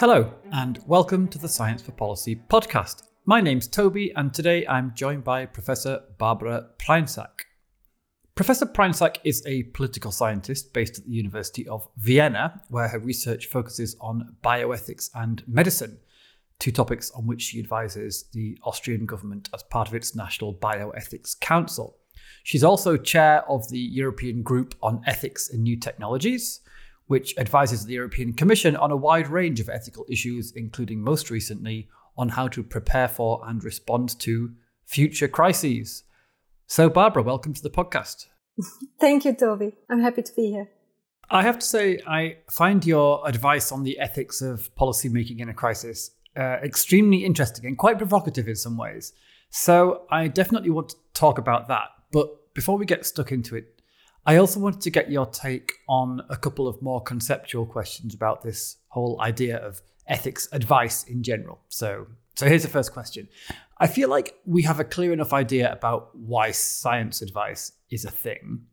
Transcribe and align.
Hello, 0.00 0.32
and 0.50 0.82
welcome 0.86 1.28
to 1.28 1.36
the 1.36 1.46
Science 1.46 1.82
for 1.82 1.92
Policy 1.92 2.34
podcast. 2.34 3.02
My 3.26 3.42
name's 3.42 3.68
Toby, 3.68 4.14
and 4.16 4.32
today 4.32 4.66
I'm 4.66 4.94
joined 4.94 5.24
by 5.24 5.44
Professor 5.44 6.00
Barbara 6.16 6.68
Prainsack. 6.78 7.42
Professor 8.34 8.64
Prainsack 8.64 9.16
is 9.24 9.44
a 9.44 9.64
political 9.64 10.10
scientist 10.10 10.72
based 10.72 10.96
at 10.96 11.04
the 11.04 11.12
University 11.12 11.68
of 11.68 11.86
Vienna, 11.98 12.62
where 12.70 12.88
her 12.88 12.98
research 12.98 13.48
focuses 13.48 13.94
on 14.00 14.36
bioethics 14.42 15.10
and 15.14 15.42
medicine, 15.46 15.98
two 16.58 16.72
topics 16.72 17.10
on 17.10 17.26
which 17.26 17.42
she 17.42 17.60
advises 17.60 18.24
the 18.32 18.56
Austrian 18.64 19.04
government 19.04 19.50
as 19.52 19.62
part 19.64 19.86
of 19.86 19.94
its 19.94 20.16
National 20.16 20.54
Bioethics 20.54 21.38
Council. 21.40 21.98
She's 22.42 22.64
also 22.64 22.96
chair 22.96 23.44
of 23.50 23.68
the 23.68 23.78
European 23.78 24.42
Group 24.42 24.76
on 24.82 25.02
Ethics 25.04 25.50
in 25.50 25.62
New 25.62 25.76
Technologies, 25.76 26.62
which 27.10 27.36
advises 27.38 27.84
the 27.84 27.94
European 27.94 28.32
Commission 28.32 28.76
on 28.76 28.92
a 28.92 28.96
wide 28.96 29.26
range 29.26 29.58
of 29.58 29.68
ethical 29.68 30.06
issues, 30.08 30.52
including 30.54 31.02
most 31.02 31.28
recently 31.28 31.88
on 32.16 32.28
how 32.28 32.46
to 32.46 32.62
prepare 32.62 33.08
for 33.08 33.42
and 33.48 33.64
respond 33.64 34.16
to 34.20 34.52
future 34.84 35.26
crises. 35.26 36.04
So, 36.68 36.88
Barbara, 36.88 37.24
welcome 37.24 37.52
to 37.52 37.62
the 37.64 37.68
podcast. 37.68 38.26
Thank 39.00 39.24
you, 39.24 39.34
Toby. 39.34 39.74
I'm 39.90 39.98
happy 39.98 40.22
to 40.22 40.32
be 40.36 40.52
here. 40.52 40.68
I 41.28 41.42
have 41.42 41.58
to 41.58 41.66
say, 41.66 41.98
I 42.06 42.36
find 42.48 42.86
your 42.86 43.28
advice 43.28 43.72
on 43.72 43.82
the 43.82 43.98
ethics 43.98 44.40
of 44.40 44.72
policymaking 44.76 45.40
in 45.40 45.48
a 45.48 45.54
crisis 45.54 46.12
uh, 46.36 46.58
extremely 46.62 47.24
interesting 47.24 47.66
and 47.66 47.76
quite 47.76 47.98
provocative 47.98 48.46
in 48.46 48.54
some 48.54 48.76
ways. 48.76 49.14
So, 49.50 50.02
I 50.12 50.28
definitely 50.28 50.70
want 50.70 50.90
to 50.90 50.96
talk 51.14 51.38
about 51.38 51.66
that. 51.66 51.88
But 52.12 52.54
before 52.54 52.78
we 52.78 52.86
get 52.86 53.04
stuck 53.04 53.32
into 53.32 53.56
it, 53.56 53.79
I 54.26 54.36
also 54.36 54.60
wanted 54.60 54.82
to 54.82 54.90
get 54.90 55.10
your 55.10 55.26
take 55.26 55.72
on 55.88 56.22
a 56.28 56.36
couple 56.36 56.68
of 56.68 56.80
more 56.82 57.00
conceptual 57.00 57.64
questions 57.66 58.14
about 58.14 58.42
this 58.42 58.76
whole 58.88 59.20
idea 59.20 59.56
of 59.58 59.80
ethics 60.06 60.48
advice 60.52 61.04
in 61.04 61.22
general. 61.22 61.60
So, 61.68 62.06
so 62.34 62.46
here's 62.46 62.62
the 62.62 62.68
first 62.68 62.92
question. 62.92 63.28
I 63.78 63.86
feel 63.86 64.10
like 64.10 64.34
we 64.44 64.62
have 64.62 64.78
a 64.78 64.84
clear 64.84 65.12
enough 65.12 65.32
idea 65.32 65.72
about 65.72 66.14
why 66.14 66.50
science 66.50 67.22
advice 67.22 67.72
is 67.90 68.04
a 68.04 68.10
thing, 68.10 68.66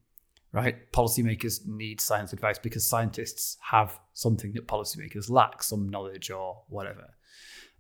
right? 0.52 0.92
Policymakers 0.92 1.66
need 1.66 2.02
science 2.02 2.34
advice 2.34 2.60
because 2.60 2.86
scientists 2.86 3.58
have 3.62 3.98
something 4.14 4.52
that 4.54 4.68
policymakers 4.68 5.30
lack, 5.30 5.64
some 5.64 5.88
knowledge 5.88 6.30
or 6.30 6.64
whatever. 6.68 7.14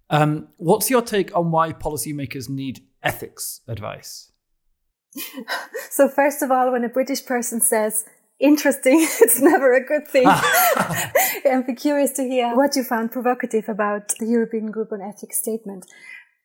Um, 0.09 0.47
what's 0.55 0.89
your 0.89 1.01
take 1.01 1.35
on 1.35 1.51
why 1.51 1.73
policymakers 1.73 2.47
need 2.47 2.83
ethics 3.03 3.59
advice? 3.67 4.31
so 5.89 6.07
first 6.07 6.41
of 6.41 6.51
all, 6.51 6.71
when 6.71 6.83
a 6.83 6.89
British 6.89 7.25
person 7.25 7.61
says 7.61 8.05
interesting, 8.39 8.99
it's 9.21 9.41
never 9.41 9.73
a 9.73 9.85
good 9.85 10.07
thing. 10.07 10.27
Be 11.67 11.75
curious 11.75 12.13
to 12.13 12.23
hear 12.23 12.55
what 12.55 12.75
you 12.75 12.83
found 12.83 13.11
provocative 13.11 13.69
about 13.69 14.09
the 14.19 14.27
European 14.27 14.71
Group 14.71 14.91
on 14.91 15.01
Ethics 15.01 15.39
statement. 15.39 15.85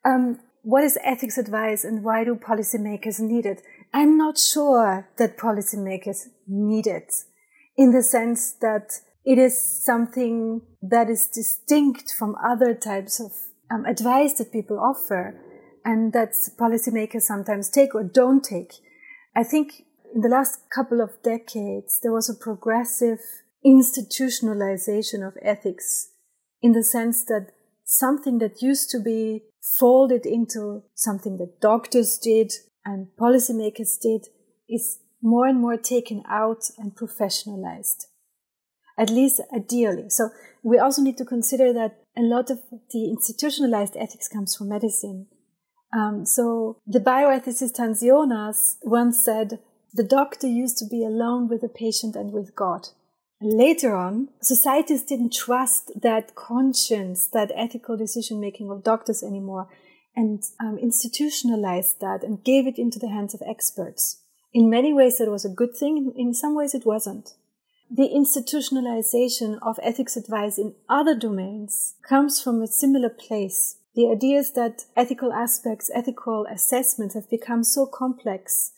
Um, 0.04 0.40
what 0.62 0.84
is 0.84 0.98
ethics 1.02 1.38
advice 1.38 1.84
and 1.84 2.04
why 2.04 2.24
do 2.24 2.36
policymakers 2.36 3.18
need 3.18 3.46
it? 3.46 3.62
I'm 3.92 4.16
not 4.16 4.38
sure 4.38 5.08
that 5.18 5.36
policymakers 5.36 6.28
need 6.46 6.86
it 6.86 7.12
in 7.76 7.90
the 7.90 8.02
sense 8.02 8.52
that 8.60 8.92
it 9.24 9.38
is 9.38 9.84
something 9.84 10.62
that 10.80 11.08
is 11.08 11.28
distinct 11.28 12.12
from 12.12 12.36
other 12.44 12.74
types 12.74 13.20
of 13.20 13.32
um, 13.70 13.84
advice 13.86 14.34
that 14.34 14.52
people 14.52 14.78
offer 14.78 15.34
and 15.84 16.12
that 16.12 16.32
policymakers 16.58 17.22
sometimes 17.22 17.68
take 17.68 17.94
or 17.94 18.04
don't 18.04 18.42
take. 18.42 18.74
I 19.34 19.42
think 19.42 19.84
in 20.14 20.20
the 20.20 20.28
last 20.28 20.60
couple 20.74 21.00
of 21.00 21.22
decades, 21.22 22.00
there 22.02 22.12
was 22.12 22.28
a 22.28 22.34
progressive 22.34 23.18
institutionalization 23.64 25.26
of 25.26 25.34
ethics 25.42 26.12
in 26.60 26.72
the 26.72 26.84
sense 26.84 27.24
that 27.24 27.52
something 27.84 28.38
that 28.38 28.62
used 28.62 28.90
to 28.90 29.00
be 29.00 29.42
folded 29.78 30.26
into 30.26 30.82
something 30.94 31.38
that 31.38 31.60
doctors 31.60 32.18
did 32.18 32.52
and 32.84 33.08
policymakers 33.18 34.00
did 34.00 34.26
is 34.68 34.98
more 35.22 35.46
and 35.46 35.60
more 35.60 35.76
taken 35.76 36.22
out 36.28 36.64
and 36.78 36.96
professionalized. 36.96 38.06
At 38.98 39.10
least 39.10 39.40
ideally. 39.54 40.10
So 40.10 40.30
we 40.62 40.78
also 40.78 41.00
need 41.00 41.16
to 41.18 41.24
consider 41.24 41.72
that 41.72 41.98
a 42.16 42.22
lot 42.22 42.50
of 42.50 42.60
the 42.90 43.08
institutionalized 43.08 43.96
ethics 43.96 44.28
comes 44.28 44.56
from 44.56 44.68
medicine. 44.68 45.28
Um, 45.92 46.24
so 46.24 46.78
the 46.86 47.00
bioethicist 47.00 47.76
Hans 47.76 48.00
Jonas 48.00 48.78
once 48.82 49.22
said, 49.24 49.58
the 49.94 50.04
doctor 50.04 50.46
used 50.46 50.78
to 50.78 50.86
be 50.86 51.04
alone 51.04 51.48
with 51.48 51.60
the 51.60 51.68
patient 51.68 52.16
and 52.16 52.32
with 52.32 52.56
God. 52.56 52.88
Later 53.42 53.94
on, 53.94 54.28
societies 54.40 55.02
didn't 55.02 55.34
trust 55.34 55.90
that 56.00 56.34
conscience, 56.34 57.28
that 57.32 57.50
ethical 57.54 57.96
decision 57.96 58.40
making 58.40 58.70
of 58.70 58.84
doctors 58.84 59.22
anymore, 59.22 59.68
and 60.14 60.42
um, 60.60 60.78
institutionalized 60.78 62.00
that 62.00 62.22
and 62.22 62.44
gave 62.44 62.66
it 62.66 62.78
into 62.78 62.98
the 62.98 63.08
hands 63.08 63.34
of 63.34 63.42
experts. 63.46 64.22
In 64.54 64.70
many 64.70 64.92
ways, 64.92 65.18
that 65.18 65.30
was 65.30 65.44
a 65.44 65.50
good 65.50 65.74
thing. 65.74 66.12
In 66.16 66.34
some 66.34 66.54
ways, 66.54 66.74
it 66.74 66.86
wasn't. 66.86 67.34
The 67.90 68.08
institutionalization 68.08 69.58
of 69.60 69.78
ethics 69.82 70.16
advice 70.16 70.56
in 70.56 70.74
other 70.88 71.14
domains 71.14 71.94
comes 72.08 72.40
from 72.40 72.62
a 72.62 72.66
similar 72.66 73.10
place 73.10 73.76
the 73.94 74.10
idea 74.10 74.38
is 74.38 74.52
that 74.52 74.86
ethical 74.96 75.32
aspects, 75.32 75.90
ethical 75.94 76.46
assessments 76.50 77.14
have 77.14 77.28
become 77.28 77.62
so 77.62 77.86
complex 77.86 78.72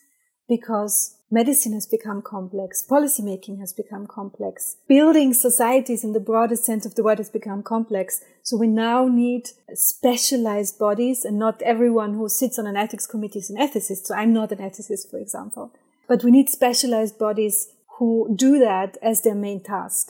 because 0.47 1.17
medicine 1.31 1.73
has 1.73 1.87
become 1.87 2.21
complex, 2.21 2.85
policymaking 2.87 3.59
has 3.59 3.73
become 3.73 4.07
complex, 4.07 4.77
building 4.87 5.33
societies 5.33 6.03
in 6.03 6.13
the 6.13 6.19
broadest 6.19 6.65
sense 6.65 6.85
of 6.85 6.95
the 6.95 7.03
word 7.03 7.17
has 7.17 7.29
become 7.29 7.63
complex. 7.63 8.21
So 8.43 8.57
we 8.57 8.67
now 8.67 9.07
need 9.07 9.49
specialized 9.73 10.77
bodies 10.77 11.25
and 11.25 11.39
not 11.39 11.61
everyone 11.61 12.13
who 12.13 12.29
sits 12.29 12.59
on 12.59 12.67
an 12.67 12.77
ethics 12.77 13.07
committee 13.07 13.39
is 13.39 13.49
an 13.49 13.57
ethicist. 13.57 14.05
So 14.05 14.15
I'm 14.15 14.33
not 14.33 14.51
an 14.51 14.59
ethicist, 14.59 15.09
for 15.09 15.17
example, 15.17 15.71
but 16.07 16.23
we 16.23 16.31
need 16.31 16.49
specialized 16.49 17.17
bodies 17.17 17.69
who 17.97 18.35
do 18.35 18.59
that 18.59 18.97
as 19.01 19.21
their 19.21 19.35
main 19.35 19.63
task 19.63 20.09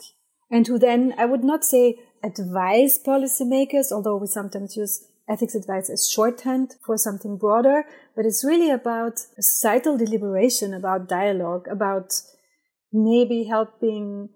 and 0.50 0.66
who 0.66 0.78
then, 0.78 1.14
I 1.18 1.24
would 1.24 1.44
not 1.44 1.64
say 1.64 1.98
advise 2.26 2.98
policymakers, 2.98 3.92
although 3.92 4.16
we 4.16 4.26
sometimes 4.26 4.76
use 4.76 5.06
ethics 5.28 5.54
advice 5.54 5.90
as 5.90 6.08
shorthand 6.08 6.74
for 6.84 6.96
something 6.96 7.36
broader, 7.36 7.84
but 8.14 8.24
it's 8.24 8.44
really 8.44 8.70
about 8.70 9.18
societal 9.38 9.96
deliberation, 9.96 10.74
about 10.74 11.08
dialogue, 11.08 11.66
about 11.70 12.22
maybe 12.92 13.44
helping 13.44 14.28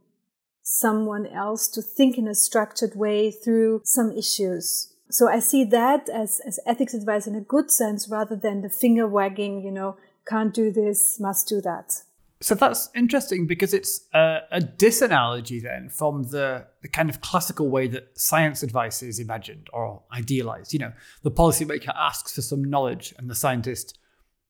someone 0.62 1.26
else 1.26 1.68
to 1.68 1.82
think 1.82 2.16
in 2.16 2.28
a 2.28 2.34
structured 2.34 2.94
way 2.94 3.30
through 3.30 3.80
some 3.84 4.12
issues. 4.12 4.94
So 5.10 5.28
I 5.28 5.40
see 5.40 5.64
that 5.64 6.08
as, 6.08 6.40
as 6.46 6.60
ethics 6.66 6.94
advice 6.94 7.26
in 7.26 7.34
a 7.34 7.40
good 7.40 7.70
sense 7.70 8.08
rather 8.08 8.36
than 8.36 8.62
the 8.62 8.68
finger 8.68 9.08
wagging, 9.08 9.62
you 9.64 9.72
know, 9.72 9.96
can't 10.28 10.54
do 10.54 10.70
this, 10.70 11.18
must 11.18 11.48
do 11.48 11.60
that. 11.62 12.02
So 12.42 12.54
that's 12.54 12.88
interesting 12.94 13.46
because 13.46 13.74
it's 13.74 14.06
a, 14.14 14.38
a 14.50 14.60
disanalogy 14.60 15.62
then 15.62 15.90
from 15.90 16.22
the, 16.22 16.66
the 16.80 16.88
kind 16.88 17.10
of 17.10 17.20
classical 17.20 17.68
way 17.68 17.86
that 17.88 18.18
science 18.18 18.62
advice 18.62 19.02
is 19.02 19.18
imagined 19.18 19.68
or 19.74 20.02
idealized. 20.10 20.72
You 20.72 20.78
know, 20.78 20.92
the 21.22 21.30
policymaker 21.30 21.92
asks 21.94 22.34
for 22.34 22.40
some 22.40 22.64
knowledge 22.64 23.14
and 23.18 23.28
the 23.28 23.34
scientist 23.34 23.98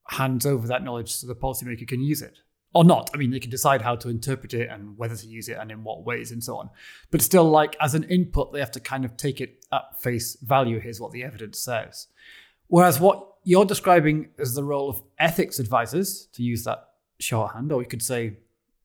hands 0.06 0.46
over 0.46 0.68
that 0.68 0.84
knowledge 0.84 1.12
so 1.12 1.26
the 1.26 1.34
policymaker 1.34 1.86
can 1.86 2.00
use 2.00 2.22
it. 2.22 2.38
Or 2.72 2.84
not. 2.84 3.10
I 3.12 3.16
mean, 3.16 3.32
they 3.32 3.40
can 3.40 3.50
decide 3.50 3.82
how 3.82 3.96
to 3.96 4.08
interpret 4.08 4.54
it 4.54 4.68
and 4.70 4.96
whether 4.96 5.16
to 5.16 5.26
use 5.26 5.48
it 5.48 5.58
and 5.60 5.72
in 5.72 5.82
what 5.82 6.04
ways 6.04 6.30
and 6.30 6.44
so 6.44 6.56
on. 6.58 6.70
But 7.10 7.20
still, 7.20 7.50
like 7.50 7.76
as 7.80 7.96
an 7.96 8.04
input, 8.04 8.52
they 8.52 8.60
have 8.60 8.70
to 8.70 8.80
kind 8.80 9.04
of 9.04 9.16
take 9.16 9.40
it 9.40 9.66
at 9.72 10.00
face 10.00 10.36
value. 10.36 10.78
Here's 10.78 11.00
what 11.00 11.10
the 11.10 11.24
evidence 11.24 11.58
says. 11.58 12.06
Whereas 12.68 13.00
what 13.00 13.26
you're 13.42 13.64
describing 13.64 14.28
as 14.38 14.54
the 14.54 14.62
role 14.62 14.88
of 14.88 15.02
ethics 15.18 15.58
advisors, 15.58 16.28
to 16.34 16.44
use 16.44 16.62
that 16.62 16.89
shorthand, 17.20 17.72
or 17.72 17.82
you 17.82 17.88
could 17.88 18.02
say 18.02 18.38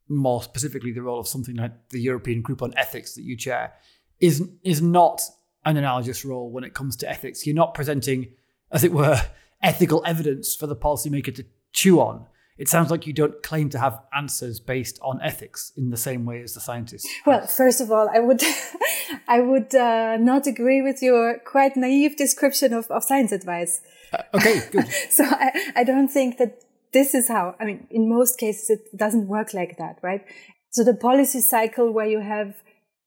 more 0.08 0.44
specifically 0.44 0.92
the 0.92 1.02
role 1.02 1.20
of 1.20 1.28
something 1.28 1.56
like 1.56 1.90
the 1.90 2.00
European 2.00 2.42
Group 2.42 2.62
on 2.62 2.74
Ethics 2.78 3.16
that 3.16 3.24
you 3.24 3.36
chair, 3.36 3.74
is 4.20 4.48
is 4.64 4.82
not 4.82 5.22
an 5.66 5.78
analogous 5.78 6.24
role 6.24 6.52
when 6.52 6.64
it 6.64 6.74
comes 6.74 6.96
to 6.98 7.10
ethics. 7.10 7.46
You're 7.46 7.56
not 7.56 7.74
presenting, 7.74 8.28
as 8.72 8.84
it 8.84 8.92
were, 8.92 9.22
ethical 9.64 10.04
evidence 10.06 10.56
for 10.56 10.68
the 10.68 10.76
policymaker 10.76 11.34
to 11.36 11.46
chew 11.74 12.00
on. 12.00 12.28
It 12.58 12.70
sounds 12.70 12.90
like 12.90 13.06
you 13.06 13.12
don't 13.12 13.44
claim 13.44 13.70
to 13.72 13.80
have 13.80 14.00
answers 14.16 14.62
based 14.62 14.98
on 15.02 15.20
ethics 15.22 15.74
in 15.76 15.90
the 15.90 15.98
same 15.98 16.24
way 16.24 16.42
as 16.42 16.54
the 16.54 16.62
scientists. 16.62 17.08
Well, 17.26 17.46
first 17.48 17.82
of 17.82 17.92
all, 17.92 18.08
I 18.14 18.20
would, 18.20 18.42
I 19.28 19.42
would 19.42 19.76
uh, 19.76 20.16
not 20.18 20.48
agree 20.48 20.82
with 20.82 21.02
your 21.02 21.40
quite 21.40 21.76
naive 21.76 22.16
description 22.16 22.72
of, 22.72 22.90
of 22.90 23.04
science 23.04 23.34
advice. 23.34 23.82
Uh, 24.14 24.24
okay, 24.36 24.62
good. 24.72 24.88
so 25.10 25.26
I, 25.26 25.74
I 25.76 25.84
don't 25.84 26.08
think 26.08 26.38
that 26.38 26.64
this 26.96 27.14
is 27.14 27.28
how, 27.28 27.56
I 27.60 27.66
mean, 27.66 27.88
in 27.92 28.08
most 28.08 28.40
cases, 28.40 28.70
it 28.70 28.98
doesn't 28.98 29.28
work 29.28 29.54
like 29.54 29.78
that, 29.78 29.98
right? 30.02 30.24
So 30.70 30.82
the 30.82 30.96
policy 30.96 31.42
cycle 31.42 31.92
where 31.92 32.06
you 32.06 32.22
have 32.22 32.56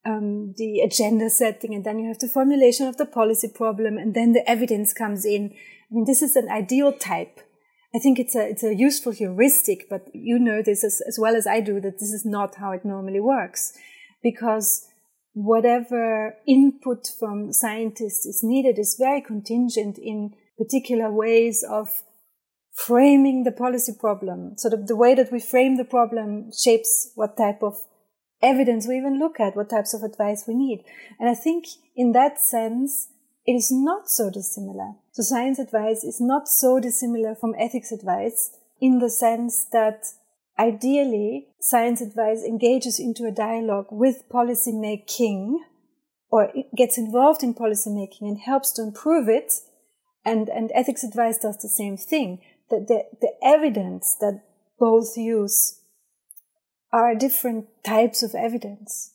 um, 0.05 0.53
the 0.59 0.81
agenda 0.81 1.31
setting 1.31 1.75
and 1.75 1.85
then 1.85 1.99
you 1.99 2.09
have 2.09 2.19
the 2.19 2.29
formulation 2.29 2.87
of 2.87 2.99
the 2.99 3.07
policy 3.07 3.49
problem 3.49 3.97
and 3.97 4.13
then 4.13 4.35
the 4.35 4.49
evidence 4.49 4.93
comes 4.93 5.25
in. 5.25 5.55
I 5.55 5.91
mean, 5.91 6.05
this 6.05 6.21
is 6.21 6.37
an 6.37 6.51
ideal 6.51 6.93
type. 6.93 7.41
I 7.95 7.99
think 7.99 8.19
it's 8.19 8.37
a, 8.37 8.51
it's 8.51 8.63
a 8.63 8.75
useful 8.75 9.13
heuristic, 9.13 9.87
but 9.89 10.09
you 10.13 10.39
know 10.39 10.61
this 10.61 10.85
as, 10.85 11.01
as 11.09 11.19
well 11.19 11.35
as 11.35 11.47
I 11.47 11.61
do 11.61 11.81
that 11.81 11.99
this 11.99 12.13
is 12.13 12.27
not 12.27 12.57
how 12.57 12.73
it 12.73 12.85
normally 12.85 13.21
works 13.21 13.73
because 14.23 14.87
whatever 15.33 16.35
input 16.47 17.09
from 17.19 17.55
scientists 17.55 18.27
is 18.27 18.41
needed 18.43 18.79
is 18.79 18.97
very 18.99 19.23
contingent 19.23 19.97
in 19.97 20.35
particular 20.59 21.11
ways 21.11 21.65
of 21.67 22.03
framing 22.87 23.43
the 23.43 23.53
policy 23.53 23.93
problem. 23.99 24.57
Sort 24.57 24.73
of 24.73 24.87
the 24.87 24.97
way 24.97 25.15
that 25.15 25.33
we 25.33 25.41
frame 25.41 25.77
the 25.77 25.85
problem 25.85 26.51
shapes 26.53 27.11
what 27.17 27.37
type 27.37 27.63
of 27.63 27.77
evidence 28.41 28.87
we 28.87 28.97
even 28.97 29.19
look 29.19 29.41
at, 29.41 29.57
what 29.57 29.71
types 29.71 29.95
of 29.95 30.03
advice 30.03 30.45
we 30.47 30.55
need. 30.55 30.85
And 31.19 31.29
I 31.29 31.35
think 31.35 31.65
in 31.97 32.13
that 32.13 32.41
sense, 32.41 33.09
it 33.45 33.53
is 33.53 33.71
not 33.73 34.09
so 34.09 34.31
dissimilar. 34.31 34.93
So 35.13 35.23
science 35.23 35.59
advice 35.59 36.05
is 36.05 36.21
not 36.21 36.49
so 36.49 36.79
dissimilar 36.79 37.35
from 37.35 37.55
ethics 37.59 37.91
advice 37.91 38.51
in 38.81 39.01
the 39.01 39.11
sense 39.11 39.67
that 39.73 40.05
ideally 40.59 41.49
science 41.61 42.01
advice 42.01 42.45
engages 42.45 43.01
into 43.01 43.25
a 43.25 43.33
dialogue 43.33 43.87
with 43.91 44.29
policy 44.29 44.73
making 44.73 45.65
or 46.31 46.53
gets 46.77 46.97
involved 46.97 47.43
in 47.43 47.55
policy 47.55 47.91
making 47.91 48.29
and 48.29 48.39
helps 48.39 48.71
to 48.73 48.83
improve 48.83 49.29
it. 49.29 49.53
And, 50.25 50.49
and 50.49 50.71
ethics 50.75 51.03
advice 51.03 51.39
does 51.39 51.57
the 51.57 51.69
same 51.69 51.97
thing. 51.97 52.41
That 52.71 52.87
the, 52.89 53.05
the 53.21 53.33
evidence 53.43 54.17
that 54.21 54.43
both 54.79 55.17
use 55.17 55.81
are 56.93 57.15
different 57.15 57.67
types 57.85 58.23
of 58.23 58.35
evidence. 58.35 59.15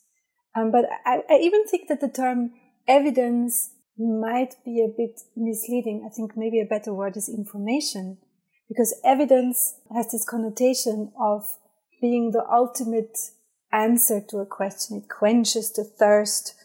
Um, 0.56 0.72
but 0.72 0.86
I, 1.06 1.22
I 1.30 1.36
even 1.42 1.66
think 1.66 1.88
that 1.88 2.02
the 2.02 2.10
term 2.10 2.52
evidence 2.88 3.72
might 3.98 4.56
be 4.66 4.82
a 4.82 4.94
bit 4.96 5.22
misleading. 5.36 6.04
I 6.06 6.14
think 6.14 6.34
maybe 6.36 6.60
a 6.60 6.66
better 6.66 6.94
word 6.94 7.18
is 7.18 7.30
information 7.30 8.18
because 8.68 9.00
evidence 9.04 9.76
has 9.94 10.12
this 10.12 10.26
connotation 10.28 11.12
of 11.20 11.44
being 12.02 12.32
the 12.32 12.46
ultimate 12.52 13.18
answer 13.72 14.22
to 14.30 14.38
a 14.38 14.46
question. 14.46 14.98
It 14.98 15.10
quenches 15.10 15.72
the 15.72 15.84
thirst 15.84 16.56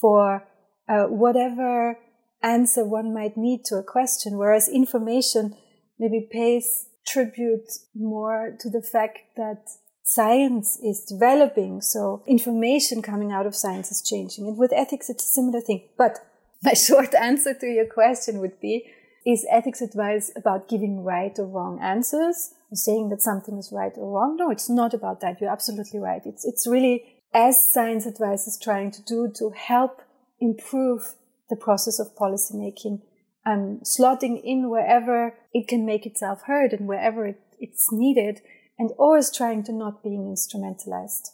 for 0.00 0.46
uh, 0.88 1.04
whatever 1.04 1.98
answer 2.42 2.84
one 2.84 3.14
might 3.14 3.36
need 3.36 3.64
to 3.66 3.76
a 3.76 3.82
question, 3.82 4.36
whereas 4.38 4.68
information 4.68 5.56
maybe 5.98 6.28
pays 6.30 6.86
tribute 7.06 7.70
more 7.94 8.56
to 8.60 8.68
the 8.68 8.82
fact 8.82 9.18
that 9.36 9.68
science 10.02 10.78
is 10.82 11.04
developing. 11.04 11.80
So 11.80 12.22
information 12.26 13.02
coming 13.02 13.32
out 13.32 13.46
of 13.46 13.54
science 13.54 13.90
is 13.90 14.02
changing. 14.02 14.46
And 14.46 14.56
with 14.56 14.72
ethics, 14.72 15.10
it's 15.10 15.24
a 15.24 15.28
similar 15.28 15.60
thing. 15.60 15.82
But 15.96 16.18
my 16.62 16.72
short 16.88 17.14
answer 17.14 17.54
to 17.54 17.66
your 17.66 17.86
question 17.86 18.40
would 18.40 18.60
be, 18.60 18.86
is 19.26 19.46
ethics 19.50 19.82
advice 19.82 20.30
about 20.36 20.68
giving 20.68 21.02
right 21.02 21.36
or 21.36 21.46
wrong 21.46 21.80
answers 21.82 22.54
or 22.70 22.76
saying 22.76 23.08
that 23.08 23.20
something 23.20 23.58
is 23.58 23.72
right 23.72 23.92
or 23.96 24.12
wrong? 24.12 24.36
No, 24.36 24.50
it's 24.50 24.70
not 24.70 24.94
about 24.94 25.20
that. 25.20 25.40
You're 25.40 25.50
absolutely 25.50 25.98
right. 25.98 26.22
It's, 26.24 26.44
it's 26.44 26.66
really 26.66 27.02
as 27.34 27.70
science 27.72 28.06
advice 28.06 28.46
is 28.46 28.58
trying 28.62 28.92
to 28.92 29.02
do 29.02 29.32
to 29.38 29.50
help 29.50 30.00
improve 30.40 31.16
the 31.50 31.56
process 31.56 31.98
of 31.98 32.14
policymaking 32.14 33.02
and 33.46 33.80
slotting 33.82 34.42
in 34.42 34.68
wherever 34.68 35.34
it 35.54 35.68
can 35.68 35.86
make 35.86 36.04
itself 36.04 36.42
heard 36.46 36.72
and 36.72 36.86
wherever 36.88 37.24
it, 37.24 37.40
it's 37.60 37.90
needed 37.92 38.42
and 38.78 38.90
always 38.98 39.30
trying 39.30 39.62
to 39.62 39.72
not 39.72 40.02
being 40.02 40.24
instrumentalized. 40.24 41.30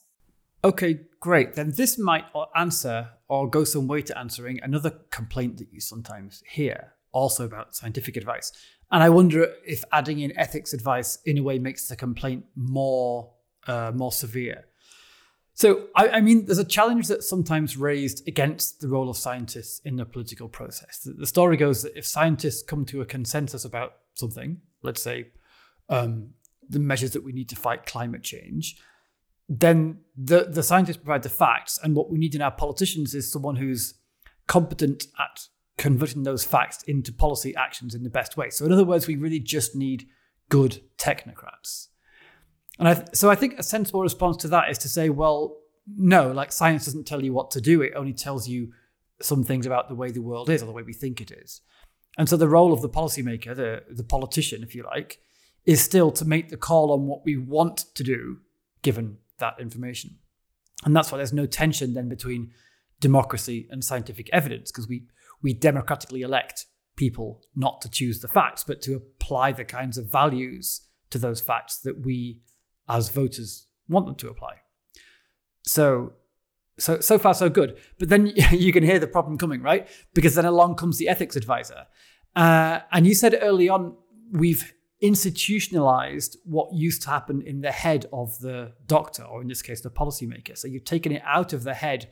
Okay, 0.63 1.01
great. 1.19 1.55
Then 1.55 1.73
this 1.75 1.99
might 1.99 2.27
answer 2.55 3.09
or 3.29 3.51
go 3.51 3.65
some 3.65 3.89
way 3.89 4.03
to 4.03 4.17
answering 4.17 4.61
another 4.63 4.91
complaint 5.11 5.57
that 5.57 5.73
you 5.73 5.81
sometimes 5.81 6.43
hear, 6.47 6.93
also 7.11 7.45
about 7.47 7.75
scientific 7.75 8.17
advice. 8.17 8.53
And 8.93 9.03
I 9.03 9.09
wonder 9.09 9.49
if 9.67 9.83
adding 9.91 10.21
in 10.21 10.39
ethics 10.39 10.75
advice 10.75 11.19
in 11.25 11.39
a 11.39 11.43
way 11.43 11.59
makes 11.59 11.89
the 11.89 11.97
complaint 11.97 12.45
more 12.55 13.33
uh, 13.67 13.93
more 13.95 14.13
severe. 14.13 14.65
So, 15.55 15.89
I, 15.95 16.09
I, 16.09 16.21
mean, 16.21 16.47
there's 16.47 16.59
a 16.59 16.65
challenge 16.65 17.09
that's 17.09 17.29
sometimes 17.29 17.77
raised 17.77 18.27
against 18.27 18.81
the 18.81 18.89
role 18.89 19.11
of 19.11 19.17
scientists 19.17 19.81
in 19.85 19.97
the 19.97 20.07
political 20.07 20.49
process. 20.49 21.01
The, 21.01 21.13
the 21.13 21.27
story 21.27 21.57
goes 21.57 21.83
that 21.83 21.97
if 21.97 22.07
scientists 22.07 22.63
come 22.63 22.87
to 22.87 23.03
a 23.03 23.07
consensus 23.07 23.65
about 23.65 23.97
something, 24.15 24.63
let's 24.83 25.03
say 25.03 25.27
um, 25.91 26.31
the 26.69 26.79
measures 26.79 27.11
that 27.11 27.23
we 27.23 27.33
need 27.33 27.51
to 27.51 27.57
fight 27.57 27.85
climate 27.85 28.23
change, 28.23 28.81
then 29.49 29.99
the, 30.17 30.45
the 30.45 30.63
scientists 30.63 30.97
provide 30.97 31.23
the 31.23 31.29
facts. 31.29 31.79
And 31.83 31.95
what 31.95 32.11
we 32.11 32.19
need 32.19 32.35
in 32.35 32.41
our 32.41 32.51
politicians 32.51 33.15
is 33.15 33.31
someone 33.31 33.57
who's 33.57 33.95
competent 34.47 35.07
at 35.19 35.49
converting 35.77 36.23
those 36.23 36.45
facts 36.45 36.83
into 36.85 37.13
policy 37.13 37.55
actions 37.57 37.95
in 37.95 38.03
the 38.03 38.11
best 38.11 38.37
way. 38.37 38.51
So, 38.51 38.65
in 38.65 38.73
other 38.73 38.85
words, 38.85 39.07
we 39.07 39.17
really 39.17 39.41
just 39.41 39.77
need 39.77 40.07
good 40.49 40.81
technocrats. 40.97 41.89
And 42.83 42.89
I 42.89 42.95
th- 42.95 43.15
so 43.15 43.31
I 43.31 43.37
think 43.37 43.61
a 43.61 43.63
sensible 43.63 44.03
response 44.03 44.37
to 44.39 44.49
that 44.49 44.69
is 44.69 44.77
to 44.79 44.89
say, 44.89 45.09
well, 45.09 45.59
no, 45.87 46.33
like 46.33 46.51
science 46.51 46.85
doesn't 46.85 47.07
tell 47.07 47.23
you 47.23 47.33
what 47.33 47.53
to 47.53 47.61
do, 47.61 47.81
it 47.81 47.93
only 47.95 48.13
tells 48.13 48.49
you 48.49 48.73
some 49.21 49.45
things 49.45 49.67
about 49.67 49.89
the 49.89 49.95
way 49.95 50.11
the 50.11 50.21
world 50.21 50.51
is 50.51 50.65
or 50.65 50.67
the 50.67 50.73
way 50.73 50.83
we 50.83 50.93
think 50.93 51.21
it 51.21 51.31
is. 51.31 51.61
And 52.19 52.29
so 52.29 52.37
the 52.37 52.49
role 52.49 52.73
of 52.73 52.83
the 52.83 52.89
policymaker, 52.89 53.55
the, 53.55 53.85
the 53.89 54.03
politician, 54.03 54.65
if 54.65 54.75
you 54.75 54.83
like, 54.83 55.21
is 55.65 55.81
still 55.81 56.11
to 56.11 56.25
make 56.25 56.49
the 56.49 56.57
call 56.57 56.91
on 56.91 57.07
what 57.07 57.25
we 57.25 57.37
want 57.37 57.85
to 57.95 58.03
do 58.03 58.39
given 58.83 59.19
that 59.39 59.55
information. 59.61 60.19
And 60.85 60.97
that's 60.97 61.13
why 61.13 61.19
there's 61.19 61.33
no 61.33 61.47
tension 61.47 61.95
then 61.95 62.09
between 62.09 62.51
democracy 62.99 63.69
and 63.71 63.85
scientific 63.85 64.29
evidence, 64.33 64.73
because 64.73 64.89
we, 64.89 65.05
we 65.41 65.55
democratically 65.55 66.23
elect 66.23 66.67
people 66.97 67.43
not 67.55 67.81
to 67.83 67.89
choose 67.89 68.19
the 68.19 68.29
facts, 68.29 68.65
but 68.65 68.83
to 68.83 68.97
apply 68.97 69.53
the 69.53 69.65
kinds 69.65 69.97
of 69.99 70.11
values 70.11 70.81
to 71.11 71.19
those 71.19 71.41
facts 71.41 71.79
that 71.79 72.05
we 72.05 72.41
as 72.93 73.09
voters 73.09 73.67
want 73.89 74.07
them 74.07 74.15
to 74.17 74.29
apply. 74.29 74.55
So 75.65 76.13
so 76.79 77.01
so 77.01 77.19
far 77.19 77.35
so 77.35 77.49
good. 77.49 77.79
But 77.99 78.09
then 78.09 78.27
you 78.53 78.73
can 78.73 78.83
hear 78.83 78.99
the 78.99 79.07
problem 79.07 79.39
coming, 79.39 79.63
right? 79.63 79.89
Because 80.15 80.35
then 80.35 80.45
along 80.45 80.77
comes 80.77 80.99
the 80.99 81.09
ethics 81.09 81.37
advisor. 81.37 81.87
Uh, 82.35 82.81
and 82.91 83.07
you 83.07 83.15
said 83.15 83.39
early 83.41 83.69
on, 83.69 83.95
we've 84.33 84.73
institutionalized 85.01 86.39
what 86.45 86.73
used 86.73 87.03
to 87.03 87.11
happen 87.11 87.43
in 87.43 87.61
the 87.61 87.73
head 87.73 88.07
of 88.13 88.39
the 88.39 88.73
doctor, 88.87 89.25
or 89.25 89.43
in 89.43 89.49
this 89.49 89.61
case, 89.61 89.81
the 89.83 89.91
policymaker. 89.91 90.57
So 90.57 90.69
you've 90.69 90.85
taken 90.85 91.13
it 91.13 91.23
out 91.27 91.53
of 91.53 91.65
the 91.65 91.75
head 91.75 92.11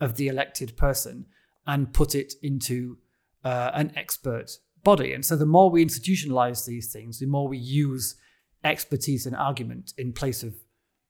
of 0.00 0.16
the 0.16 0.28
elected 0.28 0.76
person 0.76 1.26
and 1.66 1.92
put 1.94 2.14
it 2.14 2.34
into 2.42 2.98
uh, 3.44 3.70
an 3.72 3.92
expert 3.96 4.58
body. 4.82 5.12
And 5.12 5.24
so 5.24 5.36
the 5.36 5.46
more 5.46 5.70
we 5.70 5.84
institutionalize 5.84 6.66
these 6.66 6.92
things, 6.92 7.18
the 7.18 7.26
more 7.26 7.48
we 7.48 7.58
use 7.58 8.16
expertise 8.64 9.26
and 9.26 9.36
argument 9.36 9.92
in 9.98 10.12
place 10.12 10.42
of, 10.42 10.54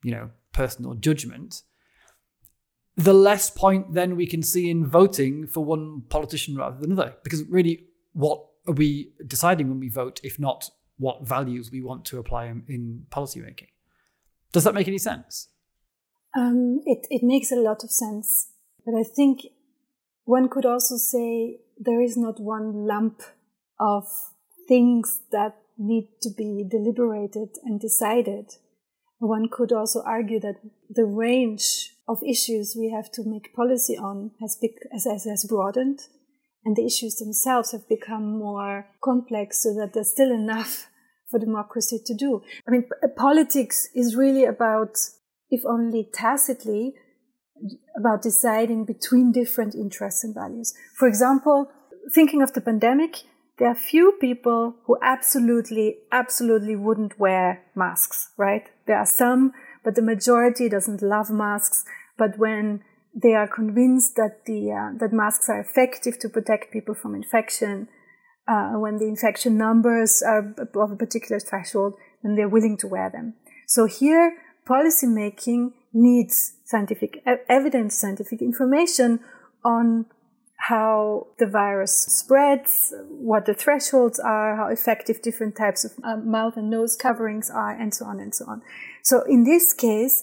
you 0.03 0.11
know, 0.11 0.31
personal 0.53 0.95
judgment, 0.95 1.63
the 2.97 3.15
less 3.15 3.51
point 3.51 3.95
then 3.95 4.17
we 4.17 4.27
can 4.27 4.43
see 4.43 4.71
in 4.71 4.87
voting 4.87 5.47
for 5.47 5.65
one 5.65 6.03
politician 6.09 6.57
rather 6.57 6.79
than 6.79 6.93
another. 6.93 7.15
Because 7.23 7.43
really, 7.45 7.87
what 8.13 8.45
are 8.67 8.75
we 8.75 9.13
deciding 9.27 9.69
when 9.69 9.81
we 9.81 9.89
vote 9.89 10.21
if 10.23 10.39
not 10.39 10.71
what 10.99 11.27
values 11.27 11.71
we 11.73 11.83
want 11.83 12.05
to 12.07 12.19
apply 12.19 12.47
in, 12.47 12.65
in 12.69 13.07
policymaking. 13.11 13.69
Does 14.53 14.65
that 14.65 14.75
make 14.75 14.89
any 14.89 14.99
sense? 14.99 15.49
Um, 16.37 16.81
it, 16.87 17.07
it 17.11 17.23
makes 17.23 17.51
a 17.51 17.57
lot 17.57 17.83
of 17.83 17.91
sense. 17.91 18.53
But 18.85 18.95
I 18.95 19.03
think 19.03 19.41
one 20.25 20.49
could 20.49 20.65
also 20.65 20.97
say 20.97 21.59
there 21.79 22.01
is 22.01 22.17
not 22.17 22.41
one 22.41 22.87
lump 22.87 23.23
of 23.81 24.07
things 24.69 25.21
that 25.33 25.57
need 25.79 26.09
to 26.23 26.31
be 26.37 26.67
deliberated 26.69 27.49
and 27.65 27.81
decided. 27.81 28.47
One 29.19 29.49
could 29.51 29.73
also 29.73 30.03
argue 30.05 30.41
that 30.41 30.57
the 30.91 31.05
range 31.05 31.95
of 32.09 32.19
issues 32.27 32.77
we 32.79 32.91
have 32.91 33.11
to 33.13 33.23
make 33.25 33.55
policy 33.55 33.97
on 33.97 34.33
has, 34.41 34.59
has, 34.93 35.25
has 35.25 35.47
broadened 35.49 36.01
and 36.65 36.77
the 36.77 36.85
issues 36.85 37.17
themselves 37.17 37.73
have 37.73 37.89
become 37.89 38.39
more 38.39 38.87
complex 39.03 39.63
so 39.63 39.75
that 39.75 39.93
there's 39.95 40.11
still 40.11 40.33
enough 40.33 40.89
for 41.31 41.39
democracy 41.39 42.01
to 42.05 42.15
do. 42.15 42.43
I 42.67 42.71
mean, 42.71 42.83
p- 42.83 43.09
politics 43.17 43.89
is 43.95 44.17
really 44.17 44.45
about, 44.45 44.99
if 45.51 45.63
only 45.67 46.09
tacitly, 46.13 46.95
about 47.97 48.23
deciding 48.23 48.85
between 48.85 49.33
different 49.33 49.75
interests 49.75 50.25
and 50.25 50.35
values. 50.35 50.75
For 50.99 51.09
example, 51.09 51.71
thinking 52.13 52.43
of 52.43 52.53
the 52.53 52.61
pandemic, 52.61 53.23
there 53.59 53.69
are 53.69 53.75
few 53.75 54.17
people 54.21 54.77
who 54.87 54.97
absolutely, 55.03 55.99
absolutely 56.11 56.75
wouldn't 56.75 57.19
wear 57.19 57.65
masks, 57.75 58.31
right? 58.37 58.69
There 58.87 58.97
are 58.97 59.07
some, 59.07 59.53
but 59.85 59.95
the 59.95 60.03
majority 60.03 60.69
doesn't 60.69 61.03
love 61.03 61.31
masks. 61.31 61.85
But 62.17 62.39
when 62.39 62.83
they 63.15 63.35
are 63.35 63.47
convinced 63.47 64.17
that 64.17 64.47
the 64.47 64.73
uh, 64.73 64.99
that 64.99 65.13
masks 65.13 65.49
are 65.49 65.61
effective 65.61 66.19
to 66.21 66.29
protect 66.29 66.73
people 66.73 66.95
from 66.95 67.15
infection, 67.15 67.89
uh, 68.49 68.73
when 68.73 68.97
the 68.97 69.07
infection 69.07 69.59
numbers 69.59 70.23
are 70.23 70.55
of 70.59 70.93
a 70.93 70.97
particular 70.97 71.39
threshold, 71.39 71.95
then 72.23 72.37
they're 72.37 72.49
willing 72.49 72.79
to 72.79 72.89
wear 72.89 73.11
them. 73.11 73.35
So 73.67 73.87
here, 73.87 74.39
policymaking 74.67 75.73
needs 75.93 76.55
scientific 76.65 77.23
evidence, 77.49 77.97
scientific 77.97 78.41
information 78.41 79.21
on 79.65 80.07
how 80.69 81.27
the 81.39 81.47
virus 81.47 82.05
spreads, 82.05 82.95
what 83.09 83.47
the 83.47 83.55
thresholds 83.55 84.21
are, 84.21 84.57
how 84.57 84.69
effective 84.69 85.21
different 85.21 85.57
types 85.57 85.85
of 85.85 85.91
uh, 86.05 86.17
mouth 86.17 86.57
and 86.57 86.71
nose 86.71 86.95
coverings 86.95 87.51
are, 87.51 87.73
and 87.73 87.93
so 87.93 88.05
on 88.05 88.21
and 88.21 88.33
so 88.33 88.45
on. 88.47 88.63
So 89.03 89.23
in 89.29 89.43
this 89.43 89.73
case, 89.73 90.23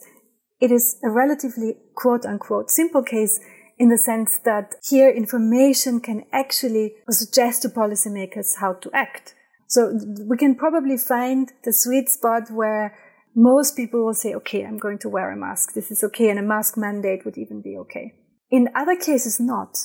it 0.61 0.71
is 0.71 0.97
a 1.03 1.09
relatively 1.09 1.75
quote 1.93 2.25
unquote 2.25 2.71
simple 2.71 3.03
case 3.03 3.41
in 3.77 3.89
the 3.89 3.97
sense 3.97 4.39
that 4.45 4.75
here 4.89 5.09
information 5.09 5.99
can 5.99 6.23
actually 6.31 6.93
suggest 7.09 7.61
to 7.63 7.69
policymakers 7.69 8.59
how 8.61 8.73
to 8.73 8.89
act. 8.93 9.35
So 9.67 9.93
we 10.25 10.37
can 10.37 10.55
probably 10.55 10.97
find 10.97 11.51
the 11.65 11.73
sweet 11.73 12.07
spot 12.07 12.49
where 12.49 12.97
most 13.35 13.75
people 13.75 14.05
will 14.05 14.13
say, 14.13 14.33
okay, 14.35 14.65
I'm 14.65 14.77
going 14.77 14.99
to 14.99 15.09
wear 15.09 15.31
a 15.31 15.37
mask. 15.37 15.73
This 15.73 15.91
is 15.91 16.03
okay. 16.03 16.29
And 16.29 16.39
a 16.39 16.43
mask 16.43 16.77
mandate 16.77 17.25
would 17.25 17.37
even 17.37 17.61
be 17.61 17.77
okay. 17.77 18.13
In 18.49 18.69
other 18.73 18.95
cases, 18.95 19.39
not. 19.39 19.77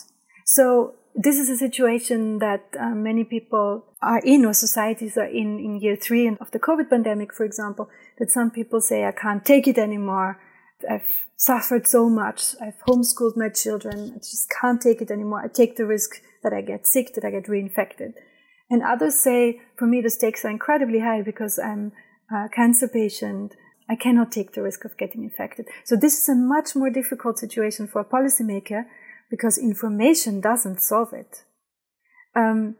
So 0.44 0.94
this 1.14 1.38
is 1.38 1.48
a 1.48 1.56
situation 1.56 2.38
that 2.38 2.64
uh, 2.78 2.90
many 2.90 3.24
people 3.24 3.84
are 4.02 4.20
in 4.24 4.44
or 4.44 4.52
societies 4.52 5.16
are 5.16 5.26
in 5.26 5.58
in 5.58 5.80
year 5.80 5.96
three 5.96 6.28
of 6.28 6.50
the 6.50 6.58
COVID 6.58 6.90
pandemic, 6.90 7.34
for 7.34 7.44
example, 7.44 7.88
that 8.18 8.30
some 8.30 8.50
people 8.50 8.80
say, 8.80 9.04
I 9.04 9.12
can't 9.12 9.44
take 9.44 9.66
it 9.66 9.78
anymore. 9.78 10.40
I've 10.88 11.26
suffered 11.36 11.86
so 11.86 12.10
much. 12.10 12.54
I've 12.60 12.80
homeschooled 12.86 13.36
my 13.36 13.48
children. 13.48 14.12
I 14.14 14.18
just 14.18 14.48
can't 14.60 14.80
take 14.80 15.00
it 15.00 15.10
anymore. 15.10 15.42
I 15.42 15.48
take 15.48 15.76
the 15.76 15.86
risk 15.86 16.20
that 16.42 16.52
I 16.52 16.60
get 16.60 16.86
sick, 16.86 17.14
that 17.14 17.24
I 17.24 17.30
get 17.30 17.46
reinfected. 17.46 18.12
And 18.70 18.82
others 18.82 19.14
say, 19.14 19.60
for 19.78 19.86
me, 19.86 20.00
the 20.00 20.10
stakes 20.10 20.44
are 20.44 20.50
incredibly 20.50 21.00
high 21.00 21.22
because 21.22 21.58
I'm 21.58 21.92
a 22.30 22.48
cancer 22.48 22.88
patient. 22.88 23.54
I 23.88 23.96
cannot 23.96 24.32
take 24.32 24.52
the 24.52 24.62
risk 24.62 24.84
of 24.84 24.96
getting 24.96 25.22
infected. 25.22 25.66
So 25.84 25.96
this 25.96 26.18
is 26.18 26.28
a 26.28 26.34
much 26.34 26.74
more 26.74 26.90
difficult 26.90 27.38
situation 27.38 27.86
for 27.86 28.00
a 28.00 28.04
policymaker 28.04 28.86
because 29.31 29.59
information 29.59 30.40
doesn't 30.40 30.81
solve 30.81 31.12
it. 31.12 31.45
Um, 32.35 32.76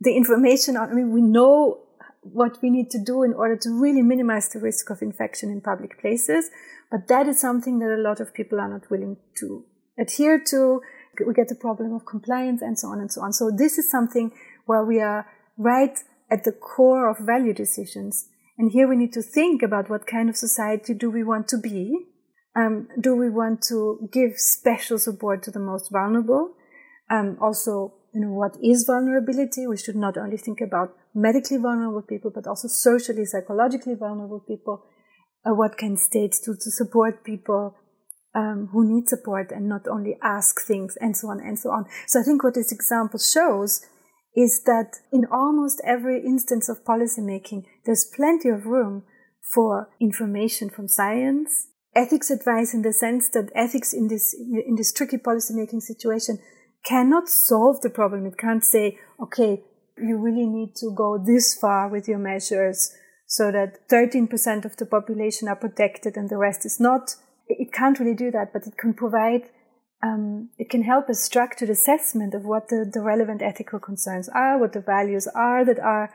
the 0.00 0.16
information, 0.16 0.76
I 0.76 0.92
mean, 0.92 1.12
we 1.12 1.22
know 1.22 1.82
what 2.22 2.58
we 2.62 2.70
need 2.70 2.90
to 2.90 2.98
do 3.02 3.22
in 3.22 3.32
order 3.32 3.56
to 3.56 3.70
really 3.70 4.02
minimize 4.02 4.48
the 4.48 4.58
risk 4.58 4.90
of 4.90 5.02
infection 5.02 5.50
in 5.50 5.60
public 5.60 6.00
places. 6.00 6.50
But 6.90 7.08
that 7.08 7.28
is 7.28 7.40
something 7.40 7.78
that 7.80 7.94
a 7.94 8.00
lot 8.00 8.20
of 8.20 8.34
people 8.34 8.60
are 8.60 8.68
not 8.68 8.90
willing 8.90 9.16
to 9.38 9.64
adhere 9.98 10.42
to. 10.50 10.80
We 11.26 11.34
get 11.34 11.48
the 11.48 11.54
problem 11.54 11.94
of 11.94 12.04
compliance 12.04 12.62
and 12.62 12.78
so 12.78 12.88
on 12.88 13.00
and 13.00 13.10
so 13.10 13.22
on. 13.22 13.32
So 13.32 13.50
this 13.50 13.78
is 13.78 13.90
something 13.90 14.32
where 14.66 14.84
we 14.84 15.00
are 15.00 15.26
right 15.56 15.98
at 16.30 16.44
the 16.44 16.52
core 16.52 17.08
of 17.08 17.18
value 17.18 17.54
decisions. 17.54 18.28
And 18.58 18.72
here 18.72 18.88
we 18.88 18.96
need 18.96 19.12
to 19.14 19.22
think 19.22 19.62
about 19.62 19.88
what 19.88 20.06
kind 20.06 20.28
of 20.28 20.36
society 20.36 20.94
do 20.94 21.10
we 21.10 21.22
want 21.22 21.48
to 21.48 21.58
be? 21.58 22.06
Um, 22.56 22.88
do 22.98 23.14
we 23.14 23.28
want 23.28 23.62
to 23.68 24.08
give 24.12 24.38
special 24.38 24.98
support 24.98 25.42
to 25.42 25.50
the 25.50 25.60
most 25.60 25.90
vulnerable? 25.92 26.54
Um, 27.10 27.36
also, 27.40 27.94
you 28.14 28.22
know, 28.22 28.32
what 28.32 28.56
is 28.62 28.84
vulnerability? 28.86 29.66
We 29.66 29.76
should 29.76 29.96
not 29.96 30.16
only 30.16 30.38
think 30.38 30.60
about 30.60 30.94
medically 31.14 31.58
vulnerable 31.58 32.02
people, 32.02 32.30
but 32.34 32.46
also 32.46 32.68
socially, 32.68 33.26
psychologically 33.26 33.94
vulnerable 33.94 34.40
people. 34.40 34.84
Uh, 35.44 35.54
what 35.54 35.76
can 35.76 35.96
states 35.96 36.40
do 36.40 36.54
to 36.54 36.70
support 36.70 37.24
people 37.24 37.74
um, 38.34 38.68
who 38.72 38.84
need 38.86 39.08
support 39.08 39.52
and 39.52 39.68
not 39.68 39.86
only 39.86 40.16
ask 40.22 40.60
things 40.60 40.96
and 41.00 41.16
so 41.16 41.28
on 41.28 41.40
and 41.40 41.58
so 41.58 41.70
on. 41.70 41.84
So 42.06 42.20
I 42.20 42.22
think 42.22 42.42
what 42.42 42.54
this 42.54 42.72
example 42.72 43.18
shows 43.18 43.84
is 44.34 44.62
that 44.64 44.96
in 45.12 45.24
almost 45.32 45.80
every 45.84 46.24
instance 46.24 46.68
of 46.68 46.84
policymaking, 46.84 47.64
there's 47.84 48.10
plenty 48.14 48.50
of 48.50 48.66
room 48.66 49.04
for 49.54 49.88
information 50.00 50.68
from 50.68 50.88
science, 50.88 51.68
ethics 51.96 52.30
advice 52.30 52.74
in 52.74 52.82
the 52.82 52.92
sense 52.92 53.28
that 53.30 53.50
ethics 53.54 53.92
in 53.92 54.08
this 54.08 54.34
in 54.34 54.76
this 54.76 54.92
tricky 54.92 55.16
policymaking 55.16 55.80
situation 55.80 56.38
cannot 56.84 57.28
solve 57.28 57.80
the 57.80 57.90
problem. 57.90 58.26
It 58.26 58.38
can't 58.38 58.64
say, 58.64 58.98
okay, 59.20 59.62
you 59.98 60.18
really 60.18 60.46
need 60.46 60.74
to 60.76 60.92
go 60.94 61.18
this 61.18 61.54
far 61.54 61.88
with 61.88 62.06
your 62.06 62.18
measures 62.18 62.94
so 63.26 63.50
that 63.50 63.88
13% 63.88 64.64
of 64.64 64.76
the 64.76 64.86
population 64.86 65.48
are 65.48 65.56
protected 65.56 66.16
and 66.16 66.28
the 66.28 66.36
rest 66.36 66.64
is 66.64 66.78
not. 66.78 67.16
It 67.48 67.72
can't 67.72 67.98
really 67.98 68.14
do 68.14 68.30
that, 68.30 68.52
but 68.52 68.66
it 68.66 68.76
can 68.76 68.94
provide, 68.94 69.50
um, 70.02 70.50
it 70.58 70.70
can 70.70 70.82
help 70.82 71.08
a 71.08 71.14
structured 71.14 71.70
assessment 71.70 72.34
of 72.34 72.44
what 72.44 72.68
the, 72.68 72.88
the 72.92 73.00
relevant 73.00 73.42
ethical 73.42 73.80
concerns 73.80 74.28
are, 74.28 74.58
what 74.58 74.72
the 74.72 74.80
values 74.80 75.26
are 75.34 75.64
that 75.64 75.80
are 75.80 76.12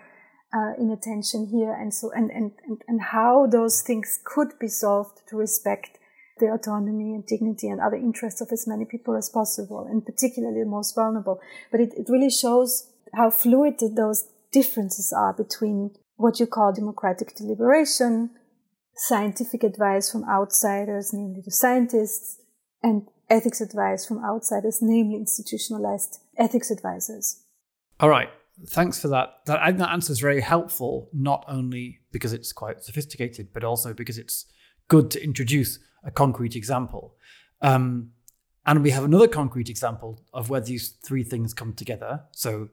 uh, 0.53 0.73
in 0.77 0.91
attention 0.91 1.47
here, 1.47 1.73
and 1.73 1.93
so 1.93 2.11
and, 2.11 2.29
and 2.31 2.51
and 2.65 2.81
and 2.87 3.01
how 3.01 3.47
those 3.47 3.81
things 3.81 4.19
could 4.23 4.57
be 4.59 4.67
solved 4.67 5.21
to 5.29 5.37
respect 5.37 5.97
the 6.39 6.47
autonomy 6.47 7.13
and 7.13 7.25
dignity 7.25 7.69
and 7.69 7.79
other 7.79 7.95
interests 7.95 8.41
of 8.41 8.49
as 8.51 8.67
many 8.67 8.83
people 8.85 9.15
as 9.15 9.29
possible, 9.29 9.87
and 9.89 10.05
particularly 10.05 10.63
the 10.63 10.69
most 10.69 10.95
vulnerable. 10.95 11.39
But 11.71 11.81
it, 11.81 11.93
it 11.95 12.07
really 12.09 12.29
shows 12.29 12.89
how 13.13 13.29
fluid 13.29 13.75
those 13.95 14.27
differences 14.51 15.13
are 15.13 15.33
between 15.33 15.91
what 16.15 16.39
you 16.39 16.47
call 16.47 16.73
democratic 16.73 17.35
deliberation, 17.35 18.31
scientific 18.95 19.63
advice 19.63 20.11
from 20.11 20.27
outsiders, 20.29 21.11
namely 21.13 21.41
the 21.43 21.51
scientists, 21.51 22.39
and 22.83 23.07
ethics 23.29 23.61
advice 23.61 24.05
from 24.05 24.23
outsiders, 24.23 24.79
namely 24.81 25.15
institutionalized 25.15 26.19
ethics 26.37 26.69
advisors. 26.69 27.43
All 27.99 28.09
right. 28.09 28.29
Thanks 28.67 28.99
for 28.99 29.07
that. 29.09 29.39
That, 29.45 29.77
that 29.77 29.89
answer 29.89 30.11
is 30.11 30.19
very 30.19 30.41
helpful, 30.41 31.09
not 31.13 31.43
only 31.47 31.99
because 32.11 32.33
it's 32.33 32.53
quite 32.53 32.83
sophisticated, 32.83 33.49
but 33.53 33.63
also 33.63 33.93
because 33.93 34.17
it's 34.17 34.45
good 34.87 35.09
to 35.11 35.23
introduce 35.23 35.79
a 36.03 36.11
concrete 36.11 36.55
example. 36.55 37.15
Um, 37.61 38.11
and 38.65 38.83
we 38.83 38.91
have 38.91 39.03
another 39.03 39.27
concrete 39.27 39.69
example 39.69 40.23
of 40.33 40.49
where 40.49 40.61
these 40.61 40.89
three 40.89 41.23
things 41.23 41.53
come 41.53 41.73
together. 41.73 42.21
So 42.31 42.69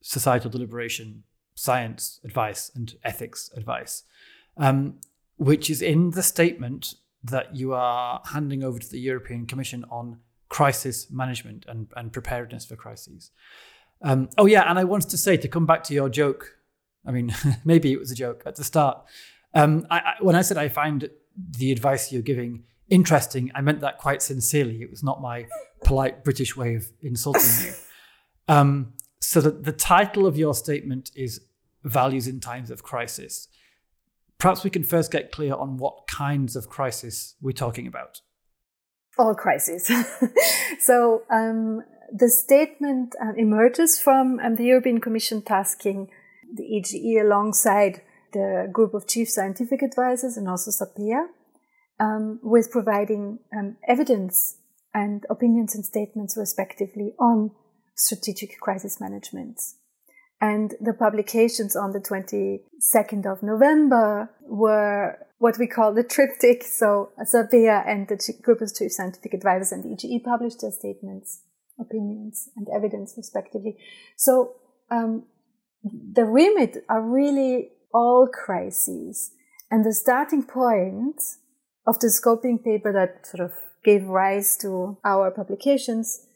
societal 0.00 0.50
deliberation, 0.50 1.24
science 1.54 2.20
advice, 2.24 2.70
and 2.74 2.94
ethics 3.04 3.50
advice, 3.56 4.02
um, 4.56 5.00
which 5.36 5.70
is 5.70 5.82
in 5.82 6.10
the 6.10 6.22
statement 6.22 6.94
that 7.22 7.54
you 7.54 7.72
are 7.72 8.20
handing 8.32 8.64
over 8.64 8.78
to 8.78 8.88
the 8.88 8.98
European 8.98 9.46
Commission 9.46 9.84
on 9.90 10.18
crisis 10.48 11.10
management 11.10 11.64
and, 11.68 11.88
and 11.96 12.12
preparedness 12.12 12.64
for 12.64 12.76
crises. 12.76 13.30
Um, 14.02 14.28
oh, 14.38 14.46
yeah, 14.46 14.68
and 14.68 14.78
I 14.78 14.84
wanted 14.84 15.10
to 15.10 15.18
say 15.18 15.36
to 15.36 15.48
come 15.48 15.66
back 15.66 15.84
to 15.84 15.94
your 15.94 16.08
joke. 16.08 16.56
I 17.06 17.10
mean, 17.10 17.34
maybe 17.64 17.92
it 17.92 17.98
was 17.98 18.10
a 18.10 18.14
joke 18.14 18.42
at 18.46 18.56
the 18.56 18.64
start. 18.64 19.04
Um, 19.54 19.86
I, 19.90 19.98
I, 19.98 20.14
when 20.20 20.36
I 20.36 20.42
said 20.42 20.58
I 20.58 20.68
find 20.68 21.08
the 21.58 21.72
advice 21.72 22.12
you're 22.12 22.22
giving 22.22 22.64
interesting, 22.90 23.50
I 23.54 23.60
meant 23.60 23.80
that 23.80 23.98
quite 23.98 24.22
sincerely. 24.22 24.82
It 24.82 24.90
was 24.90 25.02
not 25.02 25.20
my 25.20 25.46
polite 25.84 26.24
British 26.24 26.56
way 26.56 26.74
of 26.74 26.86
insulting 27.02 27.66
you. 27.66 27.72
Um, 28.50 28.94
so 29.20 29.42
that 29.42 29.64
the 29.64 29.72
title 29.72 30.24
of 30.24 30.38
your 30.38 30.54
statement 30.54 31.10
is 31.14 31.42
Values 31.84 32.26
in 32.26 32.40
Times 32.40 32.70
of 32.70 32.82
Crisis. 32.82 33.48
Perhaps 34.38 34.64
we 34.64 34.70
can 34.70 34.82
first 34.82 35.10
get 35.10 35.32
clear 35.32 35.54
on 35.54 35.76
what 35.76 36.06
kinds 36.06 36.56
of 36.56 36.70
crisis 36.70 37.34
we're 37.42 37.52
talking 37.52 37.86
about. 37.86 38.22
All 39.18 39.34
crises. 39.34 39.90
so 40.80 41.24
um, 41.28 41.82
the 42.12 42.28
statement 42.28 43.14
uh, 43.20 43.32
emerges 43.36 44.00
from 44.00 44.40
um, 44.40 44.56
the 44.56 44.64
European 44.64 45.00
Commission 45.00 45.42
tasking 45.42 46.08
the 46.54 46.64
EGE 46.64 47.20
alongside 47.22 48.02
the 48.32 48.68
group 48.72 48.94
of 48.94 49.06
chief 49.06 49.28
scientific 49.28 49.82
advisors 49.82 50.36
and 50.36 50.48
also 50.48 50.70
SAPEA 50.70 51.26
um, 52.00 52.40
with 52.42 52.70
providing 52.70 53.38
um, 53.56 53.76
evidence 53.86 54.58
and 54.94 55.24
opinions 55.30 55.74
and 55.74 55.84
statements 55.84 56.36
respectively 56.36 57.14
on 57.18 57.50
strategic 57.94 58.58
crisis 58.60 59.00
management. 59.00 59.60
And 60.40 60.74
the 60.80 60.92
publications 60.92 61.74
on 61.74 61.92
the 61.92 61.98
22nd 61.98 63.26
of 63.26 63.42
November 63.42 64.30
were 64.42 65.18
what 65.38 65.58
we 65.58 65.66
call 65.66 65.92
the 65.92 66.04
triptych. 66.04 66.62
So 66.62 67.10
SAPEA 67.20 67.84
and 67.86 68.06
the 68.08 68.18
group 68.42 68.60
of 68.60 68.72
chief 68.74 68.92
scientific 68.92 69.34
advisors 69.34 69.72
and 69.72 69.84
the 69.84 69.92
EGE 69.92 70.22
published 70.22 70.60
their 70.60 70.70
statements, 70.70 71.42
opinions, 71.80 72.48
and 72.56 72.66
evidence 72.74 73.14
respectively. 73.16 73.76
So 74.16 74.54
um, 74.90 75.24
the 75.82 76.24
remit 76.24 76.84
are 76.88 77.02
really 77.02 77.70
all 77.92 78.28
crises. 78.32 79.32
And 79.70 79.84
the 79.84 79.92
starting 79.92 80.42
point 80.42 81.20
of 81.86 81.98
the 82.00 82.08
scoping 82.08 82.62
paper 82.62 82.92
that 82.92 83.26
sort 83.26 83.44
of 83.44 83.52
gave 83.84 84.04
rise 84.04 84.56
to 84.58 84.98
our 85.04 85.30
publications 85.30 86.26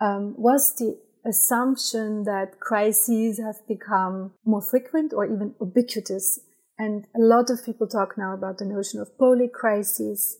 um, 0.00 0.34
was 0.36 0.74
the 0.76 0.98
assumption 1.26 2.24
that 2.24 2.60
crises 2.60 3.38
have 3.38 3.56
become 3.66 4.32
more 4.44 4.62
frequent 4.62 5.12
or 5.12 5.24
even 5.24 5.54
ubiquitous. 5.60 6.40
And 6.78 7.06
a 7.16 7.20
lot 7.20 7.50
of 7.50 7.64
people 7.64 7.86
talk 7.86 8.16
now 8.16 8.34
about 8.34 8.58
the 8.58 8.64
notion 8.64 9.00
of 9.00 9.16
polycrises, 9.18 10.34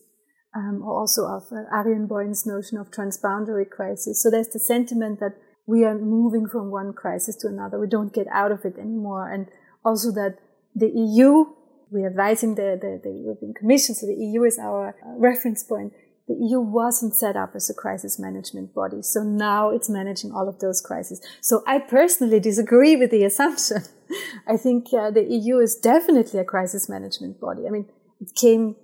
um, 0.57 0.81
or 0.83 0.99
also 1.01 1.27
of 1.27 1.43
uh, 1.51 1.63
Arjen 1.71 2.07
Boin's 2.07 2.45
notion 2.45 2.77
of 2.77 2.91
transboundary 2.91 3.69
crisis. 3.69 4.21
So 4.21 4.29
there's 4.31 4.49
the 4.49 4.59
sentiment 4.59 5.19
that 5.19 5.35
we 5.65 5.83
are 5.83 5.97
moving 5.97 6.47
from 6.47 6.71
one 6.71 6.93
crisis 6.93 7.35
to 7.37 7.47
another. 7.47 7.79
We 7.79 7.87
don't 7.87 8.13
get 8.13 8.27
out 8.31 8.51
of 8.51 8.65
it 8.65 8.77
anymore. 8.77 9.31
And 9.31 9.47
also 9.83 10.11
that 10.11 10.37
the 10.73 10.89
EU, 10.89 11.45
we 11.91 12.03
are 12.03 12.07
advising 12.07 12.55
the, 12.55 12.77
the, 12.79 12.99
the 13.03 13.15
European 13.15 13.53
Commission, 13.53 13.95
so 13.95 14.07
the 14.07 14.15
EU 14.15 14.43
is 14.43 14.57
our 14.57 14.89
uh, 14.89 15.17
reference 15.17 15.63
point 15.63 15.93
the 16.27 16.35
EU 16.35 16.59
wasn't 16.59 17.15
set 17.15 17.37
up 17.37 17.55
as 17.55 17.69
a 17.69 17.73
crisis 17.73 18.19
management 18.19 18.73
body. 18.73 19.01
So 19.01 19.23
now 19.23 19.69
it's 19.69 19.89
managing 19.89 20.33
all 20.33 20.49
of 20.49 20.59
those 20.59 20.81
crises. 20.81 21.21
So 21.41 21.63
I 21.65 21.79
personally 21.79 22.39
disagree 22.41 22.97
with 22.97 23.11
the 23.11 23.23
assumption. 23.23 23.83
I 24.47 24.57
think 24.57 24.87
uh, 24.93 25.09
the 25.09 25.23
EU 25.23 25.59
is 25.59 25.75
definitely 25.75 26.39
a 26.41 26.43
crisis 26.43 26.89
management 26.89 27.39
body. 27.39 27.65
I 27.65 27.69
mean, 27.69 27.85
it 28.19 28.35
came, 28.35 28.75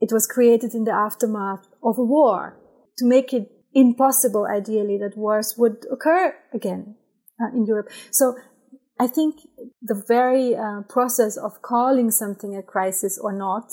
it 0.00 0.12
was 0.12 0.26
created 0.26 0.74
in 0.74 0.84
the 0.84 0.92
aftermath 0.92 1.66
of 1.82 1.98
a 1.98 2.04
war 2.04 2.58
to 2.98 3.06
make 3.06 3.32
it 3.32 3.50
impossible, 3.72 4.46
ideally, 4.46 4.98
that 4.98 5.16
wars 5.16 5.54
would 5.58 5.84
occur 5.90 6.34
again 6.52 6.96
uh, 7.40 7.56
in 7.56 7.66
Europe. 7.66 7.88
So 8.10 8.36
I 9.00 9.06
think 9.06 9.40
the 9.82 10.00
very 10.06 10.54
uh, 10.54 10.82
process 10.88 11.36
of 11.36 11.62
calling 11.62 12.10
something 12.10 12.56
a 12.56 12.62
crisis 12.62 13.18
or 13.20 13.32
not 13.32 13.72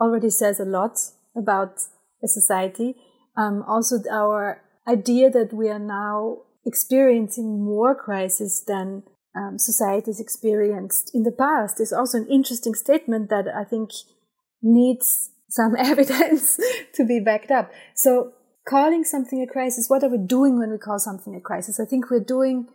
already 0.00 0.30
says 0.30 0.60
a 0.60 0.64
lot 0.64 0.98
about 1.36 1.80
a 2.22 2.28
society. 2.28 2.94
Um, 3.36 3.64
also, 3.66 3.96
our 4.10 4.62
idea 4.86 5.30
that 5.30 5.52
we 5.52 5.68
are 5.68 5.78
now 5.78 6.38
experiencing 6.64 7.64
more 7.64 7.94
crisis 7.94 8.62
than 8.66 9.02
um, 9.36 9.58
societies 9.58 10.20
experienced 10.20 11.10
in 11.14 11.22
the 11.22 11.32
past 11.32 11.80
is 11.80 11.92
also 11.92 12.18
an 12.18 12.28
interesting 12.28 12.74
statement 12.74 13.30
that 13.30 13.46
I 13.48 13.64
think 13.64 13.90
needs 14.62 15.30
some 15.50 15.76
evidence 15.78 16.58
to 16.94 17.04
be 17.04 17.20
backed 17.20 17.50
up. 17.50 17.70
So, 17.94 18.32
calling 18.68 19.04
something 19.04 19.42
a 19.42 19.46
crisis, 19.46 19.88
what 19.88 20.02
are 20.04 20.10
we 20.10 20.18
doing 20.18 20.58
when 20.58 20.70
we 20.70 20.78
call 20.78 20.98
something 20.98 21.34
a 21.34 21.40
crisis? 21.40 21.80
I 21.80 21.84
think 21.84 22.10
we're 22.10 22.20
doing 22.20 22.68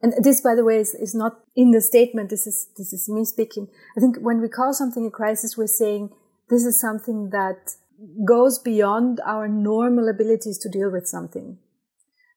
and 0.00 0.14
this, 0.22 0.40
by 0.40 0.54
the 0.54 0.64
way, 0.64 0.78
is, 0.78 0.94
is 0.94 1.14
not 1.14 1.40
in 1.56 1.72
the 1.72 1.80
statement. 1.80 2.30
This 2.30 2.46
is, 2.46 2.68
this 2.76 2.92
is 2.92 3.08
me 3.08 3.24
speaking. 3.24 3.68
I 3.96 4.00
think 4.00 4.18
when 4.18 4.40
we 4.40 4.48
call 4.48 4.72
something 4.72 5.04
a 5.06 5.10
crisis, 5.10 5.56
we're 5.56 5.66
saying 5.66 6.10
this 6.48 6.64
is 6.64 6.80
something 6.80 7.30
that 7.30 7.74
goes 8.24 8.60
beyond 8.60 9.20
our 9.26 9.48
normal 9.48 10.08
abilities 10.08 10.58
to 10.58 10.68
deal 10.68 10.90
with 10.90 11.08
something. 11.08 11.58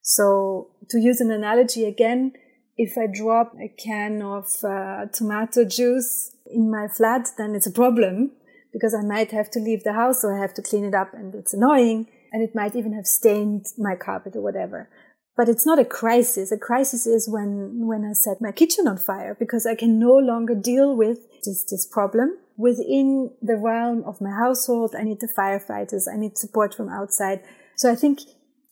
So 0.02 0.72
to 0.90 1.00
use 1.00 1.22
an 1.22 1.30
analogy 1.30 1.86
again, 1.86 2.34
if 2.78 2.98
I 2.98 3.06
drop 3.06 3.54
a 3.62 3.68
can 3.68 4.24
of 4.24 4.46
uh, 4.64 5.06
tomato 5.14 5.64
juice 5.64 6.36
in 6.48 6.72
my 6.72 6.88
flat, 6.88 7.28
then 7.38 7.54
it's 7.54 7.68
a 7.68 7.72
problem 7.72 8.32
because 8.74 8.94
I 8.94 9.06
might 9.06 9.32
have 9.32 9.50
to 9.52 9.60
leave 9.60 9.84
the 9.84 9.94
house 9.94 10.24
or 10.24 10.38
I 10.38 10.42
have 10.42 10.54
to 10.56 10.62
clean 10.62 10.86
it 10.86 10.94
up 10.94 11.14
and 11.14 11.34
it's 11.36 11.54
annoying 11.54 12.08
and 12.32 12.42
it 12.42 12.56
might 12.56 12.76
even 12.76 12.94
have 12.94 13.06
stained 13.06 13.66
my 13.78 13.96
carpet 13.96 14.36
or 14.36 14.42
whatever. 14.42 14.90
But 15.38 15.50
it's 15.50 15.66
not 15.66 15.80
a 15.80 15.86
crisis. 15.86 16.52
A 16.52 16.58
crisis 16.58 17.08
is 17.08 17.30
when, 17.30 17.88
when 17.88 18.06
I 18.06 18.14
set 18.14 18.42
my 18.42 18.52
kitchen 18.52 18.88
on 18.88 18.98
fire 18.98 19.36
because 19.38 19.66
I 19.66 19.76
can 19.76 20.00
no 20.00 20.14
longer 20.14 20.56
deal 20.56 20.96
with 20.96 21.20
this, 21.44 21.64
this 21.70 21.88
problem 21.92 22.38
within 22.58 23.32
the 23.42 23.58
realm 23.58 24.04
of 24.06 24.22
my 24.22 24.32
household. 24.32 24.94
I 24.98 25.04
need 25.04 25.20
the 25.20 25.34
firefighters. 25.38 26.04
I 26.12 26.18
need 26.18 26.38
support 26.38 26.76
from 26.76 26.90
outside. 26.90 27.42
So 27.76 27.92
I 27.92 27.96
think 27.96 28.20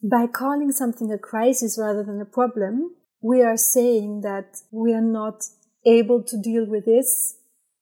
by 0.03 0.27
calling 0.27 0.71
something 0.71 1.11
a 1.11 1.17
crisis 1.17 1.77
rather 1.79 2.03
than 2.03 2.21
a 2.21 2.25
problem, 2.25 2.95
we 3.21 3.41
are 3.41 3.57
saying 3.57 4.21
that 4.21 4.57
we 4.71 4.93
are 4.93 5.01
not 5.01 5.43
able 5.85 6.23
to 6.23 6.41
deal 6.41 6.65
with 6.65 6.85
this 6.85 7.35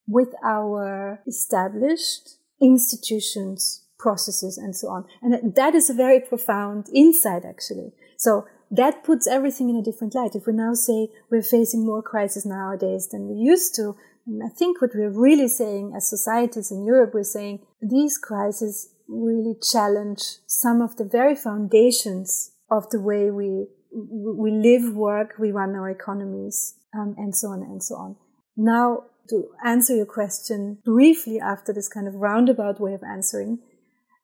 with 0.08 0.30
our 0.44 1.22
established 1.28 2.38
institutions, 2.62 3.86
processes, 4.00 4.58
and 4.58 4.76
so 4.76 4.88
on. 4.88 5.06
And 5.22 5.54
that 5.56 5.76
is 5.76 5.90
a 5.90 5.94
very 5.94 6.20
profound 6.20 6.88
insight, 6.94 7.44
actually. 7.46 7.92
So 8.18 8.46
that 8.72 9.04
puts 9.04 9.28
everything 9.28 9.70
in 9.70 9.76
a 9.76 9.84
different 9.84 10.16
light. 10.16 10.36
If 10.36 10.48
we 10.48 10.54
now 10.54 10.74
say 10.74 11.10
we're 11.32 11.44
facing 11.44 11.86
more 11.86 12.02
crises 12.02 12.46
nowadays 12.46 13.10
than 13.12 13.28
we 13.28 13.36
used 13.36 13.76
to, 13.76 13.96
I 14.44 14.50
think 14.50 14.82
what 14.82 14.92
we're 14.94 15.10
really 15.10 15.48
saying 15.48 15.94
as 15.96 16.10
societies 16.10 16.72
in 16.72 16.86
Europe, 16.86 17.12
we're 17.14 17.24
saying 17.24 17.60
these 17.82 18.18
crises 18.18 18.90
really 19.08 19.56
challenge 19.72 20.22
some 20.48 20.82
of 20.82 20.98
the 20.98 21.06
very 21.06 21.36
foundations 21.36 22.52
of 22.70 22.90
the 22.90 23.00
way 23.00 23.32
we 23.32 23.68
we 23.90 24.52
live, 24.52 24.94
work, 24.94 25.36
we 25.40 25.52
run 25.52 25.74
our 25.74 25.90
economies, 25.90 26.76
um, 26.94 27.16
and 27.18 27.36
so 27.36 27.48
on 27.48 27.64
and 27.64 27.82
so 27.82 27.96
on. 27.96 28.16
Now, 28.58 29.04
to 29.30 29.50
answer 29.66 29.96
your 29.96 30.06
question 30.06 30.80
briefly 30.84 31.40
after 31.40 31.74
this 31.74 31.88
kind 31.88 32.08
of 32.08 32.16
roundabout 32.16 32.80
way 32.80 32.94
of 32.94 33.04
answering, 33.04 33.60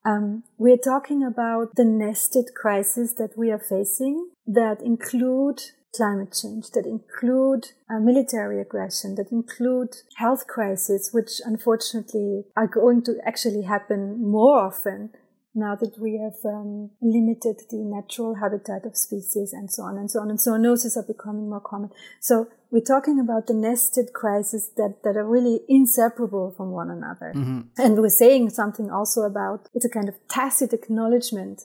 um, 0.05 0.43
we're 0.57 0.77
talking 0.77 1.23
about 1.23 1.75
the 1.75 1.85
nested 1.85 2.53
crises 2.55 3.15
that 3.15 3.37
we 3.37 3.51
are 3.51 3.59
facing 3.59 4.29
that 4.45 4.81
include 4.81 5.61
climate 5.95 6.33
change, 6.33 6.71
that 6.71 6.85
include 6.85 7.71
uh, 7.89 7.99
military 7.99 8.59
aggression, 8.59 9.15
that 9.15 9.31
include 9.31 9.95
health 10.17 10.47
crises, 10.47 11.11
which 11.13 11.39
unfortunately 11.45 12.43
are 12.57 12.67
going 12.67 13.03
to 13.03 13.15
actually 13.25 13.63
happen 13.63 14.19
more 14.21 14.57
often 14.57 15.11
now 15.55 15.75
that 15.75 15.99
we 15.99 16.19
have 16.19 16.33
um, 16.51 16.89
limited 17.01 17.61
the 17.69 17.77
natural 17.77 18.35
habitat 18.35 18.85
of 18.85 18.97
species 18.97 19.53
and 19.53 19.71
so 19.71 19.83
on 19.83 19.97
and 19.97 20.09
so 20.09 20.19
on. 20.19 20.29
And 20.29 20.39
zoonoses 20.39 20.97
are 20.97 21.05
becoming 21.05 21.49
more 21.49 21.61
common. 21.61 21.91
So 22.19 22.47
we're 22.73 22.81
talking 22.81 23.19
about 23.19 23.45
the 23.45 23.53
nested 23.53 24.13
crises 24.13 24.71
that, 24.77 25.03
that 25.03 25.15
are 25.15 25.29
really 25.29 25.59
inseparable 25.69 26.51
from 26.57 26.71
one 26.71 26.89
another. 26.89 27.31
Mm-hmm. 27.35 27.61
And 27.77 27.99
we're 27.99 28.09
saying 28.09 28.49
something 28.49 28.89
also 28.89 29.21
about 29.21 29.69
it's 29.75 29.85
a 29.85 29.89
kind 29.89 30.09
of 30.09 30.15
tacit 30.27 30.73
acknowledgement 30.73 31.61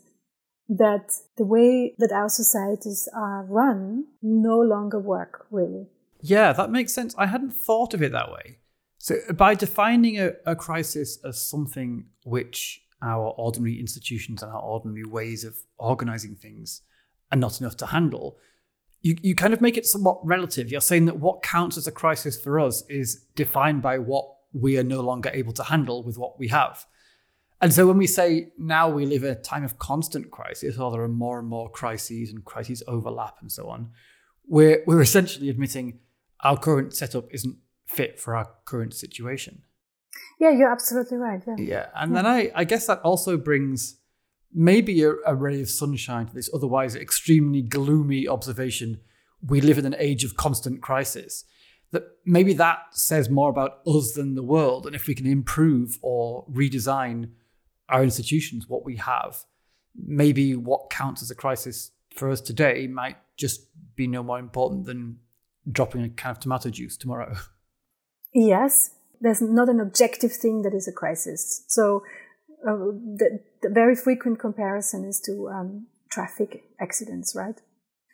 that 0.69 1.15
the 1.39 1.47
way 1.47 1.95
that 1.97 2.13
our 2.13 2.29
societies 2.29 3.09
are 3.17 3.47
run 3.49 4.05
no 4.21 4.59
longer 4.59 5.01
work 5.01 5.47
really. 5.51 5.87
Yeah, 6.21 6.53
that 6.53 6.71
makes 6.71 6.93
sense. 6.93 7.15
I 7.17 7.25
hadn't 7.25 7.55
thought 7.55 7.95
of 7.95 8.03
it 8.03 8.13
that 8.13 8.31
way. 8.31 8.59
So 8.99 9.15
by 9.33 9.55
defining 9.55 10.21
a, 10.21 10.33
a 10.45 10.55
crisis 10.55 11.19
as 11.25 11.41
something 11.41 12.05
which 12.25 12.83
our 13.01 13.29
ordinary 13.39 13.81
institutions 13.81 14.43
and 14.43 14.53
our 14.53 14.61
ordinary 14.61 15.05
ways 15.05 15.43
of 15.43 15.57
organizing 15.79 16.35
things 16.35 16.83
are 17.33 17.39
not 17.39 17.63
enough 17.63 17.79
to 17.79 17.87
handle, 17.87 18.37
you, 19.01 19.17
you 19.23 19.35
kind 19.35 19.53
of 19.55 19.61
make 19.61 19.77
it 19.77 19.87
somewhat 19.87 20.19
relative. 20.25 20.71
You're 20.71 20.81
saying 20.81 21.07
that 21.07 21.19
what 21.19 21.43
counts 21.43 21.77
as 21.77 21.87
a 21.87 21.93
crisis 21.93 22.41
for 22.41 22.59
us 22.59 22.83
is 22.89 23.25
defined 23.35 23.83
by 23.83 23.99
what 23.99 24.25
we 24.53 24.79
are 24.79 24.85
no 24.85 25.01
longer 25.01 25.31
able 25.33 25.53
to 25.53 25.63
handle 25.65 26.03
with 26.03 26.19
what 26.19 26.39
we 26.39 26.49
have. 26.49 26.85
And 27.61 27.73
so 27.73 27.87
when 27.87 27.99
we 27.99 28.07
say 28.07 28.53
now 28.57 28.89
we 28.89 29.05
live 29.05 29.25
a 29.25 29.35
time 29.35 29.65
of 29.65 29.79
constant 29.79 30.31
crisis, 30.31 30.79
or 30.79 30.91
there 30.91 31.03
are 31.03 31.09
more 31.09 31.39
and 31.39 31.49
more 31.49 31.69
crises 31.69 32.31
and 32.31 32.45
crises 32.45 32.83
overlap 32.87 33.37
and 33.41 33.51
so 33.51 33.69
on, 33.69 33.91
we're, 34.47 34.83
we're 34.87 35.03
essentially 35.03 35.49
admitting 35.49 35.99
our 36.41 36.57
current 36.57 36.95
setup 36.95 37.27
isn't 37.33 37.57
fit 37.87 38.21
for 38.21 38.37
our 38.37 38.49
current 38.65 38.95
situation. 38.95 39.63
Yeah, 40.41 40.51
you're 40.51 40.71
absolutely 40.71 41.19
right. 41.19 41.43
Yeah. 41.47 41.55
Yeah. 41.59 41.87
And 41.95 42.13
yeah. 42.13 42.23
then 42.23 42.27
I, 42.27 42.51
I 42.55 42.65
guess 42.65 42.87
that 42.87 43.01
also 43.01 43.37
brings 43.37 43.99
maybe 44.53 45.03
a, 45.03 45.13
a 45.27 45.35
ray 45.35 45.61
of 45.61 45.71
sunshine 45.71 46.27
to 46.27 46.35
this 46.35 46.51
otherwise 46.53 46.95
extremely 46.95 47.63
gloomy 47.63 48.27
observation. 48.27 49.01
We 49.47 49.61
live 49.61 49.79
in 49.79 49.87
an 49.87 49.97
age 49.99 50.25
of 50.25 50.37
constant 50.37 50.83
crisis. 50.83 51.45
That 51.91 52.05
maybe 52.27 52.53
that 52.55 52.79
says 52.91 53.31
more 53.31 53.51
about 53.51 53.81
us 53.87 54.13
than 54.13 54.35
the 54.35 54.43
world. 54.43 54.87
And 54.87 54.95
if 54.95 55.07
we 55.07 55.15
can 55.15 55.27
improve 55.27 55.99
or 56.03 56.45
redesign 56.51 57.31
our 57.89 58.03
institutions, 58.03 58.69
what 58.69 58.85
we 58.85 58.97
have, 58.97 59.45
maybe 59.97 60.55
what 60.55 60.91
counts 60.91 61.23
as 61.23 61.31
a 61.31 61.35
crisis 61.35 61.93
for 62.15 62.31
us 62.31 62.41
today 62.41 62.87
might 62.87 63.17
just 63.37 63.67
be 63.97 64.07
no 64.07 64.23
more 64.23 64.39
important 64.39 64.85
than 64.85 65.19
dropping 65.71 66.03
a 66.03 66.09
can 66.09 66.33
of 66.33 66.41
tomato 66.41 66.71
juice 66.71 66.97
tomorrow. 66.97 67.37
Yes, 68.35 68.91
there's 69.23 69.41
not 69.41 69.71
an 69.71 69.81
objective 69.81 70.33
thing 70.33 70.61
that 70.61 70.75
is 70.75 70.87
a 70.87 70.93
crisis. 70.93 71.65
So 71.67 72.03
uh, 72.67 72.75
the, 73.17 73.41
the, 73.63 73.69
very 73.71 73.95
frequent 73.95 74.39
comparison 74.39 75.05
is 75.05 75.21
to 75.27 75.49
um, 75.49 75.87
traffic 76.11 76.65
accidents, 76.81 77.35
right? 77.37 77.61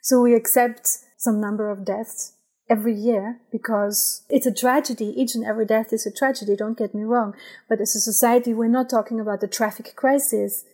So 0.02 0.20
we 0.20 0.35
accept 0.35 0.88
some 1.16 1.40
number 1.40 1.70
of 1.70 1.85
deaths 1.85 2.35
every 2.68 2.94
year 2.94 3.40
because 3.50 4.24
it's 4.28 4.46
a 4.46 4.54
tragedy. 4.54 5.14
Each 5.16 5.35
and 5.35 5.44
every 5.44 5.66
death 5.66 5.92
is 5.92 6.07
a 6.07 6.12
tragedy. 6.12 6.57
Don't 6.57 6.78
get 6.78 6.94
me 6.94 7.02
wrong. 7.02 7.35
But 7.68 7.80
as 7.80 7.94
a 7.96 8.00
society, 8.00 8.52
we're 8.52 8.68
not 8.68 8.90
talking 8.90 9.20
about 9.20 9.40
the 9.40 9.48
traffic 9.48 9.94
crisis 9.96 10.64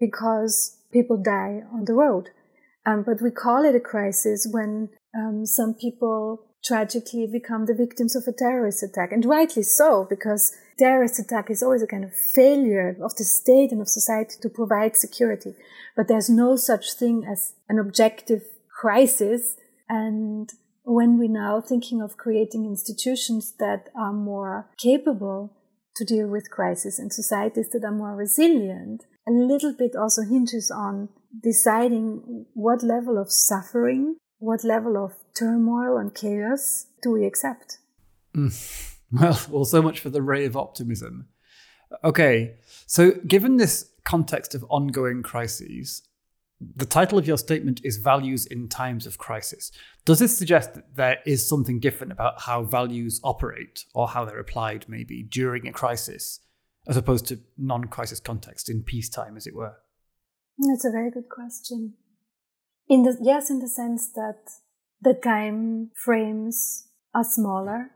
because 0.00 0.78
people 0.92 1.16
die 1.16 1.62
on 1.72 1.84
the 1.84 1.94
road. 1.94 2.30
Um, 2.86 3.02
but 3.04 3.20
we 3.22 3.30
call 3.30 3.64
it 3.64 3.74
a 3.74 3.80
crisis 3.80 4.48
when 4.50 4.88
um, 5.14 5.44
some 5.44 5.74
people 5.74 6.47
tragically 6.64 7.26
become 7.26 7.66
the 7.66 7.74
victims 7.74 8.16
of 8.16 8.24
a 8.26 8.32
terrorist 8.32 8.82
attack. 8.82 9.12
And 9.12 9.24
rightly 9.24 9.62
so, 9.62 10.06
because 10.08 10.56
terrorist 10.78 11.18
attack 11.18 11.50
is 11.50 11.62
always 11.62 11.82
a 11.82 11.86
kind 11.86 12.04
of 12.04 12.14
failure 12.14 12.96
of 13.02 13.14
the 13.16 13.24
state 13.24 13.72
and 13.72 13.80
of 13.80 13.88
society 13.88 14.34
to 14.42 14.48
provide 14.48 14.96
security. 14.96 15.54
But 15.96 16.08
there's 16.08 16.28
no 16.28 16.56
such 16.56 16.92
thing 16.92 17.24
as 17.30 17.54
an 17.68 17.78
objective 17.78 18.42
crisis. 18.80 19.56
And 19.88 20.50
when 20.84 21.18
we're 21.18 21.30
now 21.30 21.60
thinking 21.60 22.00
of 22.02 22.16
creating 22.16 22.64
institutions 22.64 23.54
that 23.58 23.88
are 23.96 24.12
more 24.12 24.70
capable 24.78 25.54
to 25.96 26.04
deal 26.04 26.28
with 26.28 26.50
crisis 26.50 26.98
and 26.98 27.12
societies 27.12 27.70
that 27.70 27.84
are 27.84 27.92
more 27.92 28.14
resilient, 28.14 29.04
a 29.26 29.32
little 29.32 29.74
bit 29.76 29.96
also 29.96 30.22
hinges 30.22 30.70
on 30.70 31.08
deciding 31.42 32.46
what 32.54 32.82
level 32.82 33.18
of 33.20 33.30
suffering 33.30 34.16
what 34.38 34.64
level 34.64 34.96
of 34.96 35.12
turmoil 35.38 35.96
and 35.98 36.14
chaos 36.14 36.86
do 37.02 37.12
we 37.12 37.24
accept? 37.24 37.78
Mm. 38.34 38.84
Well, 39.10 39.40
well, 39.48 39.64
so 39.64 39.80
much 39.80 40.00
for 40.00 40.10
the 40.10 40.20
ray 40.20 40.44
of 40.44 40.54
optimism. 40.54 41.28
Okay, 42.04 42.56
so 42.86 43.12
given 43.26 43.56
this 43.56 43.90
context 44.04 44.54
of 44.54 44.66
ongoing 44.68 45.22
crises, 45.22 46.02
the 46.60 46.84
title 46.84 47.18
of 47.18 47.26
your 47.26 47.38
statement 47.38 47.80
is 47.84 47.96
Values 47.96 48.44
in 48.44 48.68
Times 48.68 49.06
of 49.06 49.16
Crisis. 49.16 49.70
Does 50.04 50.18
this 50.18 50.36
suggest 50.36 50.74
that 50.74 50.96
there 50.96 51.18
is 51.24 51.48
something 51.48 51.80
different 51.80 52.12
about 52.12 52.42
how 52.42 52.64
values 52.64 53.20
operate 53.22 53.84
or 53.94 54.08
how 54.08 54.24
they're 54.24 54.40
applied, 54.40 54.84
maybe, 54.88 55.22
during 55.22 55.66
a 55.66 55.72
crisis, 55.72 56.40
as 56.86 56.96
opposed 56.96 57.26
to 57.28 57.40
non 57.56 57.84
crisis 57.84 58.20
context 58.20 58.68
in 58.68 58.82
peacetime, 58.82 59.36
as 59.36 59.46
it 59.46 59.54
were? 59.54 59.76
That's 60.58 60.84
a 60.84 60.90
very 60.90 61.10
good 61.10 61.28
question. 61.30 61.94
In 62.88 63.04
the 63.04 63.16
yes, 63.20 63.50
in 63.50 63.60
the 63.60 63.68
sense 63.68 64.10
that 64.14 64.50
the 65.00 65.14
time 65.14 65.90
frames 66.04 66.88
are 67.14 67.24
smaller. 67.24 67.90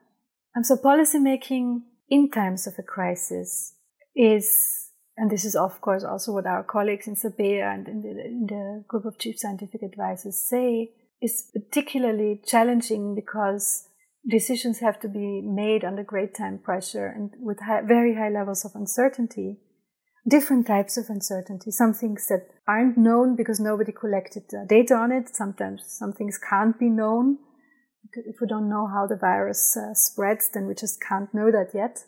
And 0.54 0.66
so 0.66 0.76
policy 0.76 1.18
making 1.18 1.82
in 2.08 2.30
times 2.30 2.66
of 2.66 2.74
a 2.78 2.82
crisis 2.82 3.74
is, 4.14 4.90
and 5.16 5.30
this 5.30 5.44
is 5.44 5.54
of 5.54 5.80
course 5.80 6.04
also 6.04 6.32
what 6.32 6.46
our 6.46 6.62
colleagues 6.62 7.06
in 7.06 7.14
SAPEA 7.14 7.74
and 7.74 7.88
in 7.88 8.02
the, 8.02 8.10
in 8.10 8.46
the 8.48 8.84
group 8.86 9.04
of 9.04 9.18
chief 9.18 9.38
scientific 9.38 9.82
advisors 9.82 10.42
say, 10.48 10.90
is 11.20 11.50
particularly 11.52 12.40
challenging 12.44 13.14
because 13.14 13.88
decisions 14.28 14.80
have 14.80 15.00
to 15.00 15.08
be 15.08 15.40
made 15.42 15.84
under 15.84 16.02
great 16.02 16.34
time 16.34 16.58
pressure 16.58 17.06
and 17.06 17.30
with 17.38 17.58
high, 17.60 17.80
very 17.82 18.14
high 18.14 18.28
levels 18.28 18.64
of 18.64 18.72
uncertainty. 18.74 19.58
Different 20.26 20.66
types 20.68 20.96
of 20.96 21.06
uncertainty. 21.08 21.70
Some 21.72 21.94
things 21.94 22.28
that 22.28 22.46
aren't 22.68 22.96
known 22.96 23.35
because 23.35 23.58
nobody 23.58 23.90
collected 23.90 24.44
data 24.68 24.94
on 24.94 25.11
it. 25.11 25.35
Sometimes 25.35 25.82
some 25.87 26.12
things 26.12 26.38
can't 26.38 26.78
be 26.78 26.88
known. 26.88 27.38
If 28.14 28.37
we 28.40 28.46
don't 28.46 28.68
know 28.68 28.87
how 28.87 29.06
the 29.06 29.16
virus 29.16 29.76
uh, 29.76 29.94
spreads, 29.94 30.48
then 30.52 30.66
we 30.66 30.74
just 30.74 31.00
can't 31.00 31.32
know 31.35 31.50
that 31.50 31.70
yet. 31.74 32.04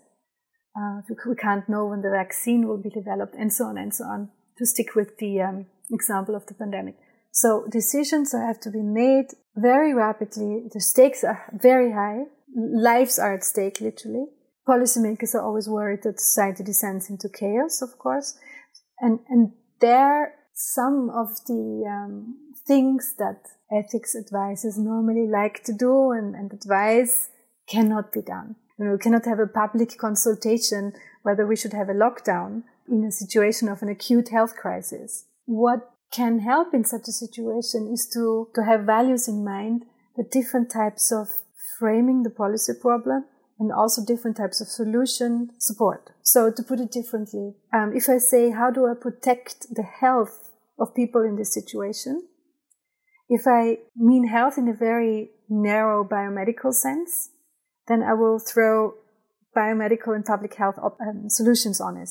Uh, 0.76 1.00
we 1.08 1.34
can't 1.36 1.68
know 1.68 1.86
when 1.86 2.02
the 2.02 2.10
vaccine 2.10 2.68
will 2.68 2.82
be 2.82 2.90
developed 2.90 3.34
and 3.34 3.52
so 3.52 3.66
on 3.66 3.78
and 3.78 3.94
so 3.94 4.04
on 4.04 4.28
to 4.58 4.66
stick 4.66 4.94
with 4.94 5.18
the 5.18 5.40
um, 5.40 5.66
example 5.92 6.34
of 6.34 6.46
the 6.46 6.54
pandemic. 6.54 6.96
So 7.32 7.66
decisions 7.70 8.32
have 8.32 8.60
to 8.60 8.70
be 8.70 8.82
made 8.82 9.26
very 9.56 9.92
rapidly. 9.92 10.68
The 10.72 10.80
stakes 10.80 11.24
are 11.24 11.50
very 11.52 11.92
high. 11.92 12.24
Lives 12.54 13.18
are 13.18 13.34
at 13.34 13.44
stake, 13.44 13.80
literally. 13.80 14.26
Policymakers 14.66 15.34
are 15.34 15.42
always 15.42 15.68
worried 15.68 16.02
that 16.04 16.20
society 16.20 16.64
descends 16.64 17.10
into 17.10 17.28
chaos, 17.28 17.82
of 17.82 17.98
course. 17.98 18.38
And, 19.00 19.20
and 19.28 19.52
there, 19.80 20.34
some 20.54 21.10
of 21.10 21.28
the 21.46 21.84
um, 21.86 22.36
things 22.66 23.14
that 23.18 23.42
ethics 23.70 24.14
advisors 24.14 24.78
normally 24.78 25.28
like 25.28 25.64
to 25.64 25.72
do 25.72 26.12
and, 26.12 26.34
and 26.34 26.52
advise 26.52 27.28
cannot 27.68 28.12
be 28.12 28.22
done. 28.22 28.56
You 28.78 28.86
know, 28.86 28.92
we 28.92 28.98
cannot 28.98 29.26
have 29.26 29.38
a 29.38 29.46
public 29.46 29.98
consultation 29.98 30.92
whether 31.22 31.46
we 31.46 31.56
should 31.56 31.72
have 31.72 31.88
a 31.88 31.94
lockdown 31.94 32.62
in 32.88 33.04
a 33.04 33.12
situation 33.12 33.68
of 33.68 33.82
an 33.82 33.88
acute 33.88 34.28
health 34.28 34.56
crisis. 34.56 35.26
What 35.46 35.90
can 36.12 36.40
help 36.40 36.74
in 36.74 36.84
such 36.84 37.08
a 37.08 37.12
situation 37.12 37.90
is 37.92 38.08
to, 38.14 38.48
to 38.54 38.64
have 38.64 38.82
values 38.82 39.26
in 39.26 39.44
mind, 39.44 39.84
the 40.16 40.24
different 40.24 40.70
types 40.70 41.10
of 41.10 41.28
framing 41.78 42.22
the 42.22 42.30
policy 42.30 42.72
problem 42.80 43.24
and 43.58 43.72
also 43.72 44.04
different 44.04 44.36
types 44.36 44.60
of 44.60 44.68
solution 44.68 45.50
support. 45.58 46.10
So 46.22 46.50
to 46.50 46.62
put 46.62 46.80
it 46.80 46.90
differently, 46.90 47.54
um, 47.72 47.92
if 47.94 48.08
I 48.08 48.18
say, 48.18 48.50
how 48.50 48.70
do 48.70 48.86
I 48.86 48.94
protect 49.00 49.66
the 49.74 49.82
health 49.82 50.50
of 50.78 50.94
people 50.94 51.22
in 51.22 51.36
this 51.36 51.54
situation? 51.54 52.26
If 53.28 53.46
I 53.46 53.78
mean 53.96 54.28
health 54.28 54.58
in 54.58 54.68
a 54.68 54.74
very 54.74 55.30
narrow 55.48 56.04
biomedical 56.04 56.72
sense, 56.72 57.30
then 57.88 58.02
I 58.02 58.14
will 58.14 58.38
throw 58.38 58.94
biomedical 59.56 60.14
and 60.14 60.24
public 60.24 60.54
health 60.54 60.76
op- 60.82 61.00
um, 61.00 61.28
solutions 61.28 61.80
on 61.80 61.96
it. 61.96 62.10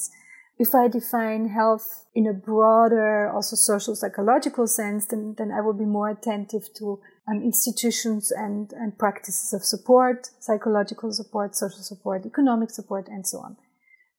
If 0.58 0.74
I 0.74 0.88
define 0.88 1.50
health 1.50 2.06
in 2.14 2.28
a 2.28 2.34
broader, 2.34 3.30
also 3.30 3.56
social 3.56 3.96
psychological 3.96 4.68
sense, 4.68 5.08
then, 5.08 5.36
then 5.38 5.52
I 5.52 5.62
will 5.62 5.74
be 5.74 5.86
more 5.86 6.10
attentive 6.10 6.70
to 6.78 7.00
um, 7.30 7.42
institutions 7.42 8.32
and, 8.32 8.72
and 8.74 8.98
practices 8.98 9.54
of 9.54 9.64
support, 9.64 10.30
psychological 10.40 11.12
support, 11.12 11.56
social 11.56 11.82
support, 11.82 12.26
economic 12.26 12.70
support, 12.70 13.08
and 13.08 13.26
so 13.26 13.40
on. 13.40 13.58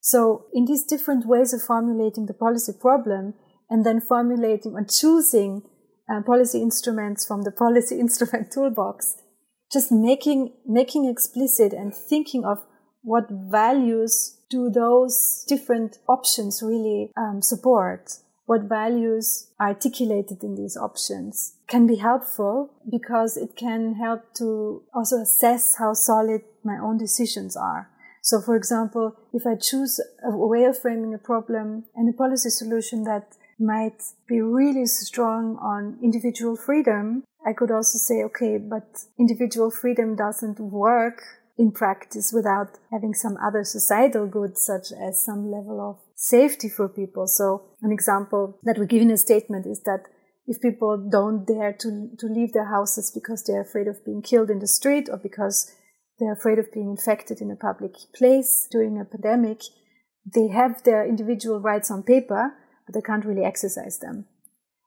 So 0.00 0.46
in 0.52 0.64
these 0.64 0.84
different 0.84 1.26
ways 1.26 1.52
of 1.52 1.62
formulating 1.62 2.26
the 2.26 2.34
policy 2.34 2.72
problem 2.78 3.34
and 3.70 3.84
then 3.84 4.00
formulating 4.00 4.76
and 4.76 4.90
choosing 4.90 5.62
uh, 6.10 6.22
policy 6.22 6.60
instruments 6.60 7.26
from 7.26 7.42
the 7.42 7.50
policy 7.50 7.98
instrument 8.00 8.52
toolbox, 8.52 9.16
just 9.72 9.90
making, 9.90 10.52
making 10.66 11.06
explicit 11.06 11.72
and 11.72 11.94
thinking 11.94 12.44
of 12.44 12.58
what 13.02 13.24
values 13.30 14.38
do 14.50 14.70
those 14.70 15.44
different 15.48 15.98
options 16.08 16.62
really 16.62 17.10
um, 17.16 17.42
support? 17.42 18.12
What 18.46 18.62
values 18.62 19.48
articulated 19.58 20.44
in 20.44 20.54
these 20.54 20.76
options 20.76 21.56
can 21.66 21.86
be 21.86 21.96
helpful 21.96 22.70
because 22.90 23.36
it 23.36 23.56
can 23.56 23.94
help 23.94 24.34
to 24.34 24.82
also 24.92 25.22
assess 25.22 25.76
how 25.76 25.94
solid 25.94 26.42
my 26.62 26.78
own 26.78 26.98
decisions 26.98 27.56
are. 27.56 27.88
So, 28.20 28.40
for 28.40 28.56
example, 28.56 29.16
if 29.32 29.46
I 29.46 29.54
choose 29.54 30.00
a 30.22 30.30
way 30.30 30.64
of 30.64 30.78
framing 30.78 31.14
a 31.14 31.18
problem 31.18 31.84
and 31.94 32.08
a 32.08 32.16
policy 32.16 32.50
solution 32.50 33.04
that 33.04 33.36
might 33.58 34.02
be 34.26 34.40
really 34.40 34.86
strong 34.86 35.56
on 35.58 35.98
individual 36.02 36.56
freedom, 36.56 37.24
I 37.46 37.52
could 37.52 37.70
also 37.70 37.98
say, 37.98 38.22
okay, 38.24 38.58
but 38.58 39.04
individual 39.18 39.70
freedom 39.70 40.16
doesn't 40.16 40.58
work 40.58 41.22
in 41.56 41.70
practice 41.70 42.32
without 42.32 42.78
having 42.90 43.14
some 43.14 43.36
other 43.36 43.62
societal 43.62 44.26
goods, 44.26 44.64
such 44.64 44.90
as 44.92 45.22
some 45.22 45.50
level 45.50 45.80
of 45.80 45.98
safety 46.14 46.68
for 46.68 46.88
people. 46.88 47.26
So 47.26 47.76
an 47.82 47.92
example 47.92 48.58
that 48.62 48.78
we 48.78 48.86
give 48.86 49.02
in 49.02 49.10
a 49.10 49.16
statement 49.16 49.66
is 49.66 49.82
that 49.84 50.04
if 50.46 50.60
people 50.60 51.08
don't 51.10 51.46
dare 51.46 51.72
to, 51.72 52.10
to 52.18 52.26
leave 52.26 52.52
their 52.52 52.68
houses 52.68 53.10
because 53.10 53.44
they're 53.44 53.62
afraid 53.62 53.88
of 53.88 54.04
being 54.04 54.22
killed 54.22 54.50
in 54.50 54.58
the 54.58 54.66
street 54.66 55.08
or 55.10 55.16
because 55.16 55.72
they're 56.18 56.34
afraid 56.34 56.58
of 56.58 56.72
being 56.72 56.90
infected 56.90 57.40
in 57.40 57.50
a 57.50 57.56
public 57.56 57.92
place 58.14 58.68
during 58.70 59.00
a 59.00 59.04
pandemic, 59.04 59.62
they 60.32 60.48
have 60.48 60.82
their 60.84 61.06
individual 61.06 61.60
rights 61.60 61.90
on 61.90 62.02
paper, 62.02 62.52
but 62.86 62.94
they 62.94 63.00
can't 63.00 63.24
really 63.24 63.44
exercise 63.44 63.98
them. 63.98 64.26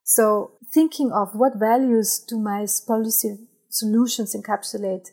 So 0.04 0.52
thinking 0.74 1.12
of 1.12 1.30
what 1.34 1.60
values 1.60 2.24
do 2.28 2.40
my 2.40 2.66
policy 2.88 3.38
solutions 3.70 4.36
encapsulate 4.36 5.08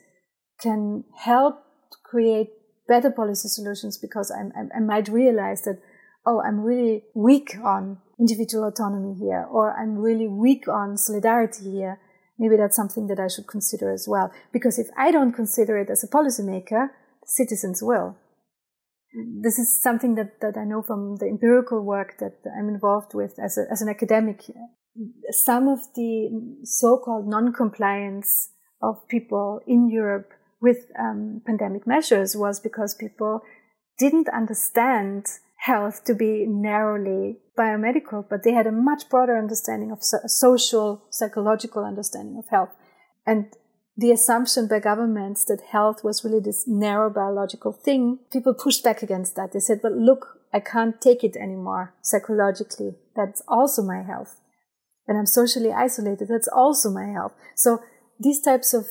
can 0.60 1.04
help 1.16 1.64
create 2.04 2.50
better 2.86 3.10
policy 3.10 3.48
solutions 3.48 3.98
because 3.98 4.30
I'm, 4.30 4.52
i 4.56 4.76
I 4.76 4.80
might 4.80 5.08
realize 5.08 5.62
that, 5.62 5.80
oh, 6.26 6.40
I'm 6.40 6.60
really 6.60 7.04
weak 7.14 7.56
on 7.62 7.98
individual 8.18 8.68
autonomy 8.68 9.14
here, 9.18 9.46
or 9.50 9.76
I'm 9.76 9.96
really 9.96 10.28
weak 10.28 10.68
on 10.68 10.96
solidarity 10.96 11.70
here. 11.70 12.00
Maybe 12.38 12.56
that's 12.56 12.76
something 12.76 13.06
that 13.08 13.20
I 13.20 13.28
should 13.28 13.46
consider 13.46 13.92
as 13.92 14.06
well. 14.08 14.32
Because 14.52 14.78
if 14.78 14.88
I 14.96 15.10
don't 15.10 15.32
consider 15.32 15.78
it 15.78 15.90
as 15.90 16.02
a 16.02 16.08
policymaker, 16.08 16.88
citizens 17.24 17.82
will. 17.82 18.16
This 19.42 19.58
is 19.58 19.80
something 19.80 20.16
that, 20.16 20.40
that 20.40 20.56
I 20.56 20.64
know 20.64 20.82
from 20.82 21.16
the 21.16 21.26
empirical 21.26 21.80
work 21.84 22.18
that 22.18 22.38
I'm 22.58 22.68
involved 22.68 23.14
with 23.14 23.38
as, 23.38 23.56
a, 23.56 23.70
as 23.70 23.80
an 23.80 23.88
academic. 23.88 24.42
Some 25.30 25.68
of 25.68 25.80
the 25.94 26.58
so-called 26.64 27.28
non-compliance 27.28 28.50
of 28.82 29.06
people 29.08 29.60
in 29.66 29.88
Europe 29.88 30.30
with 30.60 30.78
um, 30.98 31.42
pandemic 31.46 31.86
measures 31.86 32.34
was 32.34 32.58
because 32.58 32.96
people 32.96 33.42
didn't 33.98 34.28
understand 34.28 35.26
health 35.64 36.04
to 36.04 36.14
be 36.14 36.44
narrowly 36.46 37.38
biomedical, 37.58 38.24
but 38.28 38.42
they 38.42 38.52
had 38.52 38.66
a 38.66 38.72
much 38.72 39.08
broader 39.08 39.38
understanding 39.38 39.90
of 39.90 40.02
so- 40.02 40.26
social, 40.26 41.02
psychological 41.10 41.84
understanding 41.84 42.36
of 42.38 42.48
health. 42.50 42.70
And 43.26 43.46
the 43.96 44.10
assumption 44.10 44.68
by 44.68 44.80
governments 44.80 45.44
that 45.46 45.70
health 45.72 46.04
was 46.04 46.22
really 46.22 46.40
this 46.40 46.64
narrow 46.66 47.08
biological 47.08 47.72
thing, 47.72 48.18
people 48.30 48.52
pushed 48.52 48.84
back 48.84 49.02
against 49.02 49.36
that. 49.36 49.52
They 49.52 49.60
said, 49.60 49.80
but 49.82 49.92
look, 49.92 50.40
I 50.52 50.60
can't 50.60 51.00
take 51.00 51.24
it 51.24 51.36
anymore 51.36 51.94
psychologically. 52.02 52.96
That's 53.16 53.42
also 53.48 53.82
my 53.82 54.02
health. 54.02 54.36
And 55.08 55.16
I'm 55.16 55.26
socially 55.26 55.72
isolated. 55.72 56.28
That's 56.28 56.48
also 56.48 56.90
my 56.90 57.06
health. 57.06 57.32
So 57.56 57.78
these 58.20 58.40
types 58.40 58.74
of 58.74 58.86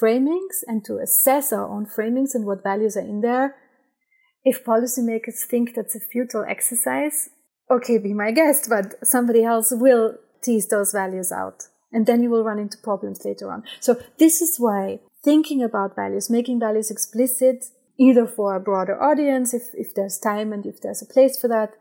framings 0.00 0.64
and 0.66 0.82
to 0.84 0.98
assess 0.98 1.52
our 1.52 1.68
own 1.68 1.86
framings 1.86 2.34
and 2.34 2.46
what 2.46 2.62
values 2.62 2.96
are 2.96 3.00
in 3.00 3.20
there. 3.20 3.56
If 4.46 4.64
policymakers 4.64 5.44
think 5.44 5.74
that's 5.74 5.96
a 5.96 6.00
futile 6.00 6.44
exercise, 6.48 7.30
okay, 7.68 7.98
be 7.98 8.14
my 8.14 8.30
guest, 8.30 8.68
but 8.70 8.94
somebody 9.04 9.42
else 9.42 9.72
will 9.72 10.18
tease 10.40 10.68
those 10.68 10.92
values 10.92 11.32
out. 11.32 11.64
And 11.90 12.06
then 12.06 12.22
you 12.22 12.30
will 12.30 12.44
run 12.44 12.60
into 12.60 12.78
problems 12.78 13.24
later 13.24 13.50
on. 13.50 13.64
So 13.80 14.00
this 14.20 14.40
is 14.40 14.54
why 14.58 15.00
thinking 15.24 15.64
about 15.64 15.96
values, 15.96 16.30
making 16.30 16.60
values 16.60 16.92
explicit, 16.92 17.64
either 17.98 18.24
for 18.24 18.54
a 18.54 18.60
broader 18.60 19.02
audience, 19.02 19.52
if, 19.52 19.64
if 19.74 19.92
there's 19.96 20.16
time 20.16 20.52
and 20.52 20.64
if 20.64 20.80
there's 20.80 21.02
a 21.02 21.12
place 21.12 21.36
for 21.40 21.48
that, 21.48 21.72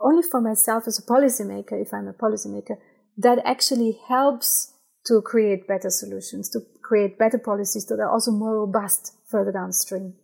only 0.00 0.22
for 0.22 0.40
myself 0.40 0.84
as 0.86 1.00
a 1.00 1.10
policymaker, 1.12 1.72
if 1.72 1.92
I'm 1.92 2.06
a 2.06 2.12
policymaker, 2.12 2.76
that 3.16 3.40
actually 3.44 3.98
helps 4.06 4.74
to 5.06 5.20
create 5.22 5.66
better 5.66 5.90
solutions, 5.90 6.48
to 6.50 6.60
create 6.84 7.18
better 7.18 7.38
policies 7.38 7.86
that 7.86 7.98
are 7.98 8.12
also 8.12 8.30
more 8.30 8.60
robust 8.60 9.16
further 9.26 9.50
downstream. 9.50 10.14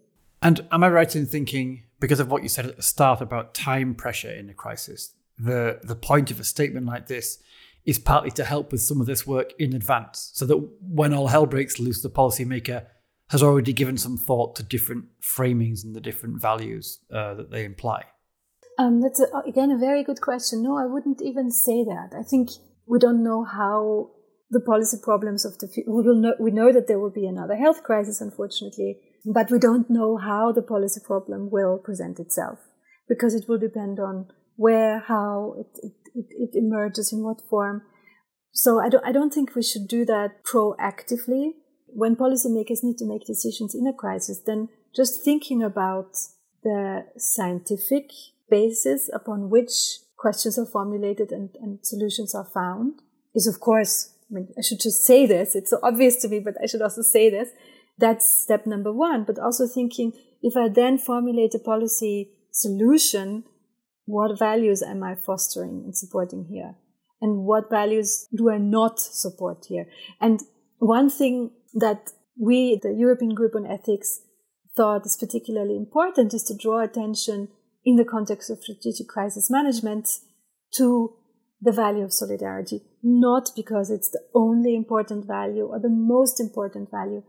And 0.44 0.66
am 0.70 0.84
I 0.84 0.90
right 0.90 1.16
in 1.16 1.24
thinking, 1.24 1.84
because 2.00 2.20
of 2.20 2.30
what 2.30 2.42
you 2.42 2.50
said 2.50 2.66
at 2.66 2.76
the 2.76 2.82
start 2.82 3.22
about 3.22 3.54
time 3.54 3.94
pressure 3.94 4.30
in 4.30 4.50
a 4.50 4.54
crisis, 4.54 5.14
the, 5.38 5.80
the 5.82 5.96
point 5.96 6.30
of 6.30 6.38
a 6.38 6.44
statement 6.44 6.84
like 6.86 7.06
this 7.06 7.42
is 7.86 7.98
partly 7.98 8.30
to 8.32 8.44
help 8.44 8.70
with 8.70 8.82
some 8.82 9.00
of 9.00 9.06
this 9.06 9.26
work 9.26 9.52
in 9.58 9.74
advance, 9.74 10.30
so 10.34 10.44
that 10.44 10.56
when 10.80 11.14
all 11.14 11.28
hell 11.28 11.46
breaks 11.46 11.80
loose, 11.80 12.02
the 12.02 12.10
policymaker 12.10 12.84
has 13.28 13.42
already 13.42 13.72
given 13.72 13.96
some 13.96 14.18
thought 14.18 14.54
to 14.56 14.62
different 14.62 15.06
framings 15.22 15.82
and 15.82 15.96
the 15.96 16.00
different 16.00 16.40
values 16.40 17.00
uh, 17.10 17.32
that 17.34 17.50
they 17.50 17.64
imply? 17.64 18.04
Um, 18.78 19.00
that's 19.00 19.20
a, 19.20 19.48
again 19.48 19.70
a 19.70 19.78
very 19.78 20.04
good 20.04 20.20
question. 20.20 20.62
No, 20.62 20.76
I 20.76 20.84
wouldn't 20.84 21.22
even 21.22 21.50
say 21.50 21.84
that. 21.84 22.10
I 22.18 22.22
think 22.22 22.50
we 22.86 22.98
don't 22.98 23.22
know 23.22 23.44
how 23.44 24.10
the 24.50 24.60
policy 24.60 24.98
problems 25.02 25.44
of 25.44 25.58
the 25.58 25.68
we 25.86 26.02
will 26.02 26.14
know, 26.14 26.34
we 26.38 26.50
know 26.50 26.70
that 26.70 26.86
there 26.86 26.98
will 26.98 27.10
be 27.10 27.26
another 27.26 27.56
health 27.56 27.82
crisis, 27.82 28.20
unfortunately, 28.20 28.98
but 29.24 29.50
we 29.50 29.58
don't 29.58 29.90
know 29.90 30.16
how 30.16 30.52
the 30.52 30.62
policy 30.62 31.00
problem 31.04 31.50
will 31.50 31.78
present 31.78 32.18
itself 32.18 32.58
because 33.08 33.34
it 33.34 33.48
will 33.48 33.58
depend 33.58 33.98
on 33.98 34.26
where, 34.56 35.00
how 35.00 35.56
it, 35.58 35.92
it, 36.14 36.26
it 36.30 36.50
emerges, 36.54 37.12
in 37.12 37.22
what 37.22 37.40
form. 37.48 37.82
So 38.52 38.80
I 38.80 38.88
don't, 38.88 39.04
I 39.04 39.12
don't 39.12 39.32
think 39.32 39.54
we 39.54 39.62
should 39.62 39.88
do 39.88 40.04
that 40.04 40.44
proactively. 40.44 41.52
When 41.86 42.16
policymakers 42.16 42.82
need 42.82 42.98
to 42.98 43.06
make 43.06 43.26
decisions 43.26 43.74
in 43.74 43.86
a 43.86 43.92
crisis, 43.92 44.40
then 44.46 44.68
just 44.94 45.24
thinking 45.24 45.62
about 45.62 46.12
the 46.62 47.06
scientific 47.16 48.10
basis 48.50 49.10
upon 49.12 49.50
which 49.50 49.98
questions 50.16 50.58
are 50.58 50.66
formulated 50.66 51.32
and, 51.32 51.50
and 51.60 51.78
solutions 51.82 52.34
are 52.34 52.44
found 52.46 53.00
is, 53.34 53.46
of 53.46 53.60
course, 53.60 54.14
I 54.30 54.34
mean, 54.34 54.48
I 54.56 54.62
should 54.62 54.80
just 54.80 55.04
say 55.04 55.26
this. 55.26 55.54
It's 55.54 55.70
so 55.70 55.78
obvious 55.82 56.16
to 56.22 56.28
me, 56.28 56.40
but 56.40 56.54
I 56.62 56.66
should 56.66 56.82
also 56.82 57.02
say 57.02 57.30
this. 57.30 57.50
That's 57.98 58.42
step 58.42 58.66
number 58.66 58.92
one. 58.92 59.24
But 59.24 59.38
also 59.38 59.66
thinking 59.66 60.12
if 60.42 60.56
I 60.56 60.68
then 60.68 60.98
formulate 60.98 61.54
a 61.54 61.58
policy 61.58 62.30
solution, 62.50 63.44
what 64.06 64.38
values 64.38 64.82
am 64.82 65.02
I 65.02 65.14
fostering 65.14 65.82
and 65.84 65.96
supporting 65.96 66.46
here? 66.50 66.74
And 67.20 67.44
what 67.44 67.70
values 67.70 68.28
do 68.36 68.50
I 68.50 68.58
not 68.58 69.00
support 69.00 69.64
here? 69.68 69.86
And 70.20 70.40
one 70.78 71.08
thing 71.08 71.52
that 71.74 72.10
we, 72.38 72.78
the 72.82 72.92
European 72.92 73.34
Group 73.34 73.54
on 73.54 73.66
Ethics, 73.66 74.20
thought 74.76 75.06
is 75.06 75.16
particularly 75.16 75.76
important 75.76 76.34
is 76.34 76.42
to 76.44 76.56
draw 76.56 76.82
attention 76.82 77.48
in 77.84 77.96
the 77.96 78.04
context 78.04 78.50
of 78.50 78.58
strategic 78.58 79.08
crisis 79.08 79.50
management 79.50 80.08
to 80.74 81.14
the 81.60 81.72
value 81.72 82.04
of 82.04 82.12
solidarity, 82.12 82.82
not 83.02 83.50
because 83.54 83.90
it's 83.90 84.10
the 84.10 84.22
only 84.34 84.74
important 84.74 85.26
value 85.26 85.64
or 85.64 85.78
the 85.78 85.88
most 85.88 86.40
important 86.40 86.90
value, 86.90 87.22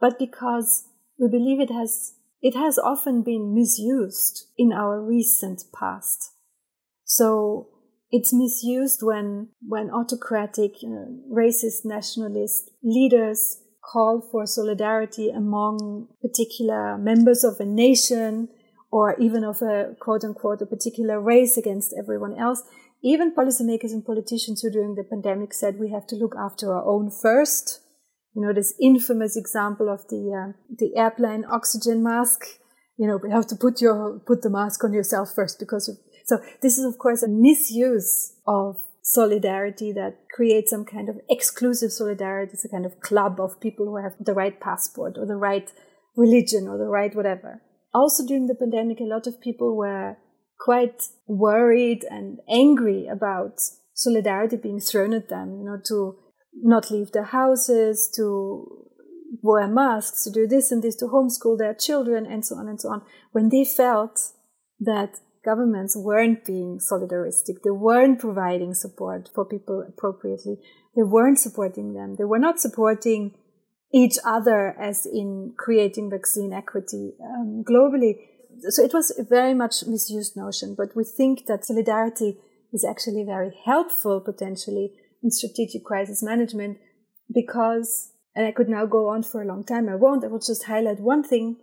but 0.00 0.18
because 0.18 0.88
we 1.18 1.28
believe 1.28 1.60
it 1.60 1.70
has, 1.72 2.14
it 2.42 2.54
has 2.54 2.78
often 2.78 3.22
been 3.22 3.54
misused 3.54 4.46
in 4.56 4.72
our 4.72 5.00
recent 5.00 5.64
past. 5.78 6.32
So 7.04 7.68
it's 8.10 8.32
misused 8.32 9.00
when, 9.02 9.48
when 9.66 9.90
autocratic, 9.90 10.76
uh, 10.82 11.10
racist, 11.30 11.84
nationalist 11.84 12.70
leaders 12.82 13.62
call 13.82 14.20
for 14.20 14.46
solidarity 14.46 15.30
among 15.30 16.08
particular 16.20 16.98
members 16.98 17.44
of 17.44 17.60
a 17.60 17.64
nation 17.64 18.48
or 18.90 19.16
even 19.18 19.44
of 19.44 19.62
a 19.62 19.94
quote 20.00 20.24
unquote 20.24 20.60
a 20.62 20.66
particular 20.66 21.20
race 21.20 21.56
against 21.56 21.94
everyone 21.98 22.36
else. 22.38 22.62
Even 23.02 23.34
policymakers 23.34 23.92
and 23.92 24.04
politicians 24.04 24.60
who 24.60 24.70
during 24.70 24.94
the 24.94 25.04
pandemic 25.04 25.54
said 25.54 25.78
we 25.78 25.90
have 25.90 26.06
to 26.08 26.16
look 26.16 26.34
after 26.38 26.72
our 26.72 26.84
own 26.84 27.10
first. 27.10 27.80
You 28.34 28.42
know, 28.42 28.52
this 28.52 28.74
infamous 28.80 29.36
example 29.36 29.88
of 29.88 30.06
the, 30.08 30.32
uh, 30.32 30.52
the 30.78 30.96
airplane 30.96 31.44
oxygen 31.50 32.02
mask. 32.02 32.44
You 32.96 33.06
know, 33.06 33.18
you 33.22 33.30
have 33.30 33.46
to 33.48 33.56
put 33.56 33.80
your, 33.80 34.20
put 34.26 34.42
the 34.42 34.50
mask 34.50 34.84
on 34.84 34.92
yourself 34.92 35.30
first 35.34 35.58
because 35.58 35.88
of, 35.88 35.96
so 36.26 36.38
this 36.62 36.78
is 36.78 36.84
of 36.84 36.98
course 36.98 37.22
a 37.22 37.28
misuse 37.28 38.36
of 38.46 38.76
solidarity 39.02 39.92
that 39.92 40.18
creates 40.34 40.70
some 40.70 40.84
kind 40.84 41.08
of 41.08 41.16
exclusive 41.28 41.90
solidarity. 41.90 42.52
It's 42.52 42.64
a 42.64 42.68
kind 42.68 42.86
of 42.86 43.00
club 43.00 43.40
of 43.40 43.60
people 43.60 43.86
who 43.86 43.96
have 43.96 44.12
the 44.20 44.34
right 44.34 44.60
passport 44.60 45.16
or 45.18 45.26
the 45.26 45.36
right 45.36 45.72
religion 46.16 46.68
or 46.68 46.78
the 46.78 46.84
right 46.88 47.14
whatever. 47.14 47.62
Also 47.92 48.24
during 48.26 48.46
the 48.46 48.54
pandemic, 48.54 49.00
a 49.00 49.04
lot 49.04 49.26
of 49.26 49.40
people 49.40 49.76
were 49.76 50.16
quite 50.60 51.02
worried 51.26 52.04
and 52.08 52.38
angry 52.48 53.08
about 53.08 53.54
solidarity 53.94 54.56
being 54.56 54.80
thrown 54.80 55.12
at 55.12 55.28
them, 55.28 55.58
you 55.58 55.64
know, 55.64 55.78
to 55.86 56.16
not 56.52 56.90
leave 56.90 57.12
their 57.12 57.24
houses, 57.24 58.10
to 58.16 58.86
wear 59.42 59.66
masks, 59.68 60.24
to 60.24 60.30
do 60.30 60.46
this 60.46 60.70
and 60.72 60.82
this, 60.82 60.96
to 60.96 61.06
homeschool 61.06 61.58
their 61.58 61.74
children, 61.74 62.26
and 62.26 62.44
so 62.44 62.56
on 62.56 62.68
and 62.68 62.80
so 62.80 62.88
on, 62.90 63.02
when 63.32 63.48
they 63.48 63.64
felt 63.64 64.32
that 64.80 65.20
governments 65.44 65.96
weren't 65.96 66.44
being 66.44 66.78
solidaristic. 66.78 67.62
They 67.64 67.70
weren't 67.70 68.18
providing 68.18 68.74
support 68.74 69.30
for 69.34 69.44
people 69.44 69.84
appropriately. 69.86 70.58
They 70.96 71.02
weren't 71.02 71.38
supporting 71.38 71.94
them. 71.94 72.16
They 72.16 72.24
were 72.24 72.38
not 72.38 72.60
supporting 72.60 73.34
each 73.92 74.16
other 74.24 74.78
as 74.80 75.06
in 75.06 75.54
creating 75.56 76.10
vaccine 76.10 76.52
equity 76.52 77.14
um, 77.22 77.64
globally. 77.68 78.16
So 78.68 78.82
it 78.82 78.92
was 78.92 79.12
a 79.18 79.24
very 79.24 79.54
much 79.54 79.84
misused 79.86 80.36
notion, 80.36 80.74
but 80.76 80.94
we 80.94 81.04
think 81.04 81.46
that 81.46 81.64
solidarity 81.64 82.38
is 82.72 82.84
actually 82.84 83.24
very 83.24 83.52
helpful 83.64 84.20
potentially 84.20 84.92
in 85.22 85.30
strategic 85.30 85.84
crisis 85.84 86.22
management 86.22 86.78
because, 87.32 88.12
and 88.34 88.46
I 88.46 88.52
could 88.52 88.68
now 88.68 88.86
go 88.86 89.08
on 89.08 89.22
for 89.22 89.42
a 89.42 89.46
long 89.46 89.64
time. 89.64 89.88
I 89.88 89.96
won't. 89.96 90.24
I 90.24 90.28
will 90.28 90.40
just 90.40 90.64
highlight 90.64 91.00
one 91.00 91.22
thing. 91.22 91.56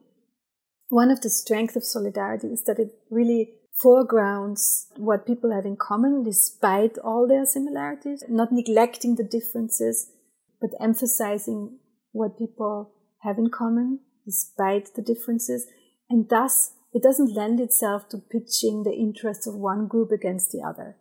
One 0.89 1.11
of 1.11 1.21
the 1.21 1.29
strengths 1.29 1.75
of 1.75 1.83
solidarity 1.83 2.47
is 2.47 2.63
that 2.63 2.79
it 2.79 2.91
really 3.09 3.53
foregrounds 3.81 4.87
what 4.95 5.27
people 5.27 5.53
have 5.53 5.65
in 5.65 5.77
common 5.77 6.23
despite 6.23 6.97
all 6.97 7.27
their 7.27 7.45
similarities, 7.45 8.23
not 8.27 8.51
neglecting 8.51 9.15
the 9.15 9.23
differences, 9.23 10.11
but 10.59 10.71
emphasizing 10.79 11.77
what 12.11 12.37
people 12.37 12.91
have 13.21 13.37
in 13.37 13.49
common 13.49 13.99
despite 14.25 14.95
the 14.95 15.01
differences. 15.01 15.67
And 16.09 16.27
thus, 16.29 16.73
it 16.93 17.03
doesn't 17.03 17.35
lend 17.35 17.59
itself 17.59 18.09
to 18.09 18.17
pitching 18.17 18.83
the 18.83 18.93
interests 18.93 19.45
of 19.45 19.55
one 19.55 19.87
group 19.87 20.11
against 20.11 20.51
the 20.51 20.61
other. 20.61 20.97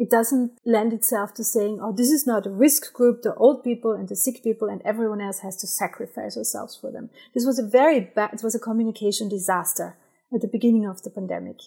It 0.00 0.08
doesn't 0.08 0.58
lend 0.64 0.94
itself 0.94 1.34
to 1.34 1.44
saying, 1.44 1.78
oh, 1.82 1.92
this 1.94 2.10
is 2.10 2.26
not 2.26 2.46
a 2.46 2.50
risk 2.50 2.94
group, 2.94 3.20
the 3.20 3.34
old 3.34 3.62
people 3.62 3.92
and 3.92 4.08
the 4.08 4.16
sick 4.16 4.42
people 4.42 4.66
and 4.66 4.80
everyone 4.82 5.20
else 5.20 5.40
has 5.40 5.58
to 5.58 5.66
sacrifice 5.66 6.38
ourselves 6.38 6.74
for 6.74 6.90
them. 6.90 7.10
This 7.34 7.44
was 7.44 7.58
a 7.58 7.68
very 7.68 8.00
bad, 8.00 8.32
it 8.32 8.42
was 8.42 8.54
a 8.54 8.58
communication 8.58 9.28
disaster 9.28 9.98
at 10.34 10.40
the 10.40 10.48
beginning 10.48 10.86
of 10.86 11.02
the 11.02 11.10
pandemic. 11.10 11.58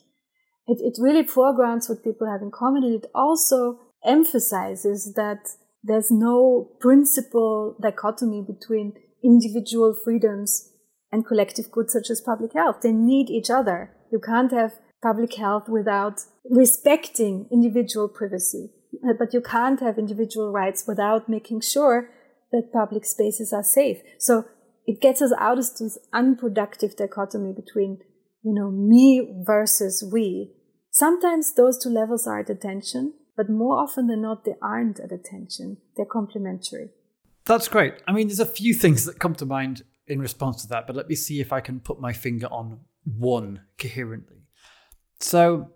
It, 0.65 0.79
it 0.81 0.99
really 0.99 1.27
foregrounds 1.27 1.87
what 1.87 2.03
people 2.03 2.25
have 2.25 2.41
in 2.41 2.49
common 2.49 2.83
and 2.83 2.95
it 2.95 3.11
also 3.13 3.79
emphasizes 4.03 5.13
that 5.13 5.49
there's 5.83 6.09
no 6.09 6.71
principal 6.79 7.77
dichotomy 7.79 8.41
between 8.41 8.93
individual 9.23 9.93
freedoms 10.03 10.71
and 11.11 11.23
collective 11.23 11.71
goods 11.71 11.93
such 11.93 12.09
as 12.09 12.19
public 12.19 12.53
health. 12.53 12.81
They 12.81 12.93
need 12.93 13.29
each 13.29 13.51
other. 13.51 13.91
You 14.11 14.19
can't 14.19 14.51
have 14.51 14.79
public 15.03 15.35
health 15.35 15.69
without 15.69 16.21
respecting 16.49 17.47
individual 17.51 18.07
privacy. 18.07 18.71
Uh, 19.03 19.13
but 19.17 19.33
you 19.33 19.41
can't 19.41 19.79
have 19.79 19.97
individual 19.97 20.51
rights 20.51 20.85
without 20.87 21.27
making 21.27 21.61
sure 21.61 22.09
that 22.51 22.71
public 22.71 23.05
spaces 23.05 23.51
are 23.51 23.63
safe. 23.63 23.97
So 24.19 24.45
it 24.85 25.01
gets 25.01 25.21
us 25.21 25.33
out 25.39 25.57
of 25.57 25.65
this 25.77 25.97
unproductive 26.13 26.95
dichotomy 26.95 27.53
between 27.53 27.99
you 28.43 28.53
know, 28.53 28.69
me 28.69 29.43
versus 29.45 30.03
we. 30.03 30.51
Sometimes 30.91 31.55
those 31.55 31.81
two 31.81 31.89
levels 31.89 32.27
are 32.27 32.39
at 32.39 32.49
attention, 32.49 33.13
but 33.35 33.49
more 33.49 33.79
often 33.79 34.07
than 34.07 34.21
not, 34.21 34.45
they 34.45 34.55
aren't 34.61 34.99
at 34.99 35.11
attention. 35.11 35.77
They're 35.95 36.05
complementary. 36.05 36.89
That's 37.45 37.67
great. 37.67 37.95
I 38.07 38.11
mean, 38.11 38.27
there's 38.27 38.39
a 38.39 38.45
few 38.45 38.73
things 38.73 39.05
that 39.05 39.19
come 39.19 39.33
to 39.35 39.45
mind 39.45 39.83
in 40.07 40.19
response 40.19 40.61
to 40.63 40.67
that, 40.69 40.85
but 40.85 40.95
let 40.95 41.07
me 41.07 41.15
see 41.15 41.39
if 41.39 41.51
I 41.51 41.61
can 41.61 41.79
put 41.79 41.99
my 41.99 42.13
finger 42.13 42.47
on 42.47 42.81
one 43.05 43.61
coherently. 43.79 44.43
So, 45.19 45.71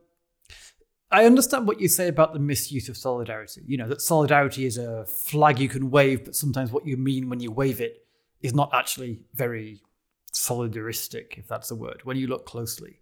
I 1.10 1.26
understand 1.26 1.67
what 1.67 1.80
you 1.80 1.88
say 1.88 2.08
about 2.08 2.34
the 2.34 2.39
misuse 2.39 2.89
of 2.89 2.98
solidarity. 2.98 3.62
You 3.65 3.78
know, 3.78 3.88
that 3.88 4.02
solidarity 4.02 4.65
is 4.65 4.78
a 4.78 5.06
flag 5.06 5.60
you 5.60 5.70
can 5.70 5.89
wave, 5.89 6.26
but 6.26 6.36
sometimes 6.36 6.72
what 6.72 6.86
you 6.86 6.98
mean 6.98 7.30
when 7.30 7.39
you 7.39 7.52
wave 7.52 7.80
it 7.80 8.06
is 8.41 8.54
not 8.54 8.70
actually 8.74 9.22
very 9.34 9.82
solidaristic, 10.34 11.38
if 11.38 11.48
that's 11.48 11.72
a 11.72 11.76
word, 11.76 12.02
when 12.04 12.17
you 12.17 12.28
look 12.28 12.46
closely. 12.46 13.00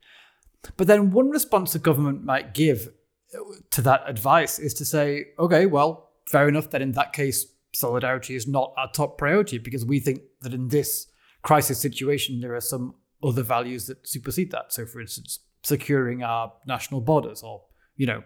But 0.77 0.87
then 0.87 1.11
one 1.11 1.29
response 1.29 1.73
the 1.73 1.79
government 1.79 2.23
might 2.23 2.53
give 2.53 2.89
uh, 3.33 3.39
to 3.71 3.81
that 3.81 4.03
advice 4.07 4.59
is 4.59 4.73
to 4.75 4.85
say, 4.85 5.27
okay, 5.39 5.65
well, 5.65 6.11
fair 6.27 6.47
enough, 6.47 6.69
that 6.71 6.81
in 6.81 6.91
that 6.93 7.13
case, 7.13 7.47
solidarity 7.73 8.35
is 8.35 8.47
not 8.47 8.73
our 8.77 8.89
top 8.91 9.17
priority 9.17 9.57
because 9.57 9.85
we 9.85 9.99
think 9.99 10.21
that 10.41 10.53
in 10.53 10.69
this 10.69 11.07
crisis 11.41 11.79
situation, 11.79 12.39
there 12.39 12.55
are 12.55 12.61
some 12.61 12.95
other 13.23 13.43
values 13.43 13.87
that 13.87 14.07
supersede 14.07 14.51
that. 14.51 14.71
So, 14.71 14.85
for 14.85 15.01
instance, 15.01 15.39
securing 15.63 16.23
our 16.23 16.53
national 16.65 17.01
borders 17.01 17.43
or, 17.43 17.63
you 17.97 18.05
know, 18.05 18.23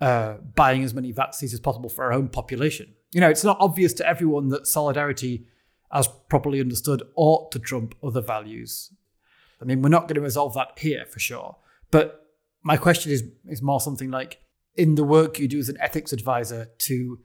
uh, 0.00 0.34
buying 0.54 0.82
as 0.82 0.94
many 0.94 1.12
vaccines 1.12 1.54
as 1.54 1.60
possible 1.60 1.88
for 1.88 2.04
our 2.04 2.12
own 2.12 2.28
population. 2.28 2.94
You 3.12 3.20
know, 3.20 3.28
it's 3.28 3.44
not 3.44 3.56
obvious 3.60 3.92
to 3.94 4.06
everyone 4.06 4.48
that 4.48 4.66
solidarity 4.66 5.46
as 5.92 6.08
properly 6.28 6.60
understood, 6.60 7.02
ought 7.16 7.52
to 7.52 7.58
trump 7.58 7.94
other 8.02 8.22
values. 8.22 8.92
I 9.60 9.64
mean, 9.64 9.82
we're 9.82 9.90
not 9.90 10.08
going 10.08 10.14
to 10.14 10.22
resolve 10.22 10.54
that 10.54 10.78
here 10.78 11.04
for 11.06 11.20
sure. 11.20 11.56
But 11.90 12.26
my 12.62 12.76
question 12.76 13.12
is, 13.12 13.24
is 13.46 13.62
more 13.62 13.80
something 13.80 14.10
like 14.10 14.38
in 14.74 14.94
the 14.94 15.04
work 15.04 15.38
you 15.38 15.46
do 15.46 15.58
as 15.58 15.68
an 15.68 15.76
ethics 15.80 16.12
advisor 16.12 16.70
to 16.78 17.20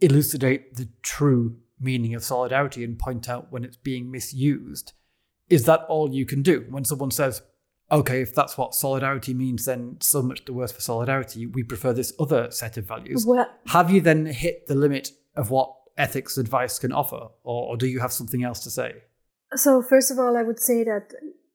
elucidate 0.00 0.74
the 0.74 0.88
true 1.02 1.58
meaning 1.78 2.14
of 2.14 2.24
solidarity 2.24 2.82
and 2.82 2.98
point 2.98 3.28
out 3.28 3.52
when 3.52 3.64
it's 3.64 3.76
being 3.76 4.10
misused, 4.10 4.94
is 5.50 5.64
that 5.64 5.80
all 5.88 6.12
you 6.12 6.24
can 6.24 6.42
do? 6.42 6.64
When 6.70 6.84
someone 6.84 7.10
says, 7.10 7.42
okay, 7.90 8.20
if 8.22 8.34
that's 8.34 8.58
what 8.58 8.74
solidarity 8.74 9.34
means, 9.34 9.64
then 9.64 9.96
so 10.00 10.22
much 10.22 10.44
the 10.44 10.52
worse 10.52 10.72
for 10.72 10.80
solidarity. 10.80 11.46
We 11.46 11.62
prefer 11.62 11.92
this 11.92 12.12
other 12.18 12.50
set 12.50 12.76
of 12.76 12.86
values. 12.86 13.24
Well, 13.26 13.46
have 13.68 13.90
you 13.90 14.00
then 14.00 14.26
hit 14.26 14.66
the 14.66 14.74
limit 14.74 15.12
of 15.36 15.50
what 15.50 15.72
ethics 15.96 16.36
advice 16.36 16.78
can 16.78 16.92
offer, 16.92 17.28
or, 17.44 17.68
or 17.68 17.76
do 17.76 17.86
you 17.86 18.00
have 18.00 18.12
something 18.12 18.42
else 18.44 18.60
to 18.60 18.70
say? 18.70 18.94
So, 19.54 19.82
first 19.82 20.10
of 20.10 20.18
all, 20.18 20.36
I 20.36 20.42
would 20.42 20.60
say 20.60 20.84
that 20.84 21.12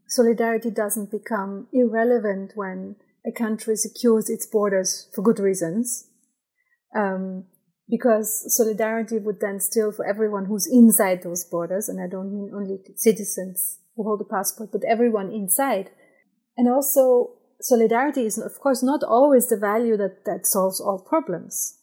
solidarity 0.07 0.71
doesn't 0.71 1.11
become 1.11 1.67
irrelevant 1.73 2.53
when 2.55 2.95
a 3.25 3.31
country 3.31 3.75
secures 3.75 4.29
its 4.29 4.45
borders 4.45 5.09
for 5.13 5.21
good 5.21 5.39
reasons. 5.39 6.07
Um, 6.95 7.45
because 7.89 8.55
solidarity 8.55 9.17
would 9.17 9.41
then 9.41 9.59
still, 9.59 9.91
for 9.91 10.05
everyone 10.05 10.45
who's 10.45 10.65
inside 10.65 11.23
those 11.23 11.43
borders, 11.43 11.89
and 11.89 12.01
I 12.01 12.07
don't 12.07 12.33
mean 12.33 12.51
only 12.55 12.79
citizens 12.95 13.79
who 13.95 14.03
hold 14.03 14.21
a 14.21 14.23
passport, 14.23 14.71
but 14.71 14.83
everyone 14.87 15.29
inside. 15.31 15.91
And 16.57 16.67
also, 16.67 17.31
solidarity 17.61 18.25
is, 18.25 18.37
of 18.37 18.59
course, 18.59 18.83
not 18.83 19.03
always 19.03 19.47
the 19.47 19.57
value 19.57 19.97
that, 19.97 20.25
that 20.25 20.45
solves 20.45 20.79
all 20.81 20.99
problems. 20.99 21.77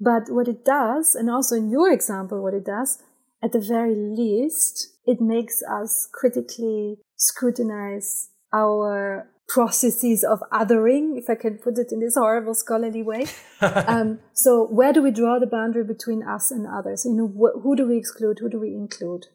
But 0.00 0.24
what 0.28 0.48
it 0.48 0.64
does, 0.64 1.14
and 1.14 1.30
also 1.30 1.56
in 1.56 1.70
your 1.70 1.92
example, 1.92 2.42
what 2.42 2.54
it 2.54 2.64
does, 2.64 2.98
at 3.42 3.52
the 3.52 3.60
very 3.60 3.94
least, 3.94 4.88
it 5.04 5.20
makes 5.20 5.62
us 5.62 6.08
critically 6.12 6.98
scrutinize 7.16 8.30
our 8.52 9.28
processes 9.48 10.24
of 10.24 10.40
othering, 10.52 11.18
if 11.18 11.28
I 11.28 11.34
can 11.34 11.58
put 11.58 11.78
it 11.78 11.92
in 11.92 12.00
this 12.00 12.16
horrible 12.16 12.54
scholarly 12.54 13.02
way. 13.02 13.26
um, 13.60 14.20
so, 14.32 14.66
where 14.66 14.92
do 14.92 15.02
we 15.02 15.10
draw 15.10 15.38
the 15.38 15.46
boundary 15.46 15.84
between 15.84 16.22
us 16.22 16.50
and 16.50 16.66
others? 16.66 17.04
You 17.04 17.14
know, 17.14 17.28
wh- 17.28 17.62
who 17.62 17.76
do 17.76 17.86
we 17.86 17.96
exclude? 17.96 18.38
Who 18.40 18.48
do 18.48 18.58
we 18.58 18.68
include? 18.68 19.26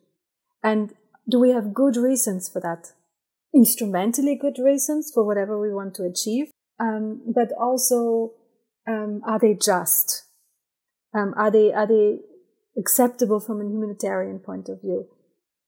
And 0.63 0.93
do 1.29 1.39
we 1.39 1.51
have 1.51 1.73
good 1.73 1.97
reasons 1.97 2.49
for 2.49 2.59
that? 2.61 2.93
Instrumentally 3.57 4.35
good 4.35 4.57
reasons 4.63 5.11
for 5.11 5.25
whatever 5.25 5.59
we 5.59 5.73
want 5.73 5.95
to 5.95 6.03
achieve, 6.03 6.51
um, 6.79 7.23
but 7.33 7.49
also 7.59 8.33
um, 8.87 9.19
are 9.25 9.39
they 9.39 9.55
just? 9.55 10.25
Um, 11.15 11.33
are 11.35 11.49
they 11.49 11.73
are 11.73 11.87
they 11.87 12.19
acceptable 12.77 13.39
from 13.39 13.59
a 13.59 13.65
humanitarian 13.65 14.37
point 14.37 14.69
of 14.69 14.81
view? 14.81 15.07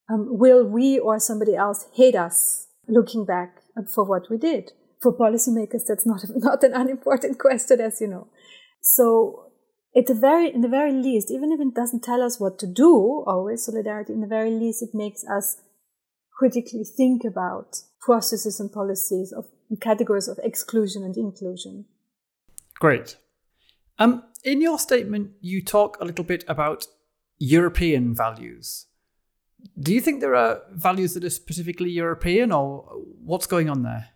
Um, 0.07 0.37
will 0.37 0.63
we 0.67 0.99
or 0.99 1.19
somebody 1.19 1.55
else 1.55 1.87
hate 1.95 2.13
us 2.13 2.67
looking 2.87 3.25
back 3.25 3.55
for 3.91 4.03
what 4.03 4.29
we 4.29 4.37
did? 4.37 4.71
For 5.01 5.11
policymakers, 5.11 5.81
that's 5.87 6.05
not 6.05 6.21
not 6.35 6.63
an 6.63 6.73
unimportant 6.75 7.39
question, 7.39 7.81
as 7.81 7.99
you 7.99 8.07
know. 8.07 8.27
So, 8.83 9.51
at 9.97 10.05
the 10.05 10.13
very 10.13 10.53
in 10.53 10.61
the 10.61 10.67
very 10.67 10.93
least, 10.93 11.31
even 11.31 11.51
if 11.51 11.59
it 11.59 11.73
doesn't 11.73 12.03
tell 12.03 12.21
us 12.21 12.39
what 12.39 12.59
to 12.59 12.67
do, 12.67 13.23
always 13.25 13.65
solidarity. 13.65 14.13
In 14.13 14.21
the 14.21 14.27
very 14.27 14.51
least, 14.51 14.83
it 14.83 14.91
makes 14.93 15.23
us 15.25 15.57
critically 16.39 16.85
think 16.85 17.25
about 17.25 17.81
processes 17.99 18.61
and 18.61 18.71
policies 18.71 19.33
of 19.33 19.45
categories 19.81 20.29
of 20.29 20.39
exclusion 20.41 21.03
and 21.03 21.17
inclusion. 21.17 21.83
Great. 22.79 23.17
Um, 23.99 24.23
in 24.45 24.61
your 24.61 24.79
statement, 24.79 25.31
you 25.41 25.61
talk 25.61 25.97
a 25.99 26.05
little 26.05 26.23
bit 26.23 26.45
about 26.47 26.85
European 27.39 28.15
values. 28.15 28.85
Do 29.77 29.93
you 29.93 29.99
think 29.99 30.21
there 30.21 30.35
are 30.35 30.61
values 30.71 31.13
that 31.13 31.25
are 31.25 31.29
specifically 31.29 31.89
European, 31.89 32.53
or 32.53 32.85
what's 33.21 33.45
going 33.45 33.69
on 33.69 33.83
there? 33.83 34.07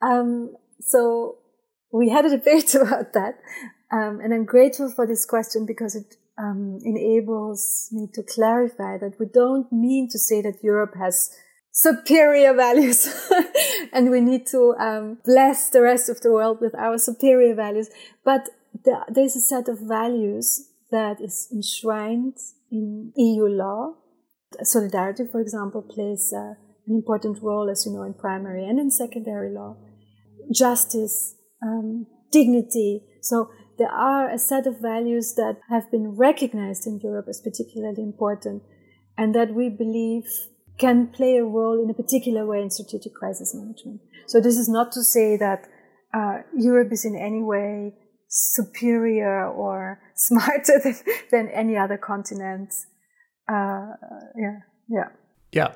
Um, 0.00 0.56
so 0.80 1.36
we 1.92 2.08
had 2.08 2.24
a 2.24 2.30
debate 2.30 2.74
about 2.82 3.12
that, 3.12 3.34
um, 3.92 4.20
and 4.20 4.32
I'm 4.32 4.46
grateful 4.46 4.90
for 4.90 5.06
this 5.06 5.26
question 5.26 5.66
because 5.66 5.94
it 5.94 6.16
um, 6.38 6.78
enables 6.84 7.90
me 7.92 8.08
to 8.14 8.22
clarify 8.22 8.96
that 8.96 9.20
we 9.20 9.26
don't 9.26 9.70
mean 9.70 10.08
to 10.08 10.18
say 10.18 10.40
that 10.40 10.64
Europe 10.64 10.94
has 10.98 11.36
superior 11.72 12.54
values 12.54 13.08
and 13.92 14.10
we 14.10 14.20
need 14.20 14.46
to 14.46 14.74
um, 14.78 15.18
bless 15.24 15.70
the 15.70 15.82
rest 15.82 16.08
of 16.08 16.20
the 16.20 16.32
world 16.32 16.58
with 16.60 16.74
our 16.74 16.98
superior 16.98 17.54
values, 17.54 17.88
but 18.24 18.48
the, 18.84 19.00
there's 19.08 19.36
a 19.36 19.40
set 19.40 19.68
of 19.68 19.78
values 19.80 20.68
that 20.90 21.20
is 21.20 21.48
enshrined 21.52 22.36
in 22.70 23.12
EU 23.16 23.46
law 23.46 23.94
Solidarity, 24.62 25.24
for 25.30 25.40
example, 25.40 25.82
plays 25.82 26.32
uh, 26.36 26.54
an 26.86 26.94
important 26.94 27.42
role, 27.42 27.70
as 27.70 27.86
you 27.86 27.92
know, 27.92 28.02
in 28.02 28.14
primary 28.14 28.64
and 28.64 28.78
in 28.80 28.90
secondary 28.90 29.52
law. 29.52 29.76
Justice, 30.52 31.36
um, 31.62 32.06
dignity. 32.32 33.02
So 33.22 33.50
there 33.78 33.90
are 33.90 34.28
a 34.28 34.38
set 34.38 34.66
of 34.66 34.80
values 34.80 35.34
that 35.36 35.58
have 35.68 35.90
been 35.90 36.16
recognized 36.16 36.86
in 36.86 36.98
Europe 36.98 37.26
as 37.28 37.40
particularly 37.40 38.02
important 38.02 38.62
and 39.16 39.34
that 39.34 39.54
we 39.54 39.68
believe 39.68 40.24
can 40.80 41.08
play 41.08 41.36
a 41.36 41.44
role 41.44 41.82
in 41.82 41.90
a 41.90 41.94
particular 41.94 42.46
way 42.46 42.62
in 42.62 42.70
strategic 42.70 43.14
crisis 43.14 43.54
management. 43.54 44.00
So 44.26 44.40
this 44.40 44.56
is 44.56 44.68
not 44.68 44.92
to 44.92 45.02
say 45.02 45.36
that 45.36 45.68
uh, 46.14 46.38
Europe 46.56 46.92
is 46.92 47.04
in 47.04 47.16
any 47.16 47.42
way 47.42 47.94
superior 48.28 49.46
or 49.46 50.00
smarter 50.16 50.80
than, 50.82 50.96
than 51.30 51.48
any 51.50 51.76
other 51.76 51.98
continent 51.98 52.72
uh, 53.50 53.86
yeah, 54.36 54.58
yeah. 54.88 55.08
Yeah, 55.52 55.72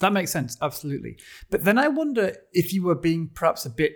that 0.00 0.12
makes 0.12 0.30
sense. 0.30 0.56
Absolutely. 0.62 1.18
But 1.50 1.64
then 1.64 1.78
I 1.78 1.88
wonder 1.88 2.32
if 2.52 2.72
you 2.72 2.82
were 2.82 2.94
being 2.94 3.30
perhaps 3.34 3.66
a 3.66 3.70
bit 3.70 3.92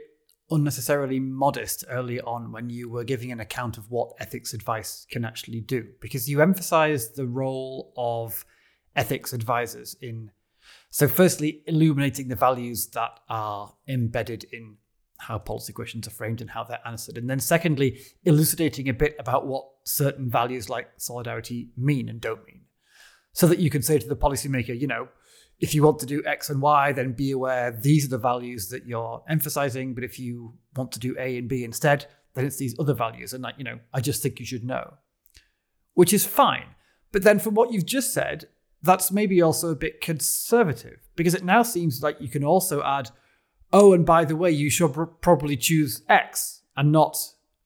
unnecessarily 0.51 1.19
modest 1.19 1.85
early 1.89 2.21
on 2.21 2.53
when 2.53 2.69
you 2.69 2.91
were 2.91 3.05
giving 3.05 3.33
an 3.33 3.41
account 3.41 3.79
of 3.79 3.91
what 3.91 4.11
ethics 4.21 4.53
advice 4.53 5.07
can 5.11 5.25
actually 5.25 5.61
do, 5.61 5.87
because 6.01 6.29
you 6.29 6.43
emphasized 6.43 7.17
the 7.17 7.27
role 7.27 7.93
of 7.97 8.45
ethics 8.97 9.33
advisors 9.33 9.97
in, 10.03 10.31
so 10.93 11.09
firstly, 11.09 11.63
illuminating 11.67 12.29
the 12.29 12.37
values 12.37 12.87
that 12.89 13.19
are 13.31 13.73
embedded 13.89 14.45
in 14.53 14.77
how 15.17 15.39
policy 15.39 15.73
questions 15.73 16.07
are 16.07 16.11
framed 16.11 16.43
and 16.43 16.51
how 16.51 16.65
they're 16.65 16.87
answered. 16.87 17.17
And 17.17 17.31
then 17.31 17.41
secondly, 17.41 18.03
elucidating 18.25 18.91
a 18.91 18.93
bit 18.93 19.17
about 19.19 19.47
what 19.47 19.65
certain 19.85 20.29
values 20.29 20.69
like 20.69 20.91
solidarity 20.99 21.71
mean 21.79 22.11
and 22.11 22.21
don't 22.21 22.45
mean 22.47 22.63
so 23.33 23.47
that 23.47 23.59
you 23.59 23.71
can 23.71 23.81
say 23.81 23.99
to 23.99 24.07
the 24.07 24.15
policymaker, 24.15 24.79
you 24.79 24.87
know, 24.87 25.09
if 25.61 25.75
you 25.75 25.83
want 25.83 25.99
to 26.01 26.07
do 26.07 26.23
X 26.27 26.51
and 26.51 26.61
Y, 26.61 26.93
then 26.93 27.13
be 27.13 27.31
aware 27.31 27.71
these 27.71 28.05
are 28.05 28.11
the 28.11 28.19
values 28.19 28.69
that 28.69 28.85
you're 28.85 29.23
emphasizing. 29.31 29.95
But 29.95 30.05
if 30.05 30.19
you 30.19 30.59
want 30.77 30.93
to 30.93 30.99
do 30.99 31.17
A 31.19 31.39
and 31.39 31.49
B 31.49 31.65
instead, 31.65 32.05
then 32.35 32.45
it's 32.45 32.59
these 32.59 32.75
other 32.79 32.93
values. 32.93 33.33
And 33.33 33.43
like, 33.43 33.55
you 33.57 33.65
know, 33.65 33.79
I 33.95 34.03
just 34.03 34.23
think 34.23 34.41
you 34.41 34.45
should 34.45 34.65
know. 34.65 34.95
Which 35.95 36.13
is 36.13 36.27
fine. 36.27 36.75
But 37.13 37.23
then 37.23 37.39
from 37.39 37.55
what 37.55 37.73
you've 37.73 37.87
just 37.87 38.13
said, 38.13 38.49
that's 38.83 39.13
maybe 39.13 39.41
also 39.41 39.71
a 39.71 39.77
bit 39.77 40.01
conservative 40.01 40.99
because 41.17 41.35
it 41.35 41.45
now 41.45 41.63
seems 41.63 42.03
like 42.03 42.21
you 42.21 42.29
can 42.29 42.45
also 42.45 42.83
add, 42.83 43.11
oh, 43.73 43.93
and 43.93 44.05
by 44.05 44.25
the 44.25 44.37
way, 44.37 44.51
you 44.51 44.71
should 44.71 44.93
pr- 44.93 45.05
probably 45.05 45.57
choose 45.57 46.03
X 46.09 46.63
and 46.77 46.91
not 46.91 47.17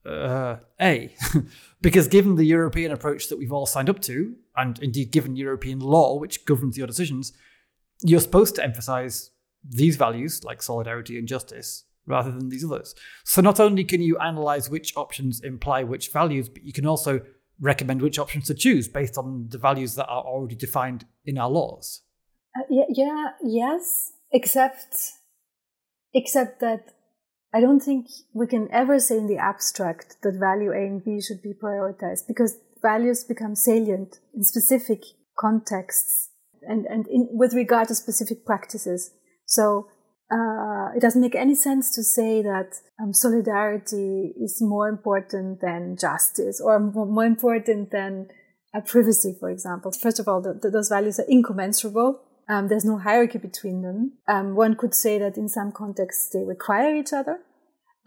uh, 0.05 0.57
A. 0.81 1.15
because 1.81 2.09
given 2.09 2.37
the 2.37 2.45
European 2.45 2.93
approach 2.93 3.29
that 3.29 3.39
we've 3.39 3.53
all 3.53 3.67
signed 3.67 3.91
up 3.91 4.01
to, 4.03 4.35
and 4.57 4.79
indeed 4.81 5.11
given 5.11 5.37
European 5.37 5.81
law, 5.81 6.19
which 6.19 6.45
governs 6.45 6.77
your 6.77 6.87
decisions, 6.87 7.33
you're 8.03 8.21
supposed 8.21 8.55
to 8.57 8.65
emphasize 8.65 9.31
these 9.69 9.97
values 9.97 10.45
like 10.45 10.63
solidarity 10.63 11.19
and 11.19 11.27
justice 11.27 11.85
rather 12.07 12.31
than 12.31 12.49
these 12.49 12.65
others. 12.65 12.95
So 13.25 13.43
not 13.43 13.59
only 13.59 13.85
can 13.85 14.01
you 14.01 14.17
analyze 14.19 14.71
which 14.71 14.97
options 14.97 15.41
imply 15.41 15.83
which 15.83 16.13
values, 16.13 16.49
but 16.49 16.63
you 16.63 16.73
can 16.73 16.87
also 16.87 17.21
recommend 17.61 18.03
which 18.03 18.19
options 18.19 18.47
to 18.47 18.55
choose 18.55 18.89
based 18.89 19.17
on 19.17 19.49
the 19.51 19.59
values 19.59 19.95
that 19.95 20.07
are 20.07 20.23
already 20.23 20.55
defined 20.55 21.05
in 21.25 21.39
our 21.39 21.51
laws. 21.51 22.03
Uh, 22.57 22.65
yeah, 22.71 22.85
yeah, 22.89 23.27
yes, 23.43 24.13
except 24.33 24.97
except 26.15 26.61
that 26.61 26.93
I 27.53 27.61
don't 27.61 27.81
think 27.81 28.07
we 28.35 28.47
can 28.47 28.69
ever 28.71 28.99
say 28.99 29.19
in 29.19 29.27
the 29.27 29.39
abstract 29.39 30.17
that 30.23 30.39
value 30.39 30.73
A 30.73 30.87
and 30.87 31.05
B 31.05 31.21
should 31.21 31.43
be 31.43 31.53
prioritized 31.53 32.27
because 32.27 32.59
values 32.83 33.25
become 33.25 33.55
salient 33.55 34.19
in 34.35 34.45
specific 34.45 35.03
contexts 35.39 36.31
and, 36.63 36.87
and 36.87 37.07
in, 37.09 37.29
with 37.31 37.55
regard 37.55 37.89
to 37.89 37.95
specific 37.95 38.45
practices. 38.45 39.11
So 39.47 39.89
uh, 40.31 40.91
it 40.97 41.01
doesn't 41.01 41.21
make 41.21 41.37
any 41.37 41.55
sense 41.55 41.95
to 41.95 42.03
say 42.03 42.43
that 42.43 42.81
um, 43.01 43.13
solidarity 43.13 44.35
is 44.41 44.61
more 44.61 44.89
important 44.89 45.61
than 45.61 45.97
justice 45.97 46.61
or 46.61 46.81
more 46.81 47.25
important 47.25 47.93
than 47.93 48.29
uh, 48.75 48.81
privacy, 48.81 49.37
for 49.39 49.51
example. 49.51 49.93
First 49.93 50.19
of 50.19 50.27
all, 50.27 50.43
the, 50.43 50.59
the, 50.61 50.71
those 50.71 50.89
values 50.89 51.21
are 51.21 51.27
incommensurable. 51.31 52.21
Um, 52.49 52.67
there's 52.67 52.85
no 52.85 52.99
hierarchy 52.99 53.39
between 53.39 53.83
them. 53.83 54.19
Um, 54.27 54.57
one 54.57 54.75
could 54.75 54.95
say 54.95 55.19
that 55.19 55.37
in 55.37 55.49
some 55.49 55.71
contexts 55.71 56.31
they 56.33 56.45
require 56.45 56.97
each 56.97 57.13
other. 57.13 57.39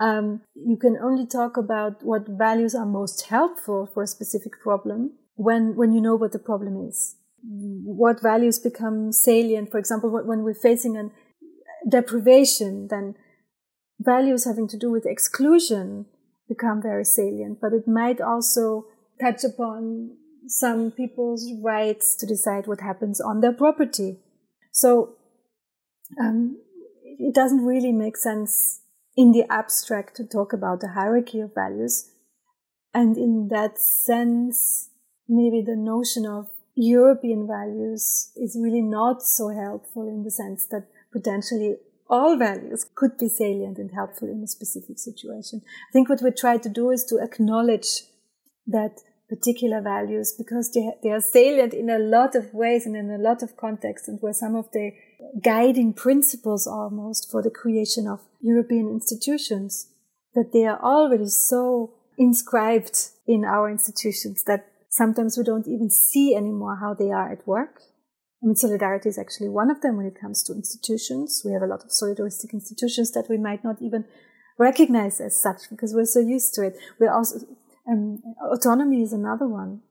Um, 0.01 0.41
you 0.55 0.77
can 0.77 0.97
only 1.01 1.25
talk 1.25 1.55
about 1.57 2.03
what 2.03 2.23
values 2.27 2.75
are 2.75 2.85
most 2.85 3.27
helpful 3.27 3.89
for 3.93 4.03
a 4.03 4.07
specific 4.07 4.53
problem 4.61 5.11
when, 5.35 5.75
when 5.75 5.93
you 5.93 6.01
know 6.01 6.15
what 6.15 6.33
the 6.33 6.39
problem 6.39 6.85
is. 6.87 7.15
What 7.43 8.21
values 8.21 8.59
become 8.59 9.13
salient, 9.13 9.71
for 9.71 9.77
example, 9.77 10.09
when 10.09 10.43
we're 10.43 10.53
facing 10.53 10.97
a 10.97 11.09
deprivation, 11.87 12.87
then 12.89 13.15
values 13.99 14.45
having 14.45 14.67
to 14.69 14.77
do 14.77 14.89
with 14.89 15.05
exclusion 15.05 16.05
become 16.47 16.81
very 16.81 17.05
salient, 17.05 17.59
but 17.61 17.73
it 17.73 17.87
might 17.87 18.19
also 18.19 18.85
touch 19.21 19.43
upon 19.43 20.15
some 20.47 20.91
people's 20.91 21.51
rights 21.63 22.15
to 22.15 22.25
decide 22.25 22.65
what 22.65 22.81
happens 22.81 23.21
on 23.21 23.41
their 23.41 23.53
property. 23.53 24.17
So, 24.71 25.15
um, 26.19 26.57
it 27.03 27.35
doesn't 27.35 27.65
really 27.65 27.91
make 27.91 28.17
sense 28.17 28.81
in 29.15 29.31
the 29.31 29.43
abstract 29.49 30.15
to 30.15 30.23
talk 30.25 30.53
about 30.53 30.79
the 30.79 30.89
hierarchy 30.89 31.41
of 31.41 31.53
values. 31.53 32.09
And 32.93 33.17
in 33.17 33.49
that 33.49 33.77
sense, 33.77 34.89
maybe 35.27 35.61
the 35.61 35.75
notion 35.75 36.25
of 36.25 36.47
European 36.75 37.45
values 37.45 38.31
is 38.37 38.57
really 38.59 38.81
not 38.81 39.21
so 39.21 39.49
helpful 39.49 40.07
in 40.07 40.23
the 40.23 40.31
sense 40.31 40.65
that 40.67 40.87
potentially 41.11 41.75
all 42.09 42.37
values 42.37 42.85
could 42.95 43.17
be 43.17 43.29
salient 43.29 43.77
and 43.77 43.91
helpful 43.91 44.27
in 44.27 44.43
a 44.43 44.47
specific 44.47 44.97
situation. 44.97 45.61
I 45.89 45.91
think 45.93 46.09
what 46.09 46.21
we 46.21 46.31
try 46.31 46.57
to 46.57 46.69
do 46.69 46.89
is 46.89 47.05
to 47.05 47.19
acknowledge 47.19 48.03
that 48.65 48.99
particular 49.29 49.79
values 49.79 50.33
because 50.35 50.71
they, 50.71 50.89
they 51.03 51.11
are 51.11 51.21
salient 51.21 51.73
in 51.73 51.89
a 51.89 51.99
lot 51.99 52.33
of 52.35 52.51
ways 52.53 52.87
and 52.87 52.95
in 52.95 53.11
a 53.11 53.17
lot 53.17 53.43
of 53.43 53.55
contexts 53.55 54.07
and 54.07 54.19
were 54.21 54.33
some 54.33 54.55
of 54.55 54.71
the 54.71 54.91
guiding 55.43 55.93
principles 55.93 56.65
almost 56.65 57.29
for 57.29 57.43
the 57.43 57.51
creation 57.51 58.07
of 58.07 58.21
European 58.41 58.89
institutions 58.89 59.93
that 60.33 60.51
they 60.51 60.65
are 60.65 60.81
already 60.81 61.27
so 61.27 61.93
inscribed 62.17 63.09
in 63.27 63.45
our 63.45 63.69
institutions 63.69 64.43
that 64.45 64.65
sometimes 64.89 65.37
we 65.37 65.43
don't 65.43 65.67
even 65.67 65.89
see 65.89 66.35
anymore 66.35 66.77
how 66.77 66.93
they 66.93 67.11
are 67.11 67.31
at 67.31 67.47
work. 67.47 67.81
I 68.41 68.45
mean, 68.45 68.55
solidarity 68.55 69.09
is 69.09 69.17
actually 69.17 69.49
one 69.49 69.69
of 69.69 69.81
them 69.81 69.97
when 69.97 70.05
it 70.05 70.19
comes 70.19 70.43
to 70.43 70.53
institutions. 70.53 71.41
We 71.43 71.51
have 71.51 71.61
a 71.61 71.67
lot 71.67 71.83
of 71.83 71.89
solidaristic 71.89 72.53
institutions 72.53 73.11
that 73.11 73.27
we 73.29 73.37
might 73.37 73.63
not 73.63 73.81
even 73.81 74.05
recognize 74.57 75.19
as 75.19 75.41
such 75.41 75.69
because 75.69 75.93
we're 75.93 76.05
so 76.05 76.19
used 76.19 76.53
to 76.53 76.67
it. 76.67 76.77
We're 76.99 77.13
also, 77.13 77.39
um, 77.87 78.21
autonomy 78.51 79.01
is 79.01 79.11
another 79.11 79.47
one. 79.47 79.81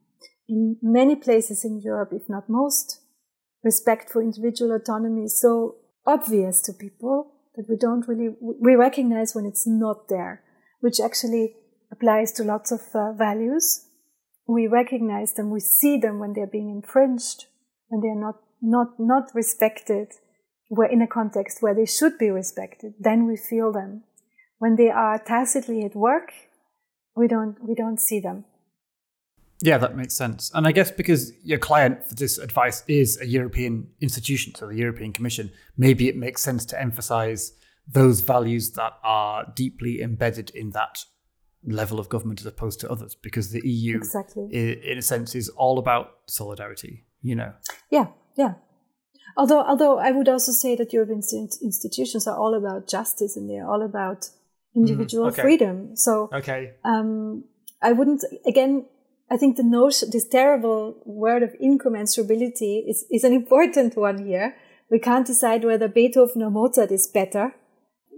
In 0.49 0.77
many 0.81 1.15
places 1.15 1.63
in 1.65 1.81
Europe, 1.81 2.11
if 2.13 2.29
not 2.29 2.49
most, 2.49 3.01
respect 3.63 4.11
for 4.11 4.23
individual 4.23 4.75
autonomy 4.75 5.25
is 5.25 5.41
so 5.41 5.77
obvious 6.07 6.63
to 6.63 6.73
people 6.73 7.35
that 7.55 7.69
we 7.69 7.77
don't 7.77 8.09
really, 8.09 8.35
we 8.41 8.75
recognize 8.77 9.35
when 9.35 9.45
it's 9.45 9.67
not 9.67 10.09
there, 10.09 10.43
which 10.81 11.01
actually 11.01 11.55
applies 11.93 12.33
to 12.33 12.45
lots 12.45 12.73
of 12.73 12.81
uh, 12.95 13.13
values. 13.13 13.87
We 14.47 14.67
recognize 14.67 15.35
them, 15.35 15.51
we 15.51 15.61
see 15.61 15.99
them 15.99 16.19
when 16.19 16.33
they're 16.33 16.47
being 16.47 16.71
infringed, 16.71 17.47
when 17.89 18.01
they're 18.01 18.15
not, 18.15 18.37
not, 18.61 18.99
not 18.99 19.35
respected, 19.35 20.09
we're 20.71 20.87
in 20.87 21.03
a 21.03 21.07
context 21.07 21.59
where 21.61 21.75
they 21.75 21.87
should 21.87 22.19
be 22.19 22.31
respected, 22.31 22.95
then 22.99 23.27
we 23.27 23.37
feel 23.37 23.73
them. 23.73 24.05
When 24.59 24.77
they 24.77 24.91
are 24.91 25.19
tacitly 25.19 25.85
at 25.85 25.95
work, 25.95 26.33
we 27.17 27.29
don't, 27.29 27.57
we 27.67 27.75
don't 27.75 28.01
see 28.01 28.21
them. 28.21 28.45
Yeah, 29.61 29.79
that 29.79 29.97
makes 29.97 30.15
sense. 30.15 30.53
And 30.55 30.67
I 30.67 30.73
guess 30.73 30.91
because 30.91 31.33
your 31.43 31.59
client 31.59 32.07
for 32.07 32.15
this 32.15 32.39
advice 32.39 32.85
is 32.87 33.21
a 33.21 33.27
European 33.27 33.89
institution, 34.01 34.55
so 34.55 34.69
the 34.69 34.77
European 34.77 35.13
Commission, 35.13 35.51
maybe 35.77 36.09
it 36.09 36.17
makes 36.17 36.43
sense 36.43 36.65
to 36.67 36.81
emphasize 36.81 37.53
those 37.87 38.21
values 38.21 38.73
that 38.73 38.93
are 39.03 39.51
deeply 39.57 40.01
embedded 40.01 40.51
in 40.51 40.71
that 40.71 41.05
level 41.65 41.99
of 41.99 42.09
government 42.09 42.41
as 42.41 42.47
opposed 42.47 42.79
to 42.81 42.91
others 42.91 43.17
because 43.17 43.51
the 43.51 43.67
EU 43.67 43.97
exactly. 43.97 44.45
in 44.53 44.97
a 44.97 45.03
sense 45.03 45.35
is 45.35 45.49
all 45.51 45.79
about 45.79 46.11
solidarity, 46.27 47.05
you 47.23 47.35
know. 47.35 47.53
Yeah, 47.91 48.07
yeah. 48.37 48.55
Although 49.37 49.63
although 49.63 49.99
I 49.99 50.11
would 50.11 50.29
also 50.29 50.53
say 50.53 50.75
that 50.77 50.93
European 50.93 51.23
institutions 51.63 52.27
are 52.27 52.37
all 52.37 52.55
about 52.55 52.89
justice 52.89 53.37
and 53.37 53.49
they're 53.49 53.69
all 53.69 53.83
about 53.83 54.23
mm-hmm. 54.23 54.81
individual 54.81 55.27
mm, 55.27 55.33
okay. 55.33 55.43
freedom. 55.43 55.97
So 55.97 56.29
Okay. 56.33 56.73
Um 56.85 57.45
I 57.81 57.93
wouldn't 57.93 58.25
again 58.47 58.87
I 59.31 59.37
think 59.37 59.57
the 59.57 59.63
notion 59.63 60.11
this 60.11 60.27
terrible 60.27 61.03
word 61.05 61.43
of 61.43 61.51
incommensurability 61.63 62.89
is, 62.89 63.05
is 63.11 63.25
an 63.25 63.33
important 63.43 63.97
one 63.97 64.27
here. 64.27 64.57
We 64.91 64.99
can't 64.99 65.27
decide 65.27 65.65
whether 65.65 65.87
Beethoven 65.87 66.43
or 66.43 66.51
Mozart 66.51 66.91
is 66.91 67.07
better. 67.07 67.55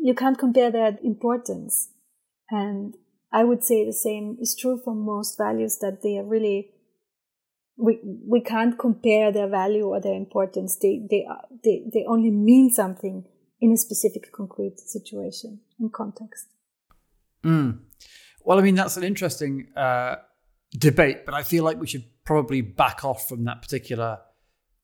You 0.00 0.14
can't 0.14 0.38
compare 0.38 0.70
their 0.70 0.98
importance. 1.02 1.90
And 2.48 2.94
I 3.32 3.44
would 3.44 3.62
say 3.64 3.84
the 3.84 3.92
same 3.92 4.38
is 4.40 4.56
true 4.58 4.80
for 4.82 4.94
most 4.94 5.36
values 5.36 5.78
that 5.80 6.02
they 6.02 6.16
are 6.16 6.24
really 6.24 6.70
we 7.80 7.98
we 8.26 8.40
can't 8.40 8.78
compare 8.78 9.32
their 9.32 9.48
value 9.48 9.84
or 9.84 10.00
their 10.00 10.14
importance. 10.14 10.76
They 10.76 11.02
they 11.10 11.26
they 11.64 11.84
they 11.92 12.04
only 12.06 12.30
mean 12.30 12.70
something 12.70 13.24
in 13.60 13.72
a 13.72 13.76
specific 13.76 14.32
concrete 14.32 14.78
situation 14.78 15.60
and 15.78 15.92
context. 15.92 16.48
Mm. 17.44 17.80
Well, 18.44 18.58
I 18.58 18.62
mean 18.62 18.74
that's 18.74 18.96
an 18.96 19.04
interesting 19.04 19.68
uh, 19.76 20.16
debate, 20.72 21.24
but 21.24 21.34
I 21.34 21.42
feel 21.42 21.64
like 21.64 21.78
we 21.80 21.86
should 21.86 22.04
probably 22.24 22.60
back 22.60 23.04
off 23.04 23.28
from 23.28 23.44
that 23.44 23.62
particular 23.62 24.18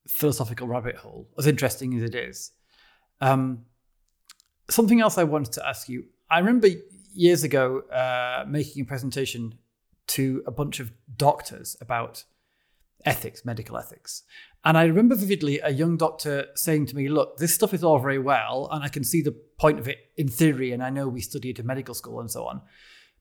philosophical 0.08 0.66
rabbit 0.66 0.96
hole, 0.96 1.28
as 1.38 1.46
interesting 1.46 1.96
as 1.96 2.02
it 2.02 2.14
is. 2.14 2.52
Um, 3.20 3.64
something 4.68 5.00
else 5.00 5.18
I 5.18 5.24
wanted 5.24 5.52
to 5.52 5.66
ask 5.66 5.88
you. 5.88 6.04
I 6.30 6.38
remember 6.38 6.68
years 7.12 7.44
ago 7.44 7.80
uh, 7.90 8.44
making 8.46 8.82
a 8.82 8.84
presentation 8.84 9.54
to 10.08 10.42
a 10.46 10.50
bunch 10.50 10.80
of 10.80 10.92
doctors 11.16 11.76
about 11.80 12.24
ethics, 13.06 13.44
medical 13.44 13.76
ethics. 13.76 14.22
And 14.64 14.76
I 14.76 14.84
remember 14.84 15.14
vividly 15.14 15.60
a 15.60 15.70
young 15.70 15.96
doctor 15.96 16.46
saying 16.54 16.86
to 16.86 16.96
me, 16.96 17.08
Look, 17.08 17.38
this 17.38 17.54
stuff 17.54 17.72
is 17.72 17.84
all 17.84 17.98
very 17.98 18.18
well, 18.18 18.68
and 18.72 18.82
I 18.82 18.88
can 18.88 19.04
see 19.04 19.22
the 19.22 19.36
point 19.58 19.78
of 19.78 19.88
it 19.88 19.98
in 20.16 20.28
theory, 20.28 20.72
and 20.72 20.82
I 20.82 20.90
know 20.90 21.08
we 21.08 21.20
study 21.20 21.50
it 21.50 21.58
in 21.58 21.66
medical 21.66 21.94
school 21.94 22.20
and 22.20 22.30
so 22.30 22.46
on. 22.46 22.60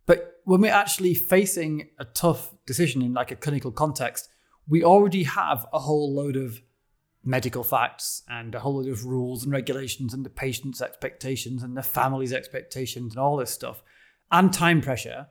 But 0.06 0.42
when 0.44 0.62
we're 0.62 0.74
actually 0.74 1.14
facing 1.14 1.90
a 2.00 2.06
tough 2.06 2.54
decision 2.66 3.02
in 3.02 3.14
like 3.14 3.32
a 3.32 3.36
clinical 3.36 3.72
context, 3.72 4.30
we 4.68 4.84
already 4.84 5.24
have 5.24 5.66
a 5.74 5.80
whole 5.80 6.14
load 6.14 6.36
of 6.36 6.62
medical 7.24 7.64
facts 7.64 8.22
and 8.30 8.54
a 8.54 8.60
whole 8.60 8.78
load 8.78 8.88
of 8.88 9.06
rules 9.06 9.44
and 9.44 9.52
regulations 9.52 10.14
and 10.14 10.24
the 10.24 10.30
patient's 10.30 10.82
expectations 10.82 11.64
and 11.64 11.76
the 11.76 11.82
family's 11.82 12.32
expectations 12.32 13.14
and 13.14 13.20
all 13.20 13.36
this 13.36 13.50
stuff 13.50 13.82
and 14.32 14.54
time 14.54 14.80
pressure. 14.82 15.28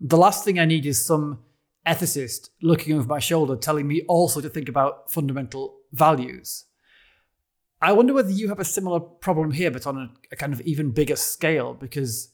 The 0.00 0.16
last 0.16 0.44
thing 0.44 0.58
I 0.58 0.64
need 0.64 0.86
is 0.86 1.04
some 1.04 1.40
ethicist 1.86 2.50
looking 2.62 2.96
over 2.96 3.06
my 3.06 3.18
shoulder 3.18 3.56
telling 3.56 3.86
me 3.86 4.02
also 4.08 4.40
to 4.40 4.48
think 4.48 4.68
about 4.68 5.10
fundamental 5.10 5.78
values. 5.92 6.64
I 7.80 7.92
wonder 7.92 8.14
whether 8.14 8.30
you 8.30 8.48
have 8.48 8.58
a 8.58 8.64
similar 8.64 9.00
problem 9.00 9.52
here, 9.52 9.70
but 9.70 9.86
on 9.86 9.96
a, 9.98 10.10
a 10.32 10.36
kind 10.36 10.52
of 10.52 10.60
even 10.62 10.90
bigger 10.90 11.16
scale, 11.16 11.74
because 11.74 12.30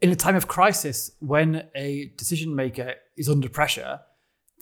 in 0.00 0.10
a 0.10 0.16
time 0.16 0.34
of 0.34 0.48
crisis, 0.48 1.12
when 1.20 1.68
a 1.74 2.12
decision 2.16 2.54
maker 2.54 2.94
is 3.16 3.28
under 3.28 3.48
pressure, 3.48 4.00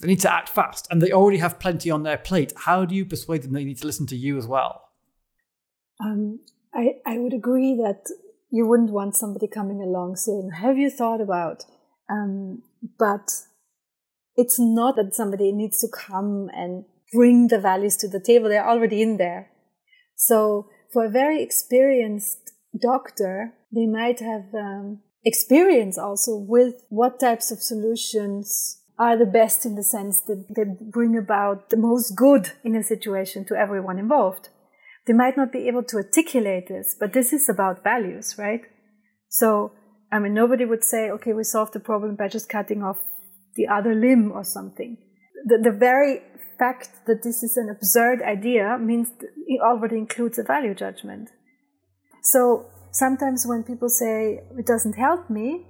they 0.00 0.08
need 0.08 0.20
to 0.20 0.32
act 0.32 0.48
fast 0.48 0.86
and 0.90 1.02
they 1.02 1.12
already 1.12 1.38
have 1.38 1.58
plenty 1.58 1.90
on 1.90 2.02
their 2.02 2.18
plate. 2.18 2.52
How 2.56 2.84
do 2.84 2.94
you 2.94 3.04
persuade 3.04 3.42
them 3.42 3.52
they 3.52 3.64
need 3.64 3.78
to 3.78 3.86
listen 3.86 4.06
to 4.06 4.16
you 4.16 4.36
as 4.36 4.46
well? 4.46 4.88
Um, 5.98 6.40
I, 6.74 6.96
I 7.06 7.18
would 7.18 7.34
agree 7.34 7.74
that 7.76 8.06
you 8.50 8.66
wouldn't 8.66 8.90
want 8.90 9.16
somebody 9.16 9.46
coming 9.46 9.80
along 9.80 10.16
saying, 10.16 10.52
Have 10.56 10.78
you 10.78 10.90
thought 10.90 11.20
about? 11.20 11.64
Um, 12.08 12.62
but 12.98 13.42
it's 14.40 14.58
not 14.58 14.96
that 14.96 15.14
somebody 15.14 15.52
needs 15.52 15.78
to 15.80 15.88
come 15.88 16.48
and 16.52 16.84
bring 17.12 17.48
the 17.48 17.58
values 17.58 17.96
to 17.98 18.08
the 18.08 18.20
table, 18.20 18.48
they're 18.48 18.68
already 18.68 19.02
in 19.02 19.16
there. 19.16 19.50
So, 20.16 20.68
for 20.92 21.04
a 21.04 21.10
very 21.10 21.42
experienced 21.42 22.52
doctor, 22.80 23.54
they 23.74 23.86
might 23.86 24.20
have 24.20 24.46
um, 24.54 25.00
experience 25.24 25.98
also 25.98 26.36
with 26.36 26.74
what 26.88 27.20
types 27.20 27.50
of 27.50 27.62
solutions 27.62 28.80
are 28.98 29.16
the 29.16 29.24
best 29.40 29.64
in 29.64 29.76
the 29.76 29.82
sense 29.82 30.20
that 30.22 30.44
they 30.54 30.64
bring 30.90 31.16
about 31.16 31.70
the 31.70 31.76
most 31.76 32.16
good 32.16 32.52
in 32.64 32.76
a 32.76 32.82
situation 32.82 33.44
to 33.46 33.54
everyone 33.54 33.98
involved. 33.98 34.48
They 35.06 35.14
might 35.14 35.36
not 35.36 35.52
be 35.52 35.68
able 35.68 35.84
to 35.84 35.96
articulate 35.96 36.68
this, 36.68 36.96
but 36.98 37.12
this 37.12 37.32
is 37.32 37.48
about 37.48 37.82
values, 37.82 38.36
right? 38.38 38.60
So, 39.28 39.72
I 40.12 40.18
mean, 40.18 40.34
nobody 40.34 40.64
would 40.64 40.84
say, 40.84 41.10
okay, 41.10 41.32
we 41.32 41.44
solved 41.44 41.72
the 41.72 41.80
problem 41.80 42.16
by 42.16 42.28
just 42.28 42.48
cutting 42.48 42.82
off 42.82 42.98
the 43.56 43.66
other 43.66 43.94
limb 43.94 44.32
or 44.32 44.44
something. 44.44 44.96
The, 45.46 45.58
the 45.62 45.72
very 45.72 46.22
fact 46.58 46.90
that 47.06 47.22
this 47.22 47.42
is 47.42 47.56
an 47.56 47.68
absurd 47.70 48.22
idea 48.22 48.78
means 48.78 49.08
it 49.46 49.60
already 49.60 49.96
includes 49.96 50.38
a 50.38 50.42
value 50.42 50.74
judgment. 50.74 51.30
So 52.22 52.66
sometimes 52.92 53.46
when 53.46 53.62
people 53.62 53.88
say 53.88 54.40
it 54.58 54.66
doesn't 54.66 54.96
help 54.96 55.30
me, 55.30 55.66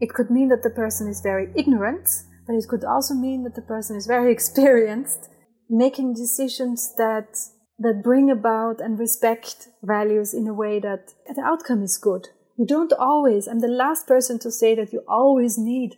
it 0.00 0.10
could 0.10 0.30
mean 0.30 0.48
that 0.48 0.62
the 0.62 0.70
person 0.70 1.08
is 1.08 1.20
very 1.22 1.48
ignorant 1.56 2.08
but 2.46 2.56
it 2.56 2.68
could 2.68 2.84
also 2.84 3.14
mean 3.14 3.44
that 3.44 3.54
the 3.54 3.62
person 3.62 3.96
is 3.96 4.06
very 4.06 4.32
experienced 4.38 5.28
making 5.68 6.14
decisions 6.14 6.94
that 6.96 7.38
that 7.78 8.02
bring 8.04 8.30
about 8.30 8.80
and 8.80 8.98
respect 8.98 9.68
values 9.82 10.32
in 10.32 10.46
a 10.46 10.54
way 10.54 10.78
that 10.78 11.12
the 11.34 11.42
outcome 11.42 11.82
is 11.82 11.98
good. 11.98 12.28
You 12.56 12.64
don't 12.64 12.92
always, 12.92 13.48
I'm 13.48 13.58
the 13.58 13.66
last 13.66 14.06
person 14.06 14.38
to 14.40 14.52
say 14.52 14.76
that 14.76 14.92
you 14.92 15.02
always 15.08 15.58
need 15.58 15.96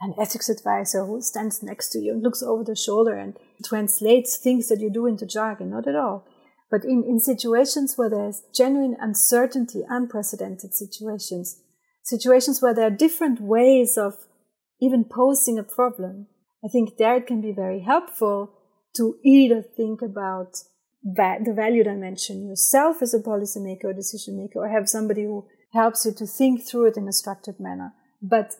an 0.00 0.14
ethics 0.20 0.48
advisor 0.48 1.06
who 1.06 1.20
stands 1.22 1.62
next 1.62 1.90
to 1.90 1.98
you 1.98 2.12
and 2.12 2.22
looks 2.22 2.42
over 2.42 2.64
the 2.64 2.76
shoulder 2.76 3.16
and 3.16 3.36
translates 3.64 4.36
things 4.36 4.68
that 4.68 4.80
you 4.80 4.90
do 4.90 5.06
into 5.06 5.26
jargon. 5.26 5.70
Not 5.70 5.88
at 5.88 5.96
all. 5.96 6.26
But 6.70 6.84
in, 6.84 7.04
in 7.04 7.20
situations 7.20 7.94
where 7.96 8.10
there's 8.10 8.42
genuine 8.54 8.96
uncertainty, 9.00 9.82
unprecedented 9.88 10.74
situations, 10.74 11.62
situations 12.02 12.60
where 12.60 12.74
there 12.74 12.86
are 12.86 12.90
different 12.90 13.40
ways 13.40 13.96
of 13.96 14.14
even 14.80 15.04
posing 15.04 15.58
a 15.58 15.62
problem, 15.62 16.26
I 16.64 16.68
think 16.68 16.96
there 16.98 17.16
it 17.16 17.26
can 17.26 17.40
be 17.40 17.52
very 17.52 17.80
helpful 17.80 18.52
to 18.96 19.16
either 19.24 19.62
think 19.62 20.02
about 20.02 20.56
the 21.02 21.52
value 21.54 21.84
dimension 21.84 22.48
yourself 22.48 23.00
as 23.00 23.14
a 23.14 23.20
policymaker 23.20 23.84
or 23.84 23.92
decision 23.92 24.36
maker, 24.36 24.60
or 24.60 24.68
have 24.68 24.88
somebody 24.88 25.22
who 25.22 25.46
helps 25.72 26.04
you 26.04 26.12
to 26.12 26.26
think 26.26 26.66
through 26.66 26.86
it 26.86 26.96
in 26.96 27.06
a 27.06 27.12
structured 27.12 27.60
manner. 27.60 27.92
But 28.20 28.56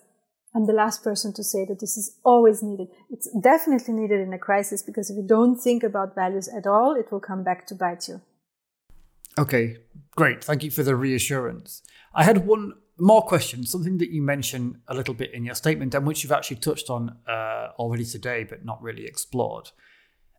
I'm 0.57 0.64
the 0.64 0.72
last 0.72 1.04
person 1.04 1.34
to 1.34 1.44
say 1.44 1.66
that 1.66 1.80
this 1.80 1.98
is 1.98 2.16
always 2.24 2.62
needed. 2.62 2.88
It's 3.11 3.28
definitely 3.38 3.92
needed 3.92 4.20
in 4.20 4.32
a 4.32 4.38
crisis 4.38 4.82
because 4.82 5.11
if 5.11 5.16
you 5.18 5.22
don't 5.22 5.61
think 5.61 5.82
about 5.82 6.14
values 6.14 6.48
at 6.48 6.66
all, 6.66 6.96
it 6.96 7.12
will 7.12 7.20
come 7.20 7.44
back 7.44 7.66
to 7.66 7.74
bite 7.74 8.09
you. 8.09 8.22
Okay, 9.38 9.76
great. 10.16 10.42
Thank 10.42 10.64
you 10.64 10.70
for 10.70 10.82
the 10.82 10.96
reassurance. 10.96 11.82
I 12.14 12.24
had 12.24 12.46
one 12.46 12.72
more 12.98 13.20
question, 13.20 13.66
something 13.66 13.98
that 13.98 14.09
you 14.09 14.22
mentioned 14.22 14.76
a 14.88 14.94
little 14.94 15.12
bit 15.12 15.34
in 15.34 15.44
your 15.44 15.54
statement 15.54 15.94
and 15.94 16.07
which 16.07 16.22
you've 16.22 16.32
actually 16.32 16.57
touched 16.57 16.88
on 16.88 17.14
uh, 17.28 17.72
already 17.78 18.07
today, 18.07 18.44
but 18.44 18.64
not 18.64 18.80
really 18.80 19.04
explored. 19.04 19.72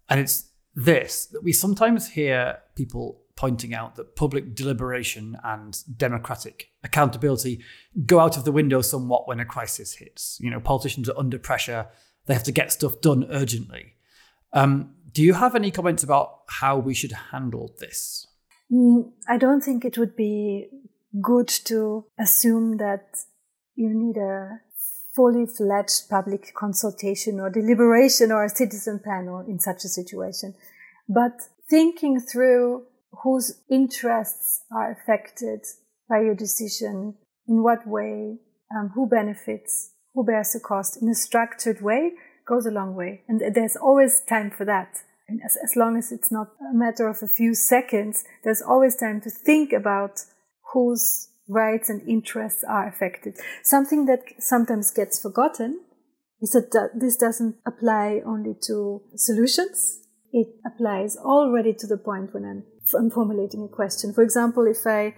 And 0.10 0.20
it's 0.20 0.50
this 0.74 1.28
that 1.28 1.44
we 1.44 1.54
sometimes 1.54 2.10
hear 2.10 2.58
people 2.76 3.22
pointing 3.38 3.74
out 3.74 3.96
that 3.96 4.16
public 4.16 4.56
deliberation 4.56 5.38
and 5.44 5.78
democratic 5.96 6.72
accountability 6.84 7.62
go 8.06 8.20
out 8.20 8.36
of 8.36 8.44
the 8.44 8.52
window 8.52 8.82
somewhat 8.82 9.28
when 9.28 9.40
a 9.40 9.46
crisis 9.46 9.94
hits. 9.94 10.38
You 10.42 10.50
know, 10.50 10.60
politicians 10.60 11.08
are 11.08 11.18
under 11.18 11.40
pressure, 11.40 11.88
they 12.26 12.34
have 12.34 12.44
to 12.44 12.52
get 12.52 12.74
stuff 12.74 13.00
done 13.00 13.26
urgently. 13.30 13.94
Um, 14.52 14.96
do 15.12 15.22
you 15.24 15.34
have 15.34 15.56
any 15.56 15.72
comments 15.72 16.04
about 16.04 16.42
how 16.50 16.78
we 16.78 16.94
should 16.94 17.14
handle 17.32 17.74
this? 17.80 18.28
Mm, 18.72 19.12
I 19.30 19.38
don't 19.38 19.62
think 19.62 19.86
it 19.86 19.98
would 19.98 20.16
be 20.16 20.68
good 21.22 21.48
to 21.66 22.06
assume 22.20 22.78
that 22.78 23.18
you 23.76 23.90
need 23.94 24.18
a 24.18 24.60
fully 25.16 25.46
fledged 25.46 26.10
public 26.10 26.54
consultation 26.56 27.40
or 27.40 27.50
deliberation 27.50 28.32
or 28.32 28.44
a 28.44 28.50
citizen 28.50 29.00
panel 29.04 29.40
in 29.48 29.60
such 29.60 29.86
a 29.86 29.88
situation. 29.88 30.56
But 31.08 31.42
thinking 31.70 32.20
through 32.20 32.84
whose 33.24 33.64
interests 33.70 34.64
are 34.72 34.92
affected 34.92 35.62
by 36.10 36.22
your 36.22 36.36
decision, 36.36 37.16
in 37.48 37.64
what 37.64 37.88
way, 37.88 38.38
um, 38.76 38.92
who 38.94 39.08
benefits, 39.08 39.94
who 40.14 40.26
bears 40.26 40.52
the 40.52 40.60
cost 40.60 41.02
in 41.02 41.10
a 41.10 41.16
structured 41.16 41.82
way 41.82 42.12
goes 42.48 42.66
a 42.66 42.72
long 42.72 42.96
way. 42.96 43.24
And 43.28 43.42
there's 43.54 43.76
always 43.76 44.22
time 44.28 44.52
for 44.52 44.66
that. 44.66 44.98
And 45.28 45.42
as, 45.44 45.58
as 45.64 45.76
long 45.76 45.98
as 45.98 46.12
it's 46.12 46.32
not 46.32 46.48
a 46.72 46.74
matter 46.74 47.08
of 47.08 47.18
a 47.22 47.28
few 47.28 47.54
seconds, 47.54 48.24
there's 48.44 48.62
always 48.62 48.96
time 48.96 49.20
to 49.22 49.30
think 49.30 49.74
about 49.74 50.22
whose 50.74 51.30
rights 51.50 51.90
and 51.90 52.08
interests 52.08 52.64
are 52.68 52.88
affected. 52.88 53.38
Something 53.64 54.06
that 54.06 54.24
sometimes 54.40 54.92
gets 54.92 55.22
forgotten 55.22 55.82
is 56.42 56.52
that 56.52 56.92
this 56.96 57.18
doesn't 57.18 57.56
apply 57.66 58.22
only 58.26 58.56
to 58.68 59.02
solutions. 59.16 60.00
It 60.32 60.48
applies 60.66 61.18
already 61.18 61.74
to 61.74 61.88
the 61.88 61.98
point 61.98 62.34
when 62.34 62.46
I'm, 62.46 62.64
I'm 62.96 63.10
formulating 63.10 63.64
a 63.64 63.76
question. 63.76 64.14
For 64.14 64.24
example, 64.24 64.68
if 64.68 64.86
I 64.86 65.16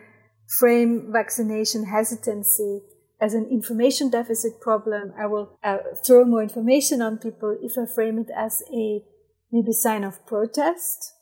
frame 0.59 1.09
vaccination 1.11 1.86
hesitancy 1.86 2.82
as 3.22 3.34
an 3.34 3.47
information 3.51 4.09
deficit 4.09 4.61
problem, 4.61 5.13
I 5.20 5.28
will 5.28 5.57
uh, 5.63 5.78
throw 6.05 6.26
more 6.26 6.41
information 6.41 7.01
on 7.01 7.17
people. 7.17 7.57
If 7.61 7.78
I 7.78 7.86
frame 7.86 8.20
it 8.20 8.30
as 8.36 8.63
a 8.74 9.03
maybe 9.51 9.74
sign 9.74 10.03
of 10.03 10.26
protest, 10.26 11.13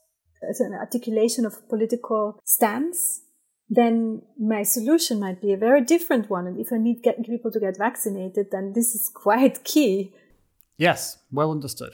as 0.47 0.59
an 0.59 0.73
articulation 0.73 1.45
of 1.45 1.67
political 1.69 2.39
stance, 2.45 3.21
then 3.69 4.21
my 4.39 4.63
solution 4.63 5.19
might 5.19 5.41
be 5.41 5.51
a 5.51 5.57
very 5.57 5.83
different 5.83 6.29
one. 6.29 6.47
And 6.47 6.59
if 6.59 6.71
I 6.71 6.77
need 6.77 7.01
get 7.03 7.23
people 7.25 7.51
to 7.51 7.59
get 7.59 7.77
vaccinated, 7.77 8.47
then 8.51 8.73
this 8.73 8.95
is 8.95 9.09
quite 9.13 9.63
key. 9.63 10.13
Yes, 10.77 11.17
well 11.31 11.51
understood. 11.51 11.93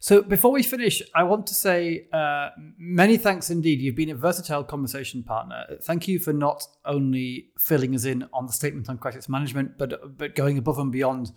So 0.00 0.22
before 0.22 0.52
we 0.52 0.62
finish, 0.62 1.02
I 1.14 1.24
want 1.24 1.46
to 1.48 1.54
say 1.54 2.08
uh, 2.12 2.50
many 2.78 3.16
thanks 3.16 3.50
indeed. 3.50 3.80
You've 3.80 3.96
been 3.96 4.10
a 4.10 4.14
versatile 4.14 4.64
conversation 4.64 5.22
partner. 5.22 5.64
Thank 5.82 6.06
you 6.06 6.18
for 6.18 6.32
not 6.32 6.64
only 6.84 7.50
filling 7.58 7.94
us 7.94 8.04
in 8.04 8.28
on 8.32 8.46
the 8.46 8.52
statement 8.52 8.88
on 8.88 8.98
crisis 8.98 9.28
management, 9.28 9.78
but 9.78 10.16
but 10.16 10.34
going 10.34 10.58
above 10.58 10.78
and 10.78 10.92
beyond 10.92 11.32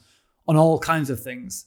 on 0.47 0.57
all 0.57 0.79
kinds 0.79 1.09
of 1.09 1.21
things. 1.21 1.65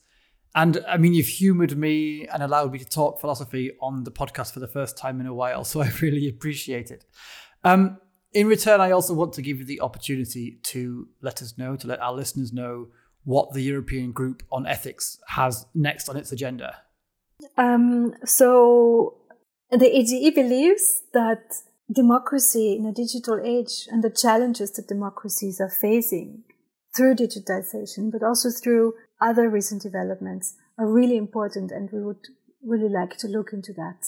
And 0.54 0.84
I 0.86 0.98
mean, 0.98 1.14
you've 1.14 1.26
humoured 1.26 1.76
me 1.76 2.28
and 2.28 2.42
allowed 2.42 2.72
me 2.72 2.78
to 2.78 2.84
talk 2.84 3.20
philosophy 3.20 3.72
on 3.80 4.04
the 4.04 4.12
podcast 4.12 4.52
for 4.52 4.60
the 4.60 4.68
first 4.68 4.96
time 4.96 5.20
in 5.20 5.26
a 5.26 5.34
while, 5.34 5.64
so 5.64 5.82
I 5.82 5.90
really 6.00 6.28
appreciate 6.28 6.90
it. 6.90 7.04
Um, 7.64 7.98
in 8.32 8.46
return, 8.48 8.80
I 8.80 8.90
also 8.90 9.14
want 9.14 9.32
to 9.34 9.42
give 9.42 9.58
you 9.58 9.64
the 9.64 9.80
opportunity 9.80 10.58
to 10.64 11.08
let 11.22 11.40
us 11.40 11.56
know, 11.56 11.76
to 11.76 11.86
let 11.86 12.00
our 12.00 12.12
listeners 12.12 12.52
know 12.52 12.88
what 13.24 13.52
the 13.52 13.62
European 13.62 14.12
Group 14.12 14.42
on 14.52 14.66
Ethics 14.66 15.18
has 15.28 15.66
next 15.74 16.08
on 16.08 16.16
its 16.16 16.32
agenda. 16.32 16.76
Um, 17.56 18.14
so, 18.24 19.16
the 19.70 19.90
EGE 19.98 20.34
believes 20.34 21.02
that 21.12 21.54
democracy 21.92 22.76
in 22.76 22.86
a 22.86 22.92
digital 22.92 23.40
age 23.44 23.88
and 23.90 24.02
the 24.02 24.10
challenges 24.10 24.72
that 24.72 24.88
democracies 24.88 25.60
are 25.60 25.70
facing 25.70 26.44
through 26.96 27.16
digitization, 27.16 28.10
but 28.10 28.22
also 28.22 28.50
through 28.50 28.94
other 29.20 29.48
recent 29.48 29.82
developments, 29.82 30.54
are 30.78 30.90
really 30.90 31.16
important, 31.16 31.70
and 31.70 31.90
we 31.92 32.02
would 32.02 32.28
really 32.62 32.88
like 32.88 33.16
to 33.18 33.28
look 33.28 33.52
into 33.52 33.72
that. 33.72 34.06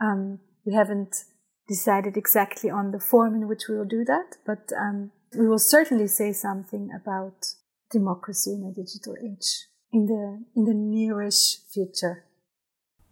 Um, 0.00 0.40
we 0.64 0.74
haven't 0.74 1.24
decided 1.68 2.16
exactly 2.16 2.70
on 2.70 2.92
the 2.92 3.00
form 3.00 3.34
in 3.34 3.48
which 3.48 3.68
we 3.68 3.76
will 3.76 3.84
do 3.84 4.04
that, 4.04 4.36
but 4.46 4.70
um, 4.76 5.10
we 5.36 5.46
will 5.46 5.58
certainly 5.58 6.06
say 6.06 6.32
something 6.32 6.90
about 6.94 7.54
democracy 7.92 8.54
in 8.54 8.64
a 8.64 8.72
digital 8.72 9.14
age 9.22 9.68
in 9.92 10.06
the 10.06 10.42
in 10.56 10.64
the 10.64 10.72
nearish 10.72 11.58
future. 11.68 12.24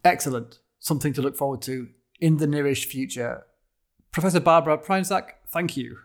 Excellent. 0.05 0.59
Something 0.79 1.13
to 1.13 1.23
look 1.23 1.37
forward 1.37 1.63
to 1.63 1.89
in 2.21 2.39
the 2.39 2.47
nearish 2.47 2.87
future. 2.87 3.45
Professor 4.13 4.41
Barbara 4.41 4.79
Prainsack, 4.79 5.35
thank 5.49 5.77
you. 5.77 5.99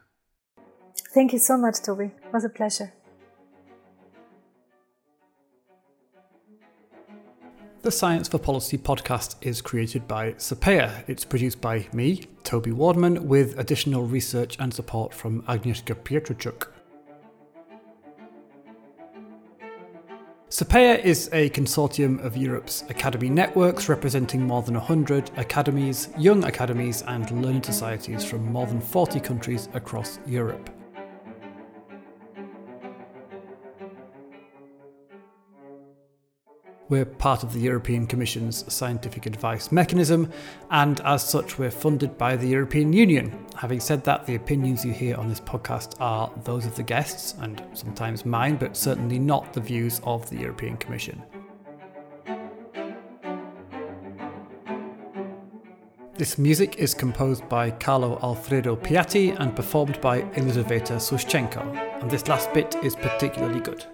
Thank 1.14 1.34
you 1.34 1.40
so 1.40 1.58
much, 1.58 1.82
Toby. 1.82 2.06
It 2.06 2.34
was 2.34 2.44
a 2.44 2.50
pleasure. 2.50 2.94
The 7.82 7.92
Science 7.92 8.28
for 8.28 8.40
Policy 8.40 8.80
podcast 8.80 9.36
is 9.42 9.62
created 9.62 10.08
by 10.08 10.34
SAPEA. 10.34 11.04
It's 11.08 11.24
produced 11.24 11.62
by 11.62 11.88
me, 11.94 12.24
Toby 12.44 12.72
Wardman, 12.72 13.26
with 13.26 13.60
additional 13.60 14.06
research 14.06 14.58
and 14.60 14.74
support 14.74 15.14
from 15.14 15.44
Agnieszka 15.44 15.94
Pietrczuk. 15.94 16.75
SAPEA 20.56 21.04
is 21.04 21.30
a 21.34 21.50
consortium 21.50 22.24
of 22.24 22.38
Europe's 22.38 22.84
academy 22.88 23.30
networks 23.30 23.90
representing 23.90 24.42
more 24.42 24.62
than 24.62 24.76
100 24.76 25.32
academies, 25.36 26.08
young 26.18 26.46
academies, 26.46 27.02
and 27.02 27.30
learning 27.44 27.62
societies 27.62 28.24
from 28.24 28.54
more 28.54 28.66
than 28.66 28.80
40 28.80 29.20
countries 29.20 29.68
across 29.74 30.18
Europe. 30.26 30.70
We're 36.88 37.06
part 37.06 37.42
of 37.42 37.52
the 37.52 37.60
European 37.60 38.06
Commission's 38.06 38.72
scientific 38.72 39.26
advice 39.26 39.72
mechanism, 39.72 40.32
and 40.70 41.02
as 41.02 41.28
such, 41.28 41.58
we're 41.58 41.72
funded 41.72 42.16
by 42.16 42.36
the 42.36 42.48
European 42.48 42.94
Union. 42.94 43.44
Having 43.56 43.80
said 43.80 44.04
that, 44.04 44.28
the 44.28 44.36
opinions 44.36 44.86
you 44.86 44.92
hear 44.92 45.18
on 45.18 45.28
this 45.28 45.40
podcast 45.40 45.96
are 46.00 46.32
those 46.44 46.68
of 46.68 46.76
the 46.76 46.84
guests, 46.84 47.34
and 47.40 47.64
sometimes 47.74 48.24
mine, 48.24 48.58
but 48.58 48.78
certainly 48.78 49.18
not 49.18 49.52
the 49.52 49.62
views 49.62 50.00
of 50.04 50.30
the 50.30 50.38
European 50.38 50.78
Commission. 50.78 51.24
This 56.18 56.38
music 56.38 56.78
is 56.78 56.94
composed 56.94 57.50
by 57.50 57.72
Carlo 57.72 58.20
Alfredo 58.22 58.76
Piatti 58.76 59.36
and 59.40 59.56
performed 59.56 60.00
by 60.02 60.22
Elizaveta 60.36 60.94
Sushchenko, 60.94 62.02
and 62.02 62.12
this 62.12 62.28
last 62.28 62.54
bit 62.54 62.76
is 62.84 62.96
particularly 62.96 63.60
good. 63.60 63.88